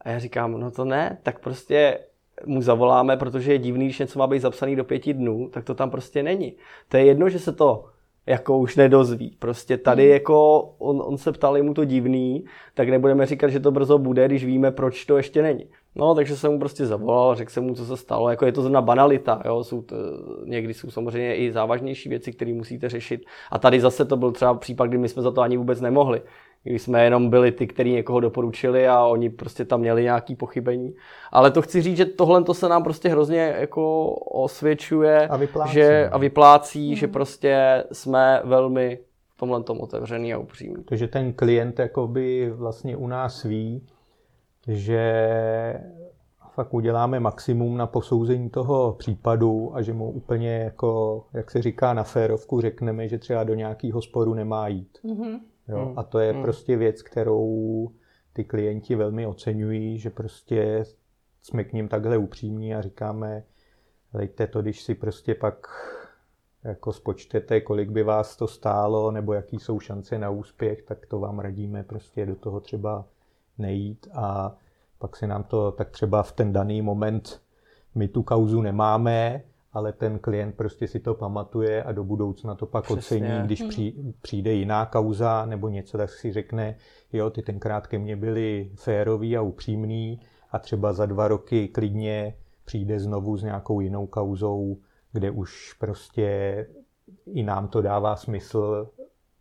a 0.00 0.08
já 0.08 0.18
říkám, 0.18 0.60
no 0.60 0.70
to 0.70 0.84
ne, 0.84 1.18
tak 1.22 1.38
prostě 1.38 1.98
mu 2.46 2.62
zavoláme, 2.62 3.16
protože 3.16 3.52
je 3.52 3.58
divný, 3.58 3.84
když 3.84 3.98
něco 3.98 4.18
má 4.18 4.26
být 4.26 4.42
zapsaný 4.42 4.76
do 4.76 4.84
pěti 4.84 5.14
dnů, 5.14 5.48
tak 5.52 5.64
to 5.64 5.74
tam 5.74 5.90
prostě 5.90 6.22
není. 6.22 6.56
To 6.88 6.96
je 6.96 7.04
jedno, 7.04 7.28
že 7.28 7.38
se 7.38 7.52
to 7.52 7.84
jako 8.26 8.58
už 8.58 8.76
nedozví. 8.76 9.36
Prostě 9.38 9.76
tady 9.76 10.02
hmm. 10.02 10.12
jako 10.12 10.60
on, 10.78 11.02
on 11.04 11.18
se 11.18 11.32
ptal, 11.32 11.56
je 11.56 11.62
mu 11.62 11.74
to 11.74 11.84
divný, 11.84 12.44
tak 12.74 12.88
nebudeme 12.88 13.26
říkat, 13.26 13.48
že 13.48 13.60
to 13.60 13.70
brzo 13.70 13.98
bude, 13.98 14.28
když 14.28 14.44
víme, 14.44 14.70
proč 14.70 15.04
to 15.04 15.16
ještě 15.16 15.42
není. 15.42 15.66
No, 15.94 16.14
takže 16.14 16.36
jsem 16.36 16.52
mu 16.52 16.58
prostě 16.58 16.86
zavolal, 16.86 17.34
řekl 17.34 17.50
jsem 17.50 17.64
mu, 17.64 17.74
co 17.74 17.84
se 17.84 17.96
stalo. 17.96 18.30
Jako 18.30 18.46
je 18.46 18.52
to 18.52 18.62
zrovna 18.62 18.80
banalita, 18.80 19.42
jo? 19.44 19.64
Jsou 19.64 19.82
to, 19.82 19.96
někdy 20.44 20.74
jsou 20.74 20.90
samozřejmě 20.90 21.36
i 21.36 21.52
závažnější 21.52 22.08
věci, 22.08 22.32
které 22.32 22.52
musíte 22.52 22.88
řešit. 22.88 23.24
A 23.50 23.58
tady 23.58 23.80
zase 23.80 24.04
to 24.04 24.16
byl 24.16 24.32
třeba 24.32 24.54
případ, 24.54 24.86
kdy 24.86 24.98
my 24.98 25.08
jsme 25.08 25.22
za 25.22 25.30
to 25.30 25.40
ani 25.40 25.56
vůbec 25.56 25.80
nemohli 25.80 26.22
když 26.70 26.82
jsme 26.82 27.04
jenom 27.04 27.30
byli 27.30 27.52
ty, 27.52 27.66
kteří 27.66 27.92
někoho 27.92 28.20
doporučili 28.20 28.88
a 28.88 29.04
oni 29.04 29.30
prostě 29.30 29.64
tam 29.64 29.80
měli 29.80 30.02
nějaké 30.02 30.36
pochybení. 30.36 30.94
Ale 31.32 31.50
to 31.50 31.62
chci 31.62 31.82
říct, 31.82 31.96
že 31.96 32.04
tohle 32.04 32.44
to 32.44 32.54
se 32.54 32.68
nám 32.68 32.84
prostě 32.84 33.08
hrozně 33.08 33.54
jako 33.58 34.10
osvědčuje 34.14 35.28
a 35.28 35.36
vyplácí, 35.36 35.72
že, 35.72 36.08
a 36.12 36.18
vyplácí 36.18 36.90
mm. 36.90 36.96
že 36.96 37.08
prostě 37.08 37.84
jsme 37.92 38.40
velmi 38.44 38.98
v 39.34 39.38
tomhle 39.38 39.62
tom 39.62 39.80
otevřený 39.80 40.34
a 40.34 40.38
upřímný. 40.38 40.84
Takže 40.84 41.08
ten 41.08 41.32
klient 41.32 41.78
jakoby 41.78 42.50
vlastně 42.50 42.96
u 42.96 43.06
nás 43.06 43.42
ví, 43.42 43.86
že 44.68 45.24
fakt 46.56 46.74
uděláme 46.74 47.20
maximum 47.20 47.76
na 47.76 47.86
posouzení 47.86 48.50
toho 48.50 48.92
případu 48.98 49.70
a 49.74 49.82
že 49.82 49.92
mu 49.92 50.10
úplně 50.10 50.58
jako, 50.58 51.24
jak 51.32 51.50
se 51.50 51.62
říká 51.62 51.94
na 51.94 52.02
férovku, 52.02 52.60
řekneme, 52.60 53.08
že 53.08 53.18
třeba 53.18 53.44
do 53.44 53.54
nějakého 53.54 54.02
sporu 54.02 54.34
nemá 54.34 54.68
jít. 54.68 54.98
Mm-hmm. 55.04 55.40
Jo? 55.68 55.86
Hmm. 55.86 55.98
A 55.98 56.02
to 56.02 56.18
je 56.18 56.32
hmm. 56.32 56.42
prostě 56.42 56.76
věc, 56.76 57.02
kterou 57.02 57.90
ty 58.32 58.44
klienti 58.44 58.94
velmi 58.94 59.26
oceňují, 59.26 59.98
že 59.98 60.10
prostě 60.10 60.84
jsme 61.42 61.64
k 61.64 61.72
ním 61.72 61.88
takhle 61.88 62.18
upřímní 62.18 62.74
a 62.74 62.82
říkáme, 62.82 63.42
lejte 64.14 64.46
to, 64.46 64.62
když 64.62 64.82
si 64.82 64.94
prostě 64.94 65.34
pak 65.34 65.66
jako 66.64 66.92
spočtete, 66.92 67.60
kolik 67.60 67.90
by 67.90 68.02
vás 68.02 68.36
to 68.36 68.48
stálo, 68.48 69.10
nebo 69.10 69.32
jaký 69.32 69.58
jsou 69.58 69.80
šance 69.80 70.18
na 70.18 70.30
úspěch, 70.30 70.82
tak 70.82 71.06
to 71.06 71.18
vám 71.18 71.38
radíme 71.38 71.82
prostě 71.82 72.26
do 72.26 72.36
toho 72.36 72.60
třeba 72.60 73.04
nejít 73.58 74.08
a 74.12 74.56
pak 74.98 75.16
se 75.16 75.26
nám 75.26 75.44
to 75.44 75.72
tak 75.72 75.90
třeba 75.90 76.22
v 76.22 76.32
ten 76.32 76.52
daný 76.52 76.82
moment 76.82 77.42
my 77.94 78.08
tu 78.08 78.22
kauzu 78.22 78.62
nemáme, 78.62 79.42
ale 79.76 79.92
ten 79.92 80.18
klient 80.18 80.56
prostě 80.56 80.88
si 80.88 81.00
to 81.00 81.14
pamatuje 81.14 81.82
a 81.82 81.92
do 81.92 82.04
budoucna 82.04 82.54
to 82.54 82.66
pak 82.66 82.84
Přesně. 82.84 83.16
ocení, 83.16 83.46
když 83.46 83.62
hmm. 83.62 84.12
přijde 84.22 84.52
jiná 84.52 84.86
kauza 84.86 85.46
nebo 85.46 85.68
něco, 85.68 85.98
tak 85.98 86.10
si 86.10 86.32
řekne, 86.32 86.76
jo, 87.12 87.30
ty 87.30 87.42
tenkrát 87.42 87.86
ke 87.86 87.98
mně 87.98 88.16
byli 88.16 88.70
férový 88.74 89.36
a 89.36 89.42
upřímný 89.42 90.20
a 90.50 90.58
třeba 90.58 90.92
za 90.92 91.06
dva 91.06 91.28
roky 91.28 91.68
klidně 91.68 92.36
přijde 92.64 93.00
znovu 93.00 93.36
s 93.36 93.42
nějakou 93.42 93.80
jinou 93.80 94.06
kauzou, 94.06 94.78
kde 95.12 95.30
už 95.30 95.72
prostě 95.72 96.26
i 97.26 97.42
nám 97.42 97.68
to 97.68 97.82
dává 97.82 98.16
smysl 98.16 98.90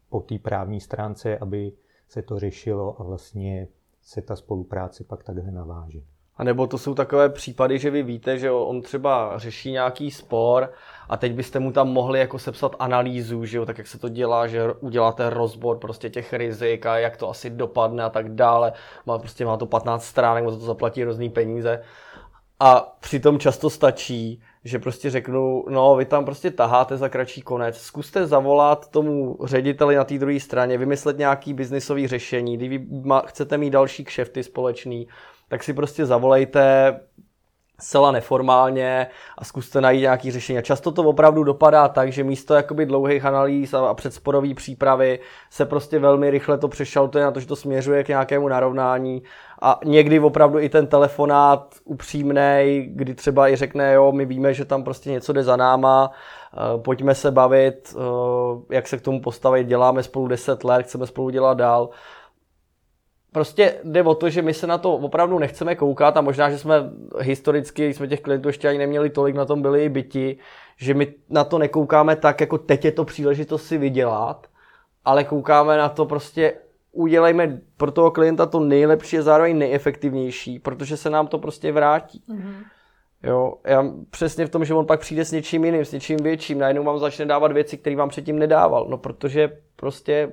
po 0.09 0.19
té 0.19 0.39
právní 0.39 0.81
stránce, 0.81 1.37
aby 1.37 1.71
se 2.07 2.21
to 2.21 2.39
řešilo 2.39 3.01
a 3.01 3.03
vlastně 3.03 3.67
se 4.01 4.21
ta 4.21 4.35
spolupráce 4.35 5.03
pak 5.03 5.23
takhle 5.23 5.51
naváže. 5.51 5.99
A 6.37 6.43
nebo 6.43 6.67
to 6.67 6.77
jsou 6.77 6.93
takové 6.93 7.29
případy, 7.29 7.79
že 7.79 7.89
vy 7.89 8.03
víte, 8.03 8.37
že 8.37 8.51
on 8.51 8.81
třeba 8.81 9.37
řeší 9.37 9.71
nějaký 9.71 10.11
spor 10.11 10.71
a 11.09 11.17
teď 11.17 11.33
byste 11.33 11.59
mu 11.59 11.71
tam 11.71 11.87
mohli 11.89 12.19
jako 12.19 12.39
sepsat 12.39 12.75
analýzu, 12.79 13.45
že 13.45 13.57
jo, 13.57 13.65
tak 13.65 13.77
jak 13.77 13.87
se 13.87 13.99
to 13.99 14.09
dělá, 14.09 14.47
že 14.47 14.73
uděláte 14.79 15.29
rozbor 15.29 15.77
prostě 15.77 16.09
těch 16.09 16.33
rizik 16.33 16.85
a 16.85 16.97
jak 16.97 17.17
to 17.17 17.29
asi 17.29 17.49
dopadne 17.49 18.03
a 18.03 18.09
tak 18.09 18.35
dále. 18.35 18.73
Má, 19.05 19.19
prostě 19.19 19.45
má 19.45 19.57
to 19.57 19.65
15 19.65 20.05
stránek, 20.05 20.49
za 20.49 20.57
to 20.59 20.65
zaplatí 20.65 21.03
různý 21.03 21.29
peníze. 21.29 21.81
A 22.59 22.95
přitom 22.99 23.39
často 23.39 23.69
stačí, 23.69 24.41
že 24.63 24.79
prostě 24.79 25.09
řeknu, 25.09 25.65
no 25.69 25.95
vy 25.95 26.05
tam 26.05 26.25
prostě 26.25 26.51
taháte 26.51 26.97
za 26.97 27.09
kratší 27.09 27.41
konec, 27.41 27.77
zkuste 27.77 28.27
zavolat 28.27 28.91
tomu 28.91 29.37
řediteli 29.43 29.95
na 29.95 30.03
té 30.03 30.17
druhé 30.17 30.39
straně, 30.39 30.77
vymyslet 30.77 31.17
nějaký 31.17 31.53
biznisový 31.53 32.07
řešení, 32.07 32.57
když 32.57 32.69
vy 32.69 32.87
chcete 33.25 33.57
mít 33.57 33.69
další 33.69 34.03
kšefty 34.05 34.43
společný, 34.43 35.07
tak 35.49 35.63
si 35.63 35.73
prostě 35.73 36.05
zavolejte 36.05 36.93
zcela 37.79 38.11
neformálně 38.11 39.07
a 39.37 39.43
zkuste 39.45 39.81
najít 39.81 40.01
nějaký 40.01 40.31
řešení. 40.31 40.59
A 40.59 40.61
často 40.61 40.91
to 40.91 41.03
opravdu 41.03 41.43
dopadá 41.43 41.87
tak, 41.87 42.11
že 42.11 42.23
místo 42.23 42.53
jakoby 42.53 42.85
dlouhých 42.85 43.25
analýz 43.25 43.73
a 43.73 43.93
předsporové 43.93 44.53
přípravy 44.53 45.19
se 45.49 45.65
prostě 45.65 45.99
velmi 45.99 46.29
rychle 46.29 46.57
to 46.57 46.67
přešaltuje 46.67 47.23
na 47.23 47.31
to, 47.31 47.39
že 47.39 47.47
to 47.47 47.55
směřuje 47.55 48.03
k 48.03 48.07
nějakému 48.07 48.47
narovnání 48.47 49.23
a 49.61 49.79
někdy 49.85 50.19
opravdu 50.19 50.59
i 50.59 50.69
ten 50.69 50.87
telefonát 50.87 51.75
upřímný, 51.83 52.87
kdy 52.89 53.15
třeba 53.15 53.49
i 53.49 53.55
řekne, 53.55 53.93
jo, 53.93 54.11
my 54.11 54.25
víme, 54.25 54.53
že 54.53 54.65
tam 54.65 54.83
prostě 54.83 55.11
něco 55.11 55.33
jde 55.33 55.43
za 55.43 55.55
náma, 55.55 56.11
eh, 56.53 56.81
pojďme 56.81 57.15
se 57.15 57.31
bavit, 57.31 57.95
eh, 57.97 58.75
jak 58.75 58.87
se 58.87 58.97
k 58.97 59.01
tomu 59.01 59.21
postavit, 59.21 59.67
děláme 59.67 60.03
spolu 60.03 60.27
10 60.27 60.63
let, 60.63 60.83
chceme 60.83 61.07
spolu 61.07 61.29
dělat 61.29 61.53
dál 61.57 61.89
prostě 63.35 63.75
jde 63.83 64.03
o 64.03 64.15
to, 64.15 64.29
že 64.29 64.41
my 64.41 64.53
se 64.53 64.67
na 64.67 64.77
to 64.77 64.93
opravdu 64.93 65.39
nechceme 65.39 65.75
koukat 65.75 66.17
a 66.17 66.21
možná, 66.21 66.49
že 66.49 66.57
jsme 66.57 66.75
historicky, 67.19 67.93
jsme 67.93 68.07
těch 68.07 68.21
klientů 68.21 68.49
ještě 68.49 68.69
ani 68.69 68.77
neměli 68.77 69.09
tolik, 69.09 69.35
na 69.35 69.45
tom 69.45 69.61
byli 69.61 69.85
i 69.85 69.89
byti, 69.89 70.37
že 70.77 70.93
my 70.93 71.13
na 71.29 71.43
to 71.43 71.57
nekoukáme 71.57 72.15
tak, 72.15 72.41
jako 72.41 72.57
teď 72.57 72.85
je 72.85 72.91
to 72.91 73.05
příležitost 73.05 73.67
si 73.67 73.77
vydělat, 73.77 74.47
ale 75.05 75.23
koukáme 75.23 75.77
na 75.77 75.89
to 75.89 76.05
prostě 76.05 76.53
udělejme 76.91 77.61
pro 77.77 77.91
toho 77.91 78.11
klienta 78.11 78.45
to 78.45 78.59
nejlepší 78.59 79.17
a 79.17 79.21
zároveň 79.21 79.57
nejefektivnější, 79.57 80.59
protože 80.59 80.97
se 80.97 81.09
nám 81.09 81.27
to 81.27 81.37
prostě 81.37 81.71
vrátí. 81.71 82.23
Mm-hmm. 82.29 82.63
Jo, 83.23 83.53
já 83.65 83.85
přesně 84.09 84.45
v 84.45 84.49
tom, 84.49 84.65
že 84.65 84.73
on 84.73 84.85
pak 84.85 84.99
přijde 84.99 85.25
s 85.25 85.31
něčím 85.31 85.65
jiným, 85.65 85.85
s 85.85 85.91
něčím 85.91 86.17
větším, 86.23 86.59
najednou 86.59 86.83
vám 86.83 86.99
začne 86.99 87.25
dávat 87.25 87.51
věci, 87.51 87.77
které 87.77 87.95
vám 87.95 88.09
předtím 88.09 88.39
nedával, 88.39 88.87
no 88.89 88.97
protože 88.97 89.57
prostě 89.75 90.31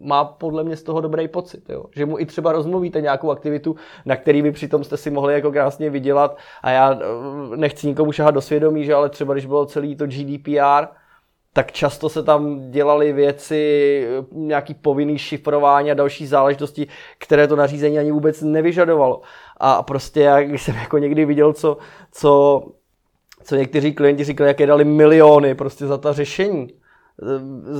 má 0.00 0.24
podle 0.24 0.64
mě 0.64 0.76
z 0.76 0.82
toho 0.82 1.00
dobrý 1.00 1.28
pocit, 1.28 1.68
jo? 1.68 1.84
že 1.96 2.06
mu 2.06 2.18
i 2.18 2.26
třeba 2.26 2.52
rozmluvíte 2.52 3.00
nějakou 3.00 3.30
aktivitu, 3.30 3.76
na 4.06 4.16
který 4.16 4.42
by 4.42 4.52
přitom 4.52 4.84
jste 4.84 4.96
si 4.96 5.10
mohli 5.10 5.34
jako 5.34 5.52
krásně 5.52 5.90
vydělat 5.90 6.36
a 6.62 6.70
já 6.70 6.92
eh, 6.92 7.56
nechci 7.56 7.86
nikomu 7.86 8.12
šahat 8.12 8.34
do 8.34 8.40
svědomí, 8.40 8.84
že 8.84 8.94
ale 8.94 9.08
třeba 9.08 9.34
když 9.34 9.46
bylo 9.46 9.66
celý 9.66 9.96
to 9.96 10.06
GDPR, 10.06 10.86
tak 11.52 11.72
často 11.72 12.08
se 12.08 12.22
tam 12.22 12.70
dělaly 12.70 13.12
věci, 13.12 14.06
nějaký 14.32 14.74
povinný 14.74 15.18
šifrování 15.18 15.90
a 15.90 15.94
další 15.94 16.26
záležitosti, 16.26 16.86
které 17.18 17.48
to 17.48 17.56
nařízení 17.56 17.98
ani 17.98 18.12
vůbec 18.12 18.42
nevyžadovalo. 18.42 19.20
A 19.56 19.82
prostě 19.82 20.20
já, 20.20 20.42
když 20.42 20.62
jsem 20.62 20.74
jako 20.74 20.98
někdy 20.98 21.24
viděl, 21.24 21.52
co, 21.52 21.76
co, 22.12 22.62
co 23.44 23.56
někteří 23.56 23.94
klienti 23.94 24.24
říkali, 24.24 24.50
jaké 24.50 24.66
dali 24.66 24.84
miliony 24.84 25.54
prostě 25.54 25.86
za 25.86 25.98
ta 25.98 26.12
řešení, 26.12 26.68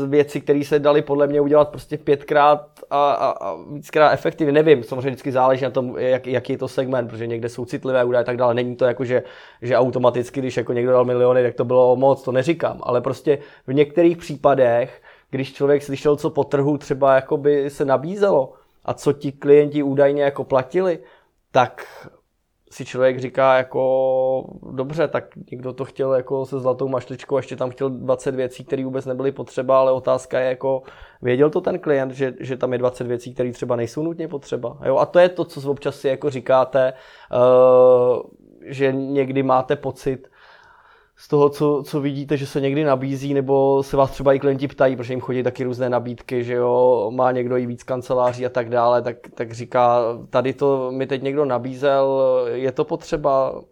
věci, 0.06 0.40
které 0.40 0.64
se 0.64 0.78
daly 0.78 1.02
podle 1.02 1.26
mě 1.26 1.40
udělat 1.40 1.68
prostě 1.68 1.98
pětkrát 1.98 2.68
a, 2.90 3.12
a, 3.12 3.30
a 3.30 3.56
víckrát 3.72 4.12
efektivně. 4.12 4.52
Nevím, 4.52 4.82
samozřejmě 4.82 5.10
vždycky 5.10 5.32
záleží 5.32 5.64
na 5.64 5.70
tom, 5.70 5.98
jak, 5.98 6.26
jaký 6.26 6.52
je 6.52 6.58
to 6.58 6.68
segment, 6.68 7.08
protože 7.08 7.26
někde 7.26 7.48
jsou 7.48 7.64
citlivé 7.64 8.04
údaje 8.04 8.22
a 8.22 8.24
tak 8.24 8.36
dále. 8.36 8.54
Není 8.54 8.76
to 8.76 8.84
jako, 8.84 9.04
že, 9.04 9.22
že 9.62 9.76
automaticky, 9.76 10.40
když 10.40 10.56
jako 10.56 10.72
někdo 10.72 10.92
dal 10.92 11.04
miliony, 11.04 11.42
tak 11.42 11.54
to 11.54 11.64
bylo 11.64 11.96
moc, 11.96 12.22
to 12.22 12.32
neříkám. 12.32 12.80
Ale 12.82 13.00
prostě 13.00 13.38
v 13.66 13.72
některých 13.72 14.16
případech, 14.16 15.02
když 15.30 15.52
člověk 15.52 15.82
slyšel, 15.82 16.16
co 16.16 16.30
po 16.30 16.44
trhu 16.44 16.78
třeba 16.78 17.14
jakoby 17.14 17.70
se 17.70 17.84
nabízelo 17.84 18.52
a 18.84 18.94
co 18.94 19.12
ti 19.12 19.32
klienti 19.32 19.82
údajně 19.82 20.22
jako 20.22 20.44
platili, 20.44 20.98
tak 21.52 21.86
si 22.70 22.84
člověk 22.84 23.20
říká 23.20 23.56
jako 23.56 24.44
dobře, 24.72 25.08
tak 25.08 25.24
někdo 25.50 25.72
to 25.72 25.84
chtěl 25.84 26.14
jako 26.14 26.46
se 26.46 26.60
zlatou 26.60 26.88
mašličkou 26.88 27.36
ještě 27.36 27.56
tam 27.56 27.70
chtěl 27.70 27.90
20 27.90 28.34
věcí, 28.34 28.64
které 28.64 28.84
vůbec 28.84 29.06
nebyly 29.06 29.32
potřeba, 29.32 29.78
ale 29.80 29.92
otázka 29.92 30.40
je 30.40 30.48
jako, 30.48 30.82
věděl 31.22 31.50
to 31.50 31.60
ten 31.60 31.78
klient, 31.78 32.10
že, 32.10 32.34
že 32.40 32.56
tam 32.56 32.72
je 32.72 32.78
20 32.78 33.06
věcí, 33.06 33.34
které 33.34 33.52
třeba 33.52 33.76
nejsou 33.76 34.02
nutně 34.02 34.28
potřeba. 34.28 34.78
Jo? 34.84 34.96
A 34.96 35.06
to 35.06 35.18
je 35.18 35.28
to, 35.28 35.44
co 35.44 35.70
občas 35.70 35.96
si 35.96 36.08
jako 36.08 36.30
říkáte, 36.30 36.92
uh, 37.32 38.22
že 38.62 38.92
někdy 38.92 39.42
máte 39.42 39.76
pocit, 39.76 40.28
z 41.20 41.28
toho, 41.28 41.48
co, 41.48 41.82
co 41.86 42.00
vidíte, 42.00 42.36
že 42.36 42.46
se 42.46 42.60
někdy 42.60 42.84
nabízí, 42.84 43.34
nebo 43.34 43.82
se 43.82 43.96
vás 43.96 44.10
třeba 44.10 44.32
i 44.32 44.38
klienti 44.38 44.68
ptají, 44.68 44.96
protože 44.96 45.12
jim 45.12 45.20
chodí 45.20 45.42
taky 45.42 45.64
různé 45.64 45.90
nabídky, 45.90 46.44
že 46.44 46.54
jo, 46.54 47.10
má 47.14 47.32
někdo 47.32 47.56
i 47.56 47.66
víc 47.66 47.82
kanceláří 47.82 48.46
a 48.46 48.48
tak 48.48 48.68
dále, 48.68 49.02
tak, 49.02 49.16
tak 49.34 49.52
říká, 49.52 50.00
tady 50.30 50.52
to 50.52 50.92
mi 50.92 51.06
teď 51.06 51.22
někdo 51.22 51.44
nabízel, 51.44 52.22
je 52.52 52.72
to 52.72 52.84
potřeba, 52.84 53.62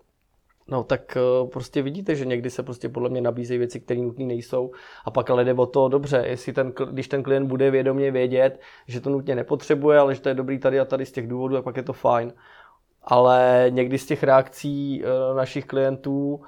No 0.68 0.84
tak 0.84 1.16
eh, 1.16 1.46
prostě 1.52 1.82
vidíte, 1.82 2.14
že 2.14 2.24
někdy 2.24 2.50
se 2.50 2.62
prostě 2.62 2.88
podle 2.88 3.08
mě 3.08 3.20
nabízejí 3.20 3.58
věci, 3.58 3.80
které 3.80 4.00
nutné 4.00 4.24
nejsou 4.24 4.70
a 5.04 5.10
pak 5.10 5.30
ale 5.30 5.44
jde 5.44 5.54
o 5.54 5.66
to 5.66 5.88
dobře, 5.88 6.24
jestli 6.26 6.52
ten, 6.52 6.72
když 6.90 7.08
ten 7.08 7.22
klient 7.22 7.46
bude 7.46 7.70
vědomě 7.70 8.10
vědět, 8.10 8.60
že 8.88 9.00
to 9.00 9.10
nutně 9.10 9.34
nepotřebuje, 9.34 9.98
ale 9.98 10.14
že 10.14 10.20
to 10.20 10.28
je 10.28 10.34
dobrý 10.34 10.58
tady 10.58 10.80
a 10.80 10.84
tady 10.84 11.06
z 11.06 11.12
těch 11.12 11.28
důvodů, 11.28 11.54
tak 11.54 11.64
pak 11.64 11.76
je 11.76 11.82
to 11.82 11.92
fajn. 11.92 12.32
Ale 13.02 13.66
někdy 13.70 13.98
z 13.98 14.06
těch 14.06 14.22
reakcí 14.22 15.04
eh, 15.04 15.34
našich 15.34 15.64
klientů 15.64 16.40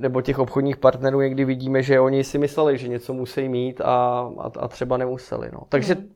nebo 0.00 0.20
těch 0.20 0.38
obchodních 0.38 0.76
partnerů 0.76 1.20
někdy 1.20 1.44
vidíme, 1.44 1.82
že 1.82 2.00
oni 2.00 2.24
si 2.24 2.38
mysleli, 2.38 2.78
že 2.78 2.88
něco 2.88 3.14
musí 3.14 3.48
mít 3.48 3.80
a, 3.80 4.30
a, 4.38 4.50
a 4.58 4.68
třeba 4.68 4.96
nemuseli. 4.96 5.50
No. 5.52 5.60
Takže 5.68 5.94
mm. 5.94 6.08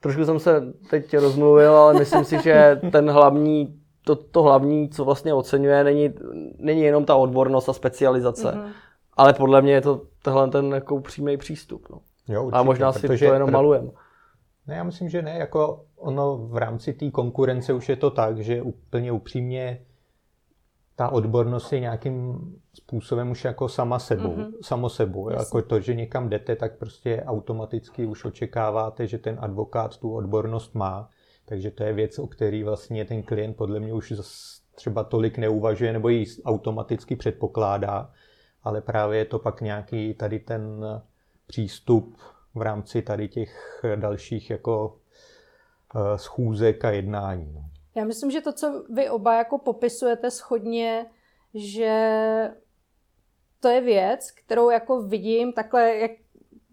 trošku 0.00 0.24
jsem 0.24 0.38
se 0.38 0.72
teď 0.90 1.16
rozmluvil, 1.16 1.76
ale 1.76 1.94
myslím 1.94 2.24
si, 2.24 2.42
že 2.42 2.80
ten 2.92 3.10
hlavní, 3.10 3.80
to, 4.04 4.16
to 4.16 4.42
hlavní, 4.42 4.88
co 4.88 5.04
vlastně 5.04 5.34
oceňuje, 5.34 5.84
není, 5.84 6.14
není 6.58 6.82
jenom 6.82 7.04
ta 7.04 7.16
odbornost 7.16 7.68
a 7.68 7.72
specializace, 7.72 8.52
mm. 8.52 8.70
ale 9.16 9.32
podle 9.32 9.62
mě 9.62 9.72
je 9.72 9.80
to 9.80 10.02
tenhle 10.22 10.48
ten 10.48 10.72
jako 10.72 11.00
přímý 11.00 11.36
přístup. 11.36 11.86
No. 11.90 11.98
Jo, 12.28 12.44
určitě, 12.44 12.58
a 12.58 12.62
možná 12.62 12.92
si 12.92 13.06
to 13.06 13.12
jenom 13.12 13.48
pr- 13.48 13.52
malujem. 13.52 13.90
Ne, 14.66 14.74
já 14.74 14.84
myslím, 14.84 15.08
že 15.08 15.22
ne. 15.22 15.38
Jako 15.38 15.84
ono 15.96 16.36
v 16.36 16.56
rámci 16.56 16.92
té 16.92 17.10
konkurence 17.10 17.72
už 17.72 17.88
je 17.88 17.96
to 17.96 18.10
tak, 18.10 18.38
že 18.38 18.62
úplně 18.62 19.12
upřímně 19.12 19.78
ta 20.96 21.08
odbornost 21.08 21.72
je 21.72 21.80
nějakým 21.80 22.38
způsobem 22.74 23.30
už 23.30 23.44
jako 23.44 23.68
sama 23.68 23.98
sebou, 23.98 24.36
mm-hmm. 24.36 24.52
samo 24.62 24.88
sebou. 24.88 25.30
Jasně. 25.30 25.42
Jako 25.42 25.68
to, 25.68 25.80
že 25.80 25.94
někam 25.94 26.28
jdete, 26.28 26.56
tak 26.56 26.78
prostě 26.78 27.22
automaticky 27.26 28.06
už 28.06 28.24
očekáváte, 28.24 29.06
že 29.06 29.18
ten 29.18 29.38
advokát 29.40 29.96
tu 29.96 30.14
odbornost 30.14 30.74
má. 30.74 31.08
Takže 31.44 31.70
to 31.70 31.84
je 31.84 31.92
věc, 31.92 32.18
o 32.18 32.26
který 32.26 32.64
vlastně 32.64 33.04
ten 33.04 33.22
klient 33.22 33.56
podle 33.56 33.80
mě 33.80 33.92
už 33.92 34.12
třeba 34.74 35.04
tolik 35.04 35.38
neuvažuje 35.38 35.92
nebo 35.92 36.08
ji 36.08 36.26
automaticky 36.44 37.16
předpokládá. 37.16 38.10
Ale 38.62 38.80
právě 38.80 39.18
je 39.18 39.24
to 39.24 39.38
pak 39.38 39.60
nějaký 39.60 40.14
tady 40.14 40.38
ten 40.38 40.84
přístup 41.46 42.16
v 42.54 42.62
rámci 42.62 43.02
tady 43.02 43.28
těch 43.28 43.84
dalších 43.96 44.50
jako 44.50 44.96
eh, 45.96 46.18
schůzek 46.18 46.84
a 46.84 46.90
jednání. 46.90 47.52
No. 47.52 47.64
Já 47.94 48.04
myslím, 48.04 48.30
že 48.30 48.40
to, 48.40 48.52
co 48.52 48.84
vy 48.88 49.10
oba 49.10 49.34
jako 49.34 49.58
popisujete 49.58 50.30
schodně, 50.30 51.06
že 51.54 51.94
to 53.60 53.68
je 53.68 53.80
věc, 53.80 54.30
kterou 54.30 54.70
jako 54.70 55.02
vidím 55.02 55.52
takhle, 55.52 55.96
jak 55.96 56.10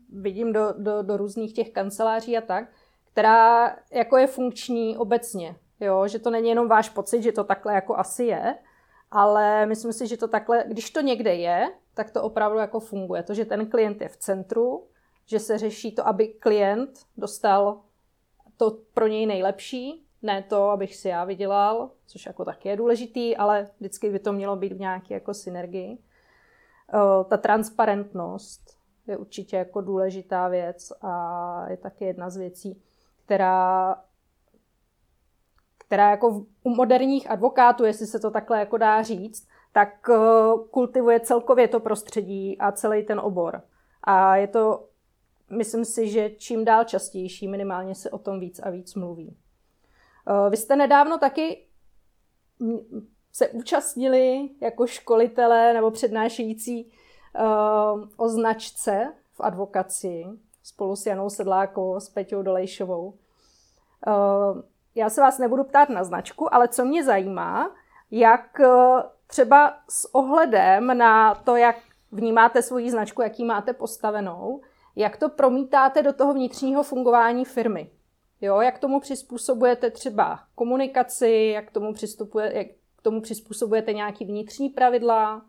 vidím 0.10 0.54
do, 0.54 0.74
do, 0.78 1.04
do 1.04 1.18
různých 1.18 1.54
těch 1.54 1.70
kanceláří 1.72 2.38
a 2.38 2.42
tak, 2.42 2.70
která 3.12 3.76
jako 3.92 4.18
je 4.18 4.28
funkční 4.28 4.98
obecně. 4.98 5.56
Jo? 5.80 6.08
Že 6.08 6.20
to 6.20 6.30
není 6.30 6.50
jenom 6.50 6.68
váš 6.68 6.90
pocit, 6.90 7.22
že 7.22 7.32
to 7.32 7.44
takhle 7.44 7.74
jako 7.74 7.98
asi 7.98 8.24
je, 8.24 8.56
ale 9.12 9.66
myslím 9.66 9.94
si, 9.94 10.08
že 10.08 10.18
to 10.18 10.28
takhle, 10.28 10.64
když 10.68 10.90
to 10.90 11.02
někde 11.02 11.36
je, 11.36 11.72
tak 11.94 12.12
to 12.12 12.24
opravdu 12.24 12.58
jako 12.58 12.80
funguje. 12.80 13.24
To, 13.24 13.34
že 13.34 13.46
ten 13.46 13.70
klient 13.70 14.02
je 14.02 14.10
v 14.10 14.18
centru, 14.18 14.88
že 15.26 15.40
se 15.40 15.58
řeší 15.58 15.96
to, 15.96 16.08
aby 16.08 16.28
klient 16.28 16.90
dostal 17.18 17.82
to 18.58 18.78
pro 18.94 19.08
něj 19.08 19.26
nejlepší, 19.26 20.06
ne 20.22 20.44
to, 20.44 20.70
abych 20.70 20.96
si 20.96 21.08
já 21.08 21.26
vydělal, 21.26 21.92
což 22.06 22.26
jako 22.26 22.46
taky 22.46 22.70
je 22.70 22.78
důležitý, 22.78 23.38
ale 23.38 23.68
vždycky 23.80 24.10
by 24.10 24.20
to 24.20 24.34
mělo 24.34 24.56
být 24.56 24.74
v 24.74 24.80
nějaké 24.80 25.14
jako 25.14 25.34
synergii. 25.34 25.98
Eh, 26.94 27.24
ta 27.24 27.38
transparentnost 27.38 28.78
je 29.08 29.18
určitě 29.18 29.56
jako 29.56 29.82
důležitá 29.82 30.48
věc 30.48 30.92
a 31.02 31.66
je 31.70 31.78
taky 31.78 32.06
jedna 32.06 32.30
z 32.30 32.38
věcí, 32.38 32.82
která 33.26 33.96
která 35.90 36.12
jako 36.12 36.46
u 36.64 36.70
moderních 36.70 37.32
advokátů, 37.32 37.86
jestli 37.86 38.08
se 38.08 38.20
to 38.20 38.32
takhle 38.32 38.60
jako 38.60 38.78
dá 38.78 39.02
říct, 39.02 39.48
tak 39.74 40.10
eh, 40.10 40.18
kultivuje 40.72 41.20
celkově 41.20 41.68
to 41.68 41.80
prostředí 41.80 42.58
a 42.58 42.72
celý 42.72 43.04
ten 43.04 43.20
obor. 43.20 43.62
A 44.04 44.36
je 44.36 44.48
to, 44.48 44.88
myslím 45.50 45.86
si, 45.86 46.10
že 46.10 46.30
čím 46.30 46.66
dál 46.66 46.84
častější, 46.84 47.48
minimálně 47.48 47.96
se 47.96 48.10
o 48.10 48.18
tom 48.18 48.40
víc 48.40 48.60
a 48.60 48.70
víc 48.70 48.96
mluví. 48.96 49.38
Eh, 50.30 50.50
vy 50.50 50.58
jste 50.58 50.76
nedávno 50.76 51.18
taky 51.18 51.66
se 53.34 53.48
účastnili 53.48 54.50
jako 54.62 54.88
školitelé 54.88 55.74
nebo 55.74 55.92
přednášející 55.92 56.92
uh, 57.40 58.08
o 58.18 58.30
značce 58.30 59.14
v 59.34 59.42
advokaci 59.42 60.26
spolu 60.64 60.96
s 60.96 61.06
Janou 61.06 61.30
Sedlákovou, 61.30 62.00
s 62.00 62.10
Peťou 62.10 62.42
Dolejšovou. 62.42 63.08
Uh, 63.08 64.62
já 64.96 65.10
se 65.10 65.22
vás 65.22 65.38
nebudu 65.38 65.64
ptát 65.64 65.90
na 65.90 66.04
značku, 66.04 66.54
ale 66.54 66.68
co 66.68 66.86
mě 66.86 67.04
zajímá, 67.04 67.76
jak 68.12 68.62
třeba 69.28 69.78
s 69.90 70.16
ohledem 70.16 70.98
na 70.98 71.36
to, 71.36 71.56
jak 71.56 71.76
vnímáte 72.12 72.62
svoji 72.62 72.92
značku, 72.92 73.22
jaký 73.22 73.46
máte 73.46 73.74
postavenou, 73.74 74.62
jak 74.96 75.18
to 75.18 75.30
promítáte 75.30 76.04
do 76.04 76.14
toho 76.14 76.34
vnitřního 76.34 76.84
fungování 76.84 77.46
firmy. 77.46 77.92
Jo, 78.42 78.62
jak 78.62 78.80
tomu 78.80 79.00
přizpůsobujete 79.00 79.92
třeba 79.92 80.40
komunikaci, 80.56 81.52
jak 81.54 81.72
tomu, 81.72 81.94
přistupuje, 81.94 82.58
jak 82.58 82.68
k 82.96 83.02
tomu 83.02 83.22
přizpůsobujete 83.22 83.94
nějaký 83.94 84.26
vnitřní 84.26 84.70
pravidla, 84.70 85.46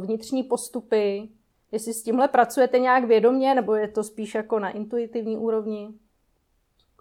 vnitřní 0.00 0.42
postupy, 0.42 1.28
jestli 1.72 1.94
s 1.94 2.02
tímhle 2.02 2.28
pracujete 2.28 2.78
nějak 2.78 3.04
vědomě, 3.04 3.54
nebo 3.54 3.74
je 3.74 3.88
to 3.88 4.04
spíš 4.04 4.34
jako 4.34 4.58
na 4.58 4.70
intuitivní 4.70 5.36
úrovni? 5.36 5.94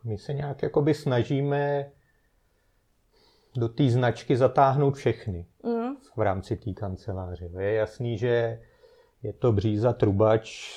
My 0.03 0.17
se 0.17 0.33
nějak 0.33 0.63
jakoby 0.63 0.93
snažíme 0.93 1.91
do 3.57 3.69
té 3.69 3.89
značky 3.89 4.37
zatáhnout 4.37 4.95
všechny 4.95 5.45
mm. 5.63 5.95
v 6.15 6.21
rámci 6.21 6.57
té 6.57 6.73
kanceláře. 6.73 7.49
Je 7.59 7.73
jasný, 7.73 8.17
že 8.17 8.61
je 9.23 9.33
to 9.33 9.51
bříza 9.51 9.93
trubač, 9.93 10.73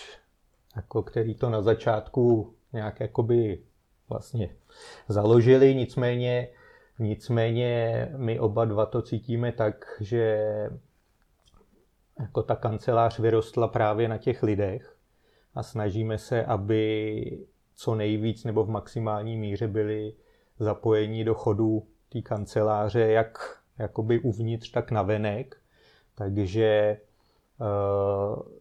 jako 0.77 1.03
který 1.03 1.35
to 1.35 1.51
na 1.51 1.63
začátku 1.63 2.55
nějak 2.73 3.01
jakoby 3.01 3.63
vlastně 4.13 4.57
založili, 5.09 5.75
nicméně, 5.75 6.49
nicméně 6.99 8.09
my 8.17 8.41
oba 8.41 8.65
dva 8.65 8.87
to 8.87 9.03
cítíme 9.03 9.53
tak, 9.53 9.85
že 10.01 10.47
jako 12.21 12.43
ta 12.43 12.57
kancelář 12.57 13.19
vyrostla 13.19 13.69
právě 13.69 14.09
na 14.09 14.19
těch 14.19 14.43
lidech 14.43 14.97
a 15.55 15.63
snažíme 15.63 16.19
se, 16.19 16.45
aby 16.45 17.47
co 17.75 17.95
nejvíc 17.95 18.45
nebo 18.45 18.65
v 18.65 18.71
maximální 18.71 19.37
míře 19.37 19.69
byli 19.69 20.15
zapojení 20.59 21.25
do 21.25 21.35
chodu 21.35 21.87
té 22.09 22.23
kanceláře, 22.23 23.01
jak 23.01 23.63
jakoby 23.79 24.21
uvnitř, 24.21 24.71
tak 24.71 24.91
na 24.91 25.03
venek. 25.03 25.57
Takže 26.15 26.65
eh, 26.67 26.97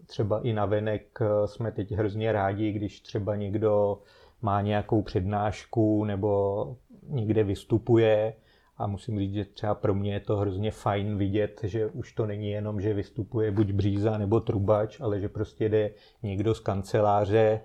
třeba 0.06 0.41
i 0.41 0.54
na 0.54 0.66
venek 0.66 1.20
jsme 1.45 1.72
teď 1.72 1.91
hrozně 1.91 2.32
rádi, 2.32 2.72
když 2.72 2.99
třeba 2.99 3.36
někdo 3.36 4.02
má 4.41 4.61
nějakou 4.61 5.01
přednášku 5.01 6.05
nebo 6.05 6.77
někde 7.07 7.43
vystupuje 7.43 8.33
a 8.77 8.87
musím 8.87 9.19
říct, 9.19 9.33
že 9.33 9.45
třeba 9.45 9.75
pro 9.75 9.95
mě 9.95 10.13
je 10.13 10.19
to 10.19 10.37
hrozně 10.37 10.71
fajn 10.71 11.17
vidět, 11.17 11.61
že 11.63 11.87
už 11.87 12.13
to 12.13 12.25
není 12.25 12.49
jenom, 12.49 12.81
že 12.81 12.93
vystupuje 12.93 13.51
buď 13.51 13.71
bříza 13.71 14.17
nebo 14.17 14.39
trubač, 14.39 14.99
ale 15.01 15.19
že 15.19 15.29
prostě 15.29 15.69
jde 15.69 15.91
někdo 16.23 16.55
z 16.55 16.59
kanceláře, 16.59 17.61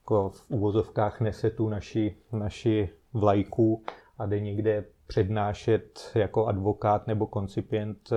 jako 0.00 0.30
v 0.30 0.44
úvozovkách 0.50 1.20
nese 1.20 1.50
tu 1.50 1.68
naši, 1.68 2.16
naši 2.32 2.88
vlajku 3.12 3.84
a 4.18 4.26
jde 4.26 4.40
někde 4.40 4.84
přednášet 5.06 6.12
jako 6.14 6.46
advokát 6.46 7.06
nebo 7.06 7.26
koncipient 7.26 8.12
eh, 8.12 8.16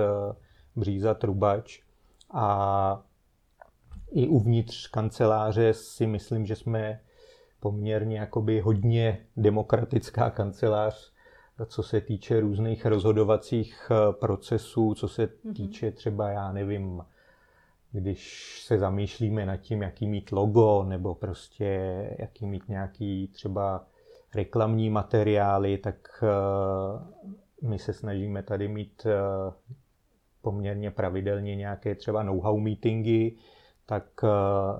bříza 0.76 1.14
trubač. 1.14 1.80
A 2.30 3.02
i 4.10 4.28
uvnitř 4.28 4.86
kanceláře 4.86 5.74
si 5.74 6.06
myslím, 6.06 6.46
že 6.46 6.56
jsme 6.56 7.00
poměrně 7.60 8.18
jakoby 8.18 8.60
hodně 8.60 9.26
demokratická 9.36 10.30
kancelář, 10.30 11.12
co 11.66 11.82
se 11.82 12.00
týče 12.00 12.40
různých 12.40 12.86
rozhodovacích 12.86 13.90
eh, 13.90 14.12
procesů, 14.12 14.94
co 14.94 15.08
se 15.08 15.28
mhm. 15.44 15.54
týče 15.54 15.90
třeba, 15.90 16.30
já 16.30 16.52
nevím, 16.52 17.02
když 17.92 18.62
se 18.66 18.78
zamýšlíme 18.78 19.46
nad 19.46 19.56
tím, 19.56 19.82
jaký 19.82 20.06
mít 20.06 20.32
logo, 20.32 20.84
nebo 20.88 21.14
prostě 21.14 21.80
jaký 22.18 22.46
mít 22.46 22.68
nějaký 22.68 23.28
třeba 23.28 23.86
reklamní 24.34 24.90
materiály, 24.90 25.78
tak 25.78 26.24
eh, 26.24 27.66
my 27.68 27.78
se 27.78 27.92
snažíme 27.92 28.42
tady 28.42 28.68
mít 28.68 29.06
eh, 29.06 29.52
poměrně 30.42 30.90
pravidelně 30.90 31.56
nějaké 31.56 31.94
třeba 31.94 32.22
know-how 32.22 32.58
meetingy, 32.58 33.36
tak 33.90 34.24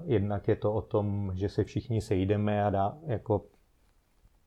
jednak 0.05 0.49
je 0.49 0.57
to 0.57 0.73
o 0.73 0.83
tom, 0.83 1.33
že 1.35 1.49
se 1.49 1.65
všichni 1.65 2.01
sejdeme 2.01 2.65
a 2.65 2.71
dá, 2.71 2.99
jako 3.07 3.45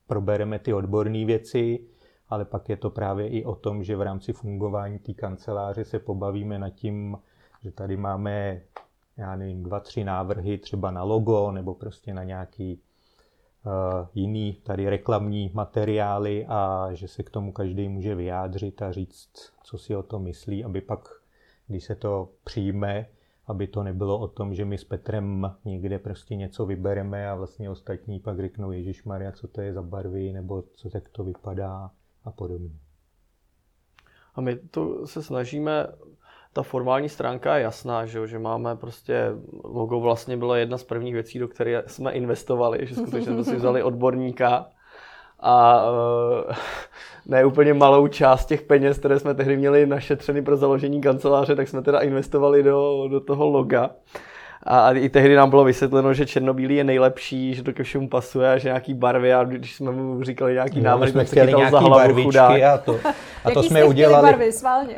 probereme 0.06 0.58
ty 0.58 0.72
odborné 0.72 1.24
věci, 1.24 1.86
ale 2.28 2.44
pak 2.44 2.68
je 2.68 2.76
to 2.76 2.90
právě 2.90 3.28
i 3.28 3.44
o 3.44 3.54
tom, 3.54 3.84
že 3.84 3.96
v 3.96 4.02
rámci 4.02 4.32
fungování 4.32 4.98
té 4.98 5.12
kanceláře 5.14 5.84
se 5.84 5.98
pobavíme 5.98 6.58
nad 6.58 6.70
tím, 6.70 7.18
že 7.62 7.70
tady 7.70 7.96
máme, 7.96 8.60
já 9.16 9.36
nevím, 9.36 9.62
dva, 9.62 9.80
tři 9.80 10.04
návrhy 10.04 10.58
třeba 10.58 10.90
na 10.90 11.02
logo 11.02 11.52
nebo 11.52 11.74
prostě 11.74 12.14
na 12.14 12.24
nějaký 12.24 12.80
uh, 13.66 13.72
jiný 14.14 14.52
tady 14.52 14.88
reklamní 14.88 15.50
materiály 15.54 16.46
a 16.48 16.88
že 16.92 17.08
se 17.08 17.22
k 17.22 17.30
tomu 17.30 17.52
každý 17.52 17.88
může 17.88 18.14
vyjádřit 18.14 18.82
a 18.82 18.92
říct, 18.92 19.52
co 19.62 19.78
si 19.78 19.96
o 19.96 20.02
tom 20.02 20.22
myslí, 20.22 20.64
aby 20.64 20.80
pak, 20.80 21.08
když 21.66 21.84
se 21.84 21.94
to 21.94 22.28
přijme, 22.44 23.06
aby 23.46 23.66
to 23.66 23.82
nebylo 23.82 24.18
o 24.18 24.28
tom, 24.28 24.54
že 24.54 24.64
my 24.64 24.78
s 24.78 24.84
Petrem 24.84 25.54
někde 25.64 25.98
prostě 25.98 26.36
něco 26.36 26.66
vybereme 26.66 27.28
a 27.28 27.34
vlastně 27.34 27.70
ostatní 27.70 28.20
pak 28.20 28.40
řeknou 28.40 28.72
Ježíš 28.72 29.04
Maria, 29.04 29.32
co 29.32 29.48
to 29.48 29.60
je 29.60 29.72
za 29.72 29.82
barvy, 29.82 30.32
nebo 30.32 30.62
co 30.62 30.90
tak 30.90 31.08
to 31.08 31.24
vypadá 31.24 31.90
a 32.24 32.30
podobně. 32.30 32.78
A 34.34 34.40
my 34.40 34.56
to 34.56 35.06
se 35.06 35.22
snažíme, 35.22 35.86
ta 36.52 36.62
formální 36.62 37.08
stránka 37.08 37.56
je 37.56 37.62
jasná, 37.62 38.06
že, 38.06 38.26
že 38.26 38.38
máme 38.38 38.76
prostě, 38.76 39.32
logo 39.64 40.00
vlastně 40.00 40.36
bylo 40.36 40.54
jedna 40.54 40.78
z 40.78 40.84
prvních 40.84 41.14
věcí, 41.14 41.38
do 41.38 41.48
které 41.48 41.82
jsme 41.86 42.12
investovali, 42.12 42.86
že 42.86 42.94
skutečně 42.94 43.32
jsme 43.32 43.44
si 43.44 43.56
vzali 43.56 43.82
odborníka 43.82 44.70
a 45.44 45.84
uh, 45.90 46.54
ne 47.26 47.44
úplně 47.44 47.74
malou 47.74 48.08
část 48.08 48.46
těch 48.46 48.62
peněz, 48.62 48.98
které 48.98 49.18
jsme 49.18 49.34
tehdy 49.34 49.56
měli 49.56 49.86
našetřeny 49.86 50.42
pro 50.42 50.56
založení 50.56 51.00
kanceláře, 51.00 51.56
tak 51.56 51.68
jsme 51.68 51.82
teda 51.82 51.98
investovali 51.98 52.62
do, 52.62 53.08
do 53.10 53.20
toho 53.20 53.48
loga. 53.48 53.90
A, 54.66 54.92
i 54.92 55.08
tehdy 55.08 55.34
nám 55.34 55.50
bylo 55.50 55.64
vysvětleno, 55.64 56.14
že 56.14 56.26
černobílý 56.26 56.76
je 56.76 56.84
nejlepší, 56.84 57.54
že 57.54 57.62
to 57.62 57.72
ke 57.72 57.82
všemu 57.82 58.08
pasuje 58.08 58.52
a 58.52 58.58
že 58.58 58.68
nějaký 58.68 58.94
barvy 58.94 59.34
a 59.34 59.44
když 59.44 59.76
jsme 59.76 59.90
mu 59.90 60.22
říkali 60.22 60.52
nějaký 60.52 60.80
no, 60.80 60.84
návrh, 60.84 61.10
jsme 61.10 61.24
chtěli 61.24 61.54
nějaký 61.54 61.70
za 61.70 61.78
hlavu 61.78 62.22
chudák. 62.22 62.62
A 62.62 62.78
to, 62.78 62.98
a 63.44 63.50
to 63.54 63.62
jsme 63.62 63.84
udělali. 63.84 64.30
barvy, 64.30 64.52
sválně? 64.52 64.94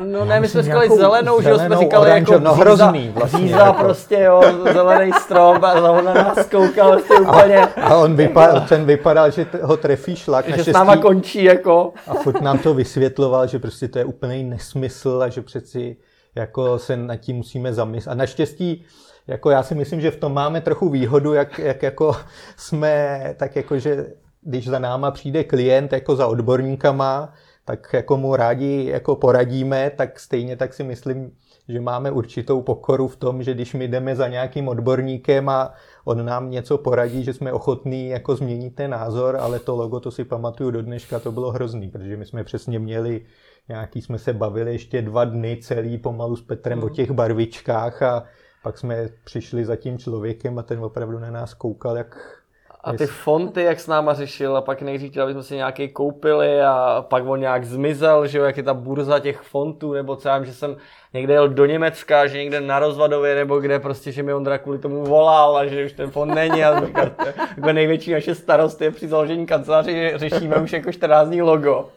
No 0.00 0.24
ne, 0.24 0.40
my 0.40 0.48
jsme 0.48 0.62
říkali 0.62 0.88
zelenou, 0.88 1.42
že 1.42 1.54
jsme 1.58 1.76
říkali 1.76 2.10
jako 2.10 2.38
no, 2.38 2.54
hrozný, 2.54 3.12
vlastně, 3.14 3.38
zíza 3.38 3.66
jako. 3.66 3.82
prostě, 3.82 4.20
jo, 4.20 4.42
zelený 4.72 5.12
strom 5.12 5.64
a 5.64 5.90
on 5.90 6.04
na 6.04 6.14
nás 6.14 6.46
koukal 6.46 6.88
vlastně 6.88 7.16
úplně. 7.16 7.58
A, 7.58 7.82
a 7.82 7.96
on 7.96 8.16
vypadal, 8.16 8.60
ten 8.60 8.84
vypadal, 8.84 9.30
že 9.30 9.46
ho 9.62 9.76
trefí 9.76 10.16
šlak. 10.16 10.48
Že 10.48 10.64
s 10.64 10.66
náma 10.66 10.96
končí 10.96 11.44
jako. 11.44 11.92
A 12.06 12.14
furt 12.14 12.40
nám 12.40 12.58
to 12.58 12.74
vysvětloval, 12.74 13.46
že 13.46 13.58
prostě 13.58 13.88
to 13.88 13.98
je 13.98 14.04
úplný 14.04 14.44
nesmysl 14.44 15.22
a 15.22 15.28
že 15.28 15.42
přeci 15.42 15.96
jako 16.38 16.78
se 16.78 16.96
nad 16.96 17.16
tím 17.16 17.36
musíme 17.36 17.74
zamyslet. 17.74 18.12
A 18.12 18.14
naštěstí, 18.14 18.84
jako 19.26 19.50
já 19.50 19.62
si 19.62 19.74
myslím, 19.74 20.00
že 20.00 20.10
v 20.10 20.16
tom 20.16 20.34
máme 20.34 20.60
trochu 20.60 20.88
výhodu, 20.88 21.32
jak, 21.32 21.58
jak 21.58 21.82
jako 21.82 22.16
jsme, 22.56 23.34
tak 23.38 23.56
jako, 23.56 23.78
že 23.78 24.06
když 24.42 24.68
za 24.68 24.78
náma 24.78 25.10
přijde 25.10 25.44
klient 25.44 25.92
jako 25.92 26.16
za 26.16 26.26
odborníkama, 26.26 27.34
tak 27.64 27.92
jako 27.92 28.16
mu 28.16 28.36
rádi 28.36 28.86
jako 28.90 29.16
poradíme, 29.16 29.90
tak 29.96 30.20
stejně 30.20 30.56
tak 30.56 30.74
si 30.74 30.84
myslím, 30.84 31.32
že 31.68 31.80
máme 31.80 32.10
určitou 32.10 32.62
pokoru 32.62 33.08
v 33.08 33.16
tom, 33.16 33.42
že 33.42 33.54
když 33.54 33.74
my 33.74 33.88
jdeme 33.88 34.16
za 34.16 34.28
nějakým 34.28 34.68
odborníkem 34.68 35.48
a 35.48 35.74
on 36.04 36.24
nám 36.24 36.50
něco 36.50 36.78
poradí, 36.78 37.24
že 37.24 37.32
jsme 37.32 37.52
ochotní 37.52 38.08
jako 38.08 38.36
změnit 38.36 38.74
ten 38.74 38.90
názor, 38.90 39.36
ale 39.36 39.58
to 39.58 39.76
logo, 39.76 40.00
to 40.00 40.10
si 40.10 40.24
pamatuju 40.24 40.70
do 40.70 40.82
dneška, 40.82 41.18
to 41.18 41.32
bylo 41.32 41.50
hrozný, 41.50 41.90
protože 41.90 42.16
my 42.16 42.26
jsme 42.26 42.44
přesně 42.44 42.78
měli 42.78 43.20
nějaký 43.68 44.02
jsme 44.02 44.18
se 44.18 44.32
bavili 44.32 44.72
ještě 44.72 45.02
dva 45.02 45.24
dny 45.24 45.58
celý 45.62 45.98
pomalu 45.98 46.36
s 46.36 46.42
Petrem 46.42 46.78
mm. 46.78 46.84
o 46.84 46.86
mhm. 46.86 46.94
těch 46.94 47.10
barvičkách 47.10 48.02
a 48.02 48.24
pak 48.62 48.78
jsme 48.78 49.08
přišli 49.24 49.64
za 49.64 49.76
tím 49.76 49.98
člověkem 49.98 50.58
a 50.58 50.62
ten 50.62 50.84
opravdu 50.84 51.18
na 51.18 51.30
nás 51.30 51.54
koukal, 51.54 51.96
jak 51.96 52.38
a 52.84 52.92
ty 52.92 53.06
fonty, 53.06 53.62
jak 53.62 53.80
s 53.80 53.86
náma 53.86 54.14
řešil, 54.14 54.56
a 54.56 54.60
pak 54.60 54.82
nejdřív 54.82 55.10
chtěl, 55.10 55.22
aby 55.22 55.32
jsme 55.32 55.42
si 55.42 55.56
nějaký 55.56 55.88
koupili 55.88 56.62
a 56.62 57.04
pak 57.08 57.26
on 57.26 57.40
nějak 57.40 57.64
zmizel, 57.64 58.26
že 58.26 58.38
jo, 58.38 58.44
jak 58.44 58.56
je 58.56 58.62
ta 58.62 58.74
burza 58.74 59.18
těch 59.18 59.40
fontů, 59.40 59.92
nebo 59.92 60.16
co 60.16 60.28
já 60.28 60.38
vím, 60.38 60.46
že 60.46 60.54
jsem 60.54 60.76
někde 61.14 61.34
jel 61.34 61.48
do 61.48 61.66
Německa, 61.66 62.26
že 62.26 62.38
někde 62.38 62.60
na 62.60 62.78
Rozvadově, 62.78 63.34
nebo 63.34 63.60
kde 63.60 63.78
prostě, 63.78 64.12
že 64.12 64.22
mi 64.22 64.34
Ondra 64.34 64.58
kvůli 64.58 64.78
tomu 64.78 65.04
volal 65.04 65.56
a 65.56 65.66
že 65.66 65.84
už 65.84 65.92
ten 65.92 66.10
fond 66.10 66.34
není 66.34 66.64
a 66.64 66.86
říkal, 66.86 67.10
jako 67.56 67.72
největší 67.72 68.12
naše 68.12 68.34
starost 68.34 68.80
je 68.80 68.90
při 68.90 69.08
založení 69.08 69.46
kanceláře, 69.46 69.92
že 69.92 70.18
řešíme 70.18 70.56
už 70.56 70.72
jako 70.72 70.92
14 70.92 71.28
dní 71.28 71.42
logo. 71.42 71.88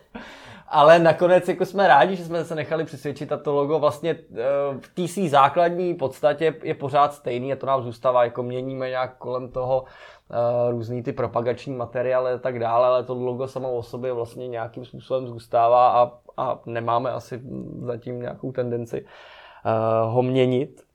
Ale 0.73 0.99
nakonec 0.99 1.47
jako 1.47 1.65
jsme 1.65 1.87
rádi, 1.87 2.15
že 2.15 2.25
jsme 2.25 2.45
se 2.45 2.55
nechali 2.55 2.83
přesvědčit 2.83 3.31
a 3.31 3.37
to 3.37 3.53
logo 3.53 3.79
vlastně 3.79 4.09
eh, 4.11 4.43
v 4.79 5.17
té 5.17 5.29
základní 5.29 5.95
podstatě 5.95 6.55
je 6.63 6.73
pořád 6.73 7.13
stejný 7.13 7.53
a 7.53 7.55
to 7.55 7.65
nám 7.65 7.83
zůstává, 7.83 8.23
jako 8.23 8.43
měníme 8.43 8.89
nějak 8.89 9.17
kolem 9.17 9.49
toho 9.49 9.81
uh, 9.81 10.71
různý 10.71 11.03
ty 11.03 11.13
propagační 11.13 11.73
materiály 11.73 12.31
a 12.31 12.37
tak 12.37 12.59
dále, 12.59 12.87
ale 12.87 13.03
to 13.03 13.13
logo 13.13 13.47
samo 13.47 13.73
o 13.73 13.83
sobě 13.83 14.13
vlastně 14.13 14.47
nějakým 14.47 14.85
způsobem 14.85 15.27
zůstává 15.27 15.91
a, 15.91 16.11
a 16.37 16.59
nemáme 16.65 17.11
asi 17.11 17.41
zatím 17.81 18.21
nějakou 18.21 18.51
tendenci 18.51 19.05
uh, 19.05 20.13
ho 20.13 20.21
měnit. 20.21 20.90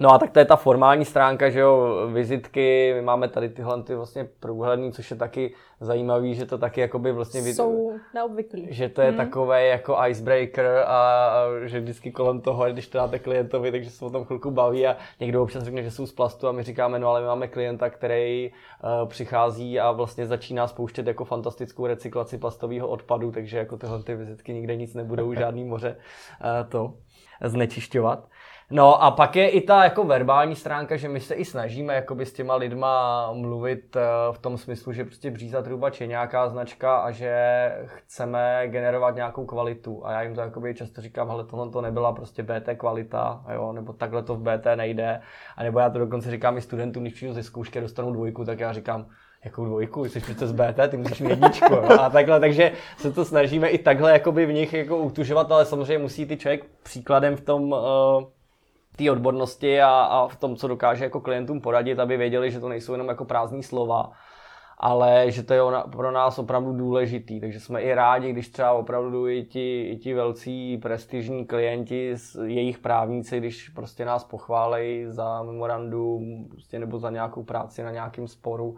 No 0.00 0.10
a 0.10 0.18
tak 0.18 0.30
to 0.30 0.38
je 0.38 0.44
ta 0.44 0.56
formální 0.56 1.04
stránka, 1.04 1.50
že 1.50 1.60
jo, 1.60 2.06
vizitky, 2.12 2.92
my 2.94 3.02
máme 3.02 3.28
tady 3.28 3.48
tyhle 3.48 3.82
ty 3.82 3.94
vlastně 3.94 4.28
průhledný, 4.40 4.92
což 4.92 5.10
je 5.10 5.16
taky 5.16 5.54
zajímavý, 5.80 6.34
že 6.34 6.46
to 6.46 6.58
taky 6.58 6.80
jakoby 6.80 7.12
vlastně... 7.12 7.40
Jsou 7.40 7.92
neobvyklý. 8.14 8.66
Že 8.70 8.88
to 8.88 9.00
je 9.00 9.08
hmm. 9.08 9.16
takové 9.16 9.66
jako 9.66 9.96
icebreaker 10.08 10.66
a, 10.66 10.82
a, 10.86 11.46
že 11.64 11.80
vždycky 11.80 12.12
kolem 12.12 12.40
toho, 12.40 12.72
když 12.72 12.88
to 12.88 12.98
dáte 12.98 13.18
klientovi, 13.18 13.70
takže 13.70 13.90
se 13.90 14.04
o 14.04 14.10
tom 14.10 14.24
chvilku 14.24 14.50
baví 14.50 14.86
a 14.86 14.96
někdo 15.20 15.42
občas 15.42 15.64
řekne, 15.64 15.82
že 15.82 15.90
jsou 15.90 16.06
z 16.06 16.12
plastu 16.12 16.48
a 16.48 16.52
my 16.52 16.62
říkáme, 16.62 16.98
no 16.98 17.08
ale 17.08 17.20
my 17.20 17.26
máme 17.26 17.48
klienta, 17.48 17.90
který 17.90 18.50
uh, 18.50 19.08
přichází 19.08 19.80
a 19.80 19.92
vlastně 19.92 20.26
začíná 20.26 20.66
spouštět 20.66 21.06
jako 21.06 21.24
fantastickou 21.24 21.86
recyklaci 21.86 22.38
plastového 22.38 22.88
odpadu, 22.88 23.32
takže 23.32 23.58
jako 23.58 23.76
tyhle 23.76 24.02
ty 24.02 24.14
vizitky 24.14 24.52
nikde 24.52 24.76
nic 24.76 24.94
nebudou, 24.94 25.34
žádný 25.34 25.64
moře 25.64 25.96
uh, 26.40 26.70
to 26.70 26.94
znečišťovat. 27.44 28.28
No 28.70 29.02
a 29.02 29.10
pak 29.10 29.36
je 29.36 29.48
i 29.48 29.60
ta 29.60 29.84
jako 29.84 30.04
verbální 30.04 30.56
stránka, 30.56 30.96
že 30.96 31.08
my 31.08 31.20
se 31.20 31.34
i 31.34 31.44
snažíme 31.44 31.94
jakoby 31.94 32.26
s 32.26 32.32
těma 32.32 32.54
lidma 32.54 33.32
mluvit 33.32 33.96
eh, 33.96 34.00
v 34.32 34.38
tom 34.38 34.58
smyslu, 34.58 34.92
že 34.92 35.04
prostě 35.04 35.30
Bříza 35.30 35.62
Trubač 35.62 36.00
je 36.00 36.06
nějaká 36.06 36.48
značka 36.48 36.96
a 36.96 37.10
že 37.10 37.32
chceme 37.84 38.62
generovat 38.66 39.14
nějakou 39.14 39.46
kvalitu. 39.46 40.06
A 40.06 40.12
já 40.12 40.22
jim 40.22 40.34
to 40.34 40.40
jakoby 40.40 40.74
často 40.74 41.00
říkám, 41.00 41.30
ale 41.30 41.44
tohle 41.44 41.70
to 41.70 41.80
nebyla 41.80 42.12
prostě 42.12 42.42
BT 42.42 42.68
kvalita, 42.76 43.44
jo, 43.54 43.72
nebo 43.72 43.92
takhle 43.92 44.22
to 44.22 44.34
v 44.34 44.40
BT 44.40 44.66
nejde. 44.76 45.20
A 45.56 45.62
nebo 45.62 45.78
já 45.78 45.90
to 45.90 45.98
dokonce 45.98 46.30
říkám 46.30 46.56
i 46.56 46.60
studentům, 46.60 47.02
když 47.02 47.14
přijdu 47.14 47.34
ze 47.34 47.42
zkoušky 47.42 47.80
dostanu 47.80 48.12
dvojku, 48.12 48.44
tak 48.44 48.60
já 48.60 48.72
říkám, 48.72 49.06
jakou 49.44 49.64
dvojku, 49.64 50.04
jsi 50.04 50.20
přece 50.20 50.46
z 50.46 50.52
BT, 50.52 50.90
ty 50.90 50.96
musíš 50.96 51.20
mít 51.20 51.30
jedničku. 51.30 51.74
Jo? 51.74 51.88
A 52.00 52.10
takhle, 52.10 52.40
takže 52.40 52.72
se 52.96 53.12
to 53.12 53.24
snažíme 53.24 53.68
i 53.68 53.78
takhle 53.78 54.12
jakoby 54.12 54.46
v 54.46 54.52
nich 54.52 54.72
jako 54.72 54.96
utužovat, 54.96 55.52
ale 55.52 55.64
samozřejmě 55.64 55.98
musí 55.98 56.26
ty 56.26 56.36
člověk 56.36 56.64
příkladem 56.82 57.36
v 57.36 57.40
tom 57.40 57.72
uh, 57.72 57.78
té 58.96 59.10
odbornosti 59.10 59.82
a, 59.82 59.90
a 59.90 60.28
v 60.28 60.36
tom, 60.36 60.56
co 60.56 60.68
dokáže 60.68 61.04
jako 61.04 61.20
klientům 61.20 61.60
poradit, 61.60 61.98
aby 61.98 62.16
věděli, 62.16 62.50
že 62.50 62.60
to 62.60 62.68
nejsou 62.68 62.92
jenom 62.92 63.08
jako 63.08 63.24
prázdné 63.24 63.62
slova, 63.62 64.10
ale 64.78 65.30
že 65.30 65.42
to 65.42 65.54
je 65.54 65.60
pro 65.92 66.10
nás 66.10 66.38
opravdu 66.38 66.72
důležitý. 66.72 67.40
Takže 67.40 67.60
jsme 67.60 67.82
i 67.82 67.94
rádi, 67.94 68.32
když 68.32 68.48
třeba 68.48 68.72
opravdu 68.72 69.28
i 69.28 69.44
ti, 69.44 69.88
i 69.88 69.96
ti 69.96 70.14
velcí 70.14 70.78
prestižní 70.78 71.46
klienti, 71.46 72.14
jejich 72.44 72.78
právníci, 72.78 73.38
když 73.38 73.68
prostě 73.68 74.04
nás 74.04 74.24
pochválejí 74.24 75.04
za 75.08 75.42
memorandum 75.42 76.48
prostě 76.50 76.78
nebo 76.78 76.98
za 76.98 77.10
nějakou 77.10 77.42
práci 77.42 77.82
na 77.82 77.90
nějakém 77.90 78.28
sporu, 78.28 78.76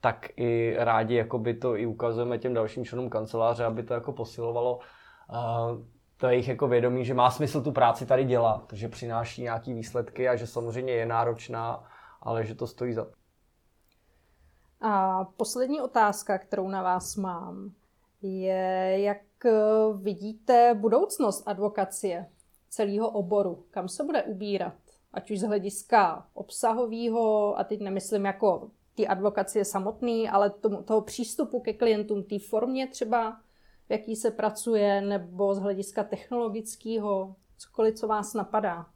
tak 0.00 0.28
i 0.36 0.74
rádi 0.78 1.14
jakoby 1.14 1.54
to 1.54 1.76
i 1.76 1.86
ukazujeme 1.86 2.38
těm 2.38 2.54
dalším 2.54 2.84
členům 2.84 3.10
kanceláře, 3.10 3.64
aby 3.64 3.82
to 3.82 3.94
jako 3.94 4.12
posilovalo 4.12 4.78
uh, 4.78 5.78
to 6.18 6.26
jejich 6.26 6.48
jako 6.48 6.68
vědomí, 6.68 7.04
že 7.04 7.14
má 7.14 7.30
smysl 7.30 7.62
tu 7.62 7.72
práci 7.72 8.06
tady 8.06 8.24
dělat, 8.24 8.72
že 8.72 8.88
přináší 8.88 9.42
nějaký 9.42 9.74
výsledky 9.74 10.28
a 10.28 10.36
že 10.36 10.46
samozřejmě 10.46 10.92
je 10.92 11.06
náročná, 11.06 11.84
ale 12.22 12.44
že 12.44 12.54
to 12.54 12.66
stojí 12.66 12.92
za 12.92 13.04
to. 13.04 13.12
A 14.80 15.24
poslední 15.24 15.80
otázka, 15.80 16.38
kterou 16.38 16.68
na 16.68 16.82
vás 16.82 17.16
mám, 17.16 17.72
je, 18.22 18.94
jak 19.00 19.18
vidíte 19.96 20.74
budoucnost 20.74 21.42
advokacie 21.46 22.26
celého 22.68 23.10
oboru, 23.10 23.64
kam 23.70 23.88
se 23.88 24.04
bude 24.04 24.22
ubírat, 24.22 24.74
ať 25.12 25.30
už 25.30 25.40
z 25.40 25.42
hlediska 25.42 26.26
obsahového, 26.34 27.58
a 27.58 27.64
teď 27.64 27.80
nemyslím 27.80 28.24
jako 28.24 28.70
ty 28.94 29.06
advokacie 29.06 29.64
samotný, 29.64 30.28
ale 30.28 30.50
tomu, 30.50 30.82
toho 30.82 31.00
přístupu 31.00 31.60
ke 31.60 31.72
klientům, 31.72 32.22
té 32.22 32.38
formě 32.38 32.86
třeba, 32.88 33.40
v 33.88 33.90
jaký 33.90 34.16
se 34.16 34.30
pracuje, 34.30 35.00
nebo 35.00 35.54
z 35.54 35.58
hlediska 35.58 36.04
technologického, 36.04 37.36
cokoliv, 37.58 37.94
co 37.94 38.08
vás 38.08 38.34
napadá. 38.34 38.86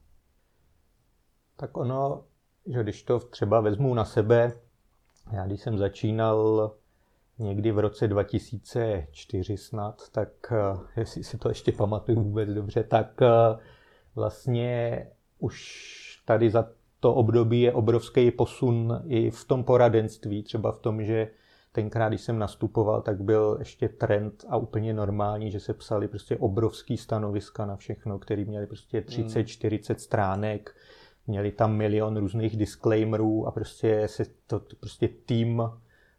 Tak 1.57 1.77
ono, 1.77 2.25
že 2.67 2.83
když 2.83 3.03
to 3.03 3.19
třeba 3.19 3.61
vezmu 3.61 3.95
na 3.95 4.05
sebe, 4.05 4.53
já 5.33 5.47
když 5.47 5.61
jsem 5.61 5.79
začínal 5.79 6.71
někdy 7.39 7.73
v 7.73 7.79
roce 7.79 8.09
2004 8.09 9.57
snad, 9.57 10.09
tak 10.13 10.29
eh, 10.53 11.01
jestli 11.01 11.25
si 11.25 11.39
to 11.39 11.49
ještě 11.49 11.73
pamatuju 11.73 12.23
vůbec 12.23 12.51
dobře, 12.51 12.85
tak 12.85 13.23
eh, 13.23 13.29
vlastně 14.15 15.07
už 15.39 16.23
tady 16.25 16.51
za 16.51 16.71
to 17.01 17.15
období 17.15 17.61
je 17.61 17.73
obrovský 17.73 18.31
posun 18.31 19.03
i 19.07 19.31
v 19.31 19.45
tom 19.45 19.65
poradenství, 19.65 20.43
třeba 20.43 20.73
v 20.73 20.79
tom, 20.79 21.05
že 21.05 21.29
tenkrát, 21.73 22.09
když 22.09 22.21
jsem 22.21 22.39
nastupoval, 22.39 23.03
tak 23.03 23.21
byl 23.21 23.57
ještě 23.59 23.89
trend 23.89 24.45
a 24.49 24.57
úplně 24.57 24.95
normální, 24.95 25.51
že 25.51 25.61
se 25.61 25.75
psali 25.75 26.09
prostě 26.09 26.37
obrovský 26.37 26.97
stanoviska 26.97 27.67
na 27.67 27.77
všechno, 27.77 28.19
který 28.19 28.45
měli 28.45 28.67
prostě 28.67 29.01
30-40 29.01 29.89
hmm. 29.89 29.99
stránek, 29.99 30.77
měli 31.27 31.53
tam 31.53 31.77
milion 31.77 32.17
různých 32.17 32.57
disclaimerů 32.57 33.47
a 33.47 33.51
prostě 33.51 34.09
se 34.09 34.25
to, 34.47 34.61
to 34.61 34.77
prostě 34.81 35.09
tým 35.09 35.63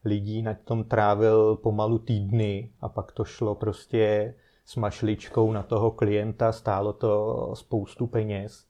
lidí 0.05 0.41
na 0.41 0.53
tom 0.53 0.83
trávil 0.83 1.55
pomalu 1.55 1.99
týdny 1.99 2.69
a 2.81 2.89
pak 2.89 3.11
to 3.11 3.23
šlo 3.23 3.55
prostě 3.55 4.33
s 4.65 4.75
mašličkou 4.75 5.51
na 5.51 5.63
toho 5.63 5.91
klienta, 5.91 6.51
stálo 6.51 6.93
to 6.93 7.51
spoustu 7.55 8.07
peněz. 8.07 8.65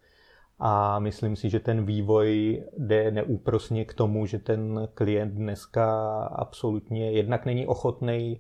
A 0.66 1.00
myslím 1.00 1.36
si, 1.36 1.50
že 1.50 1.60
ten 1.60 1.86
vývoj 1.86 2.64
jde 2.78 3.12
neúprosně 3.12 3.86
k 3.86 3.94
tomu, 3.94 4.26
že 4.26 4.40
ten 4.40 4.88
klient 4.94 5.34
dneska 5.34 6.12
absolutně 6.26 7.12
jednak 7.12 7.46
není 7.46 7.68
ochotný 7.68 8.40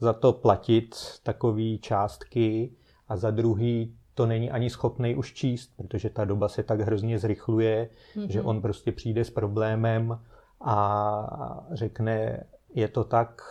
za 0.00 0.12
to 0.12 0.32
platit 0.32 0.96
takové 1.22 1.78
částky 1.80 2.72
a 3.08 3.16
za 3.16 3.30
druhý 3.30 3.96
to 4.14 4.26
není 4.26 4.50
ani 4.50 4.70
schopný 4.70 5.14
už 5.14 5.32
číst, 5.32 5.70
protože 5.76 6.10
ta 6.10 6.24
doba 6.24 6.48
se 6.48 6.62
tak 6.62 6.80
hrozně 6.80 7.18
zrychluje, 7.18 7.88
mm-hmm. 8.16 8.26
že 8.28 8.42
on 8.42 8.62
prostě 8.62 8.92
přijde 8.92 9.24
s 9.24 9.30
problémem 9.30 10.20
a 10.60 11.66
řekne, 11.72 12.44
je 12.74 12.88
to 12.88 13.04
tak 13.04 13.42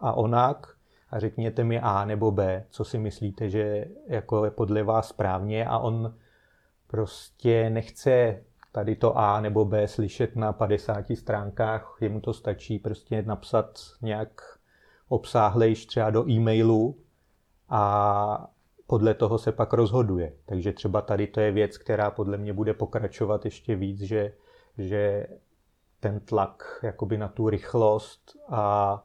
a 0.00 0.12
onak 0.12 0.74
a 1.10 1.20
řekněte 1.20 1.64
mi 1.64 1.80
A 1.80 2.04
nebo 2.04 2.30
B, 2.30 2.64
co 2.70 2.84
si 2.84 2.98
myslíte, 2.98 3.50
že 3.50 3.86
jako 4.06 4.44
je 4.44 4.50
podle 4.50 4.82
vás 4.82 5.08
správně 5.08 5.66
a 5.66 5.78
on 5.78 6.14
prostě 6.90 7.70
nechce 7.70 8.42
tady 8.72 8.96
to 8.96 9.18
A 9.18 9.40
nebo 9.40 9.64
B 9.64 9.88
slyšet 9.88 10.36
na 10.36 10.52
50 10.52 11.04
stránkách, 11.14 11.96
jemu 12.00 12.20
to 12.20 12.32
stačí 12.32 12.78
prostě 12.78 13.22
napsat 13.22 13.80
nějak 14.02 14.58
obsáhlejš 15.08 15.86
třeba 15.86 16.10
do 16.10 16.30
e-mailu 16.30 16.96
a 17.68 18.50
podle 18.86 19.14
toho 19.14 19.38
se 19.38 19.52
pak 19.52 19.72
rozhoduje. 19.72 20.32
Takže 20.46 20.72
třeba 20.72 21.00
tady 21.00 21.26
to 21.26 21.40
je 21.40 21.52
věc, 21.52 21.78
která 21.78 22.10
podle 22.10 22.38
mě 22.38 22.52
bude 22.52 22.74
pokračovat 22.74 23.44
ještě 23.44 23.76
víc, 23.76 24.00
že, 24.00 24.32
že 24.78 25.26
ten 26.00 26.20
tlak 26.20 26.80
jakoby 26.82 27.18
na 27.18 27.28
tu 27.28 27.48
rychlost 27.48 28.36
a 28.48 29.04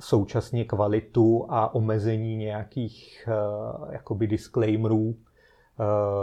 současně 0.00 0.64
kvalitu 0.64 1.46
a 1.48 1.74
omezení 1.74 2.36
nějakých 2.36 3.28
uh, 3.28 3.92
jakoby 3.92 4.26
disclaimerů 4.26 5.16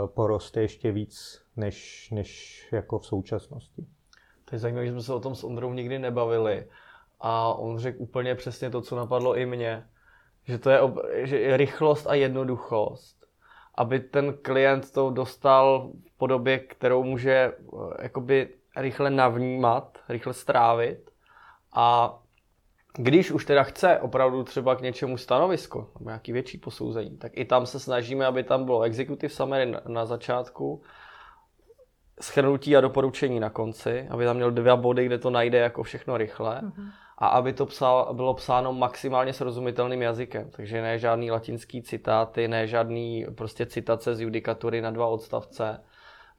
poroste 0.07 0.61
ještě 0.61 0.91
víc 0.91 1.41
než, 1.55 2.09
než 2.11 2.67
jako 2.71 2.99
v 2.99 3.05
současnosti. 3.05 3.87
To 4.45 4.55
je 4.55 4.59
zajímavé, 4.59 4.85
že 4.85 4.91
jsme 4.91 5.01
se 5.01 5.13
o 5.13 5.19
tom 5.19 5.35
s 5.35 5.43
Ondrou 5.43 5.73
nikdy 5.73 5.99
nebavili 5.99 6.67
a 7.19 7.53
on 7.53 7.79
řekl 7.79 8.01
úplně 8.01 8.35
přesně 8.35 8.69
to, 8.69 8.81
co 8.81 8.95
napadlo 8.95 9.35
i 9.35 9.45
mě, 9.45 9.87
že 10.43 10.57
to 10.57 10.69
je, 10.69 10.81
ob- 10.81 10.99
že 11.13 11.57
rychlost 11.57 12.07
a 12.07 12.13
jednoduchost, 12.13 13.25
aby 13.75 13.99
ten 13.99 14.33
klient 14.41 14.91
to 14.91 15.09
dostal 15.09 15.91
v 16.07 16.17
podobě, 16.17 16.59
kterou 16.59 17.03
může 17.03 17.31
eh, 17.33 17.53
jakoby 18.01 18.49
rychle 18.75 19.09
navnímat, 19.09 19.97
rychle 20.09 20.33
strávit 20.33 21.11
a 21.73 22.18
když 22.97 23.31
už 23.31 23.45
teda 23.45 23.63
chce 23.63 23.99
opravdu 23.99 24.43
třeba 24.43 24.75
k 24.75 24.81
něčemu 24.81 25.17
stanovisko, 25.17 25.89
nebo 25.99 26.09
nějaký 26.09 26.31
větší 26.31 26.57
posouzení, 26.57 27.17
tak 27.17 27.31
i 27.35 27.45
tam 27.45 27.65
se 27.65 27.79
snažíme, 27.79 28.25
aby 28.25 28.43
tam 28.43 28.65
bylo 28.65 28.81
executive 28.81 29.33
summary 29.33 29.73
na, 29.87 30.05
začátku, 30.05 30.81
schrnutí 32.21 32.77
a 32.77 32.81
doporučení 32.81 33.39
na 33.39 33.49
konci, 33.49 34.07
aby 34.09 34.25
tam 34.25 34.35
měl 34.35 34.51
dva 34.51 34.75
body, 34.75 35.05
kde 35.05 35.17
to 35.17 35.29
najde 35.29 35.57
jako 35.57 35.83
všechno 35.83 36.17
rychle 36.17 36.61
mm-hmm. 36.61 36.91
a 37.17 37.27
aby 37.27 37.53
to 37.53 37.65
psal, 37.65 38.13
bylo 38.13 38.33
psáno 38.33 38.73
maximálně 38.73 39.33
srozumitelným 39.33 40.01
jazykem. 40.01 40.49
Takže 40.49 40.81
ne 40.81 40.99
žádný 40.99 41.31
latinský 41.31 41.81
citáty, 41.81 42.47
ne 42.47 42.67
žádný 42.67 43.25
prostě 43.35 43.65
citace 43.65 44.15
z 44.15 44.21
judikatury 44.21 44.81
na 44.81 44.91
dva 44.91 45.07
odstavce, 45.07 45.79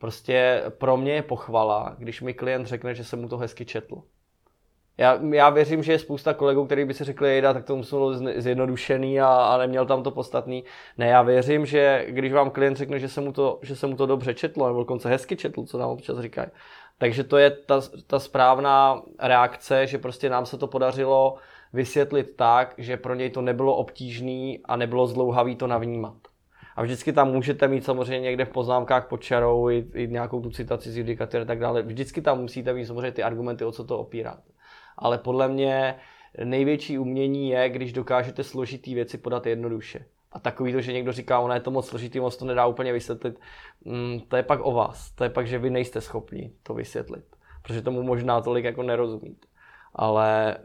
Prostě 0.01 0.62
pro 0.68 0.96
mě 0.96 1.12
je 1.12 1.22
pochvala, 1.22 1.94
když 1.98 2.20
mi 2.20 2.34
klient 2.34 2.66
řekne, 2.66 2.94
že 2.94 3.05
jsem 3.05 3.20
mu 3.20 3.28
to 3.28 3.38
hezky 3.38 3.64
četl. 3.64 4.03
Já, 5.01 5.18
já 5.32 5.51
věřím, 5.51 5.82
že 5.82 5.92
je 5.92 5.98
spousta 5.98 6.34
kolegů, 6.34 6.66
kteří 6.66 6.84
by 6.84 6.94
si 6.94 7.05
řekli, 7.05 7.28
jejda, 7.28 7.53
tak 7.53 7.64
to 7.64 7.76
muselo 7.76 8.14
zjednodušený 8.36 9.20
a, 9.20 9.26
a 9.26 9.59
neměl 9.59 9.86
tam 9.86 10.03
to 10.03 10.11
podstatný. 10.11 10.64
Ne, 10.98 11.07
já 11.07 11.22
věřím, 11.22 11.66
že 11.66 12.07
když 12.09 12.32
vám 12.32 12.51
klient 12.51 12.76
řekne, 12.76 12.98
že 12.98 13.09
se 13.09 13.20
mu 13.20 13.32
to, 13.32 13.59
že 13.62 13.76
se 13.76 13.86
mu 13.86 13.96
to 13.96 14.07
dobře 14.07 14.34
četlo, 14.34 14.66
nebo 14.66 14.78
dokonce 14.78 15.09
hezky 15.09 15.36
četl, 15.36 15.64
co 15.64 15.78
nám 15.78 15.90
občas 15.90 16.18
říkají, 16.18 16.48
takže 16.98 17.24
to 17.24 17.36
je 17.36 17.51
ta, 17.51 17.80
ta 18.07 18.18
správná 18.18 19.03
reakce, 19.18 19.86
že 19.86 19.98
prostě 19.98 20.30
nám 20.30 20.46
se 20.46 20.59
to 20.59 20.66
podařilo 20.66 21.34
vysvětlit 21.72 22.36
tak, 22.36 22.74
že 22.78 22.96
pro 22.96 23.14
něj 23.14 23.30
to 23.30 23.42
nebylo 23.42 23.76
obtížný 23.76 24.61
a 24.64 24.76
nebylo 24.76 25.07
zlouhavý 25.07 25.57
to 25.57 25.66
navnímat. 25.66 26.16
A 26.76 26.82
vždycky 26.82 27.12
tam 27.12 27.30
můžete 27.30 27.68
mít 27.68 27.84
samozřejmě 27.84 28.20
někde 28.20 28.44
v 28.44 28.51
poznámkách 28.51 29.09
pod 29.09 29.22
čarou 29.22 29.70
i, 29.70 29.86
i 29.94 30.09
nějakou 30.09 30.40
tu 30.40 30.51
citaci 30.51 30.90
z 30.90 30.96
judikatury 30.96 31.42
a 31.42 31.46
tak 31.46 31.59
dále. 31.59 31.82
Vždycky 31.82 32.22
tam 32.22 32.40
musíte 32.40 32.74
mít 32.74 32.86
samozřejmě 32.86 33.12
ty 33.12 33.22
argumenty, 33.22 33.64
o 33.64 33.72
co 33.72 33.84
to 33.84 33.98
opírat. 33.98 34.38
Ale 35.01 35.18
podle 35.18 35.48
mě 35.48 35.96
největší 36.44 36.98
umění 36.98 37.51
je, 37.51 37.68
když 37.68 37.92
dokážete 37.92 38.44
složitý 38.44 38.94
věci 38.94 39.18
podat 39.18 39.46
jednoduše. 39.46 40.07
A 40.32 40.40
takový 40.40 40.72
to, 40.72 40.80
že 40.80 40.92
někdo 40.92 41.12
říká, 41.12 41.40
ono 41.40 41.55
je 41.55 41.61
to 41.61 41.70
moc 41.70 41.88
složitý, 41.88 42.20
moc 42.20 42.36
to 42.36 42.44
nedá 42.44 42.66
úplně 42.66 42.92
vysvětlit, 42.92 43.40
mm, 43.84 44.20
to 44.20 44.36
je 44.36 44.42
pak 44.42 44.61
o 44.62 44.72
vás. 44.72 45.11
To 45.12 45.24
je 45.24 45.30
pak, 45.30 45.46
že 45.46 45.59
vy 45.59 45.70
nejste 45.70 46.01
schopni 46.01 46.53
to 46.62 46.74
vysvětlit. 46.74 47.24
Protože 47.62 47.82
tomu 47.82 48.03
možná 48.03 48.40
tolik 48.40 48.64
jako 48.64 48.82
nerozumíte. 48.82 49.46
Ale 49.94 50.57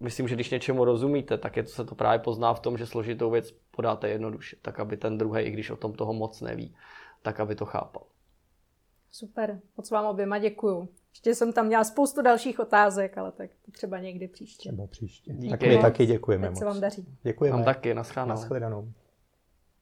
myslím, 0.00 0.28
že 0.28 0.34
když 0.34 0.50
něčemu 0.50 0.84
rozumíte, 0.84 1.38
tak 1.38 1.56
je 1.56 1.62
to, 1.62 1.68
se 1.68 1.84
to 1.84 1.94
právě 1.94 2.18
pozná 2.18 2.54
v 2.54 2.60
tom, 2.60 2.78
že 2.78 2.86
složitou 2.86 3.30
věc 3.30 3.54
podáte 3.70 4.08
jednoduše, 4.08 4.56
tak 4.62 4.80
aby 4.80 4.96
ten 4.96 5.18
druhý, 5.18 5.42
i 5.42 5.50
když 5.50 5.70
o 5.70 5.76
tom 5.76 5.92
toho 5.92 6.12
moc 6.12 6.40
neví, 6.40 6.74
tak 7.22 7.40
aby 7.40 7.54
to 7.54 7.64
chápal. 7.64 8.02
Super, 9.10 9.60
moc 9.76 9.90
vám 9.90 10.06
oběma 10.06 10.38
děkuju. 10.38 10.88
Ještě 11.12 11.34
jsem 11.34 11.52
tam 11.52 11.66
měla 11.66 11.84
spoustu 11.84 12.22
dalších 12.22 12.60
otázek, 12.60 13.18
ale 13.18 13.32
tak 13.32 13.50
to 13.66 13.72
třeba 13.72 13.98
někdy 13.98 14.28
příště. 14.28 14.68
Třeba 14.68 14.86
příště. 14.86 15.32
Díky. 15.32 15.50
Tak 15.50 15.62
my 15.62 15.78
taky 15.78 16.06
děkujeme 16.06 16.42
Teď 16.46 16.50
moc. 16.50 16.58
se 16.58 16.64
vám 16.64 16.80
daří. 16.80 17.06
Děkujeme. 17.22 17.56
Vám 17.56 17.64
taky, 17.64 17.94
naschledanou. 17.94 18.28
naschledanou. 18.28 18.92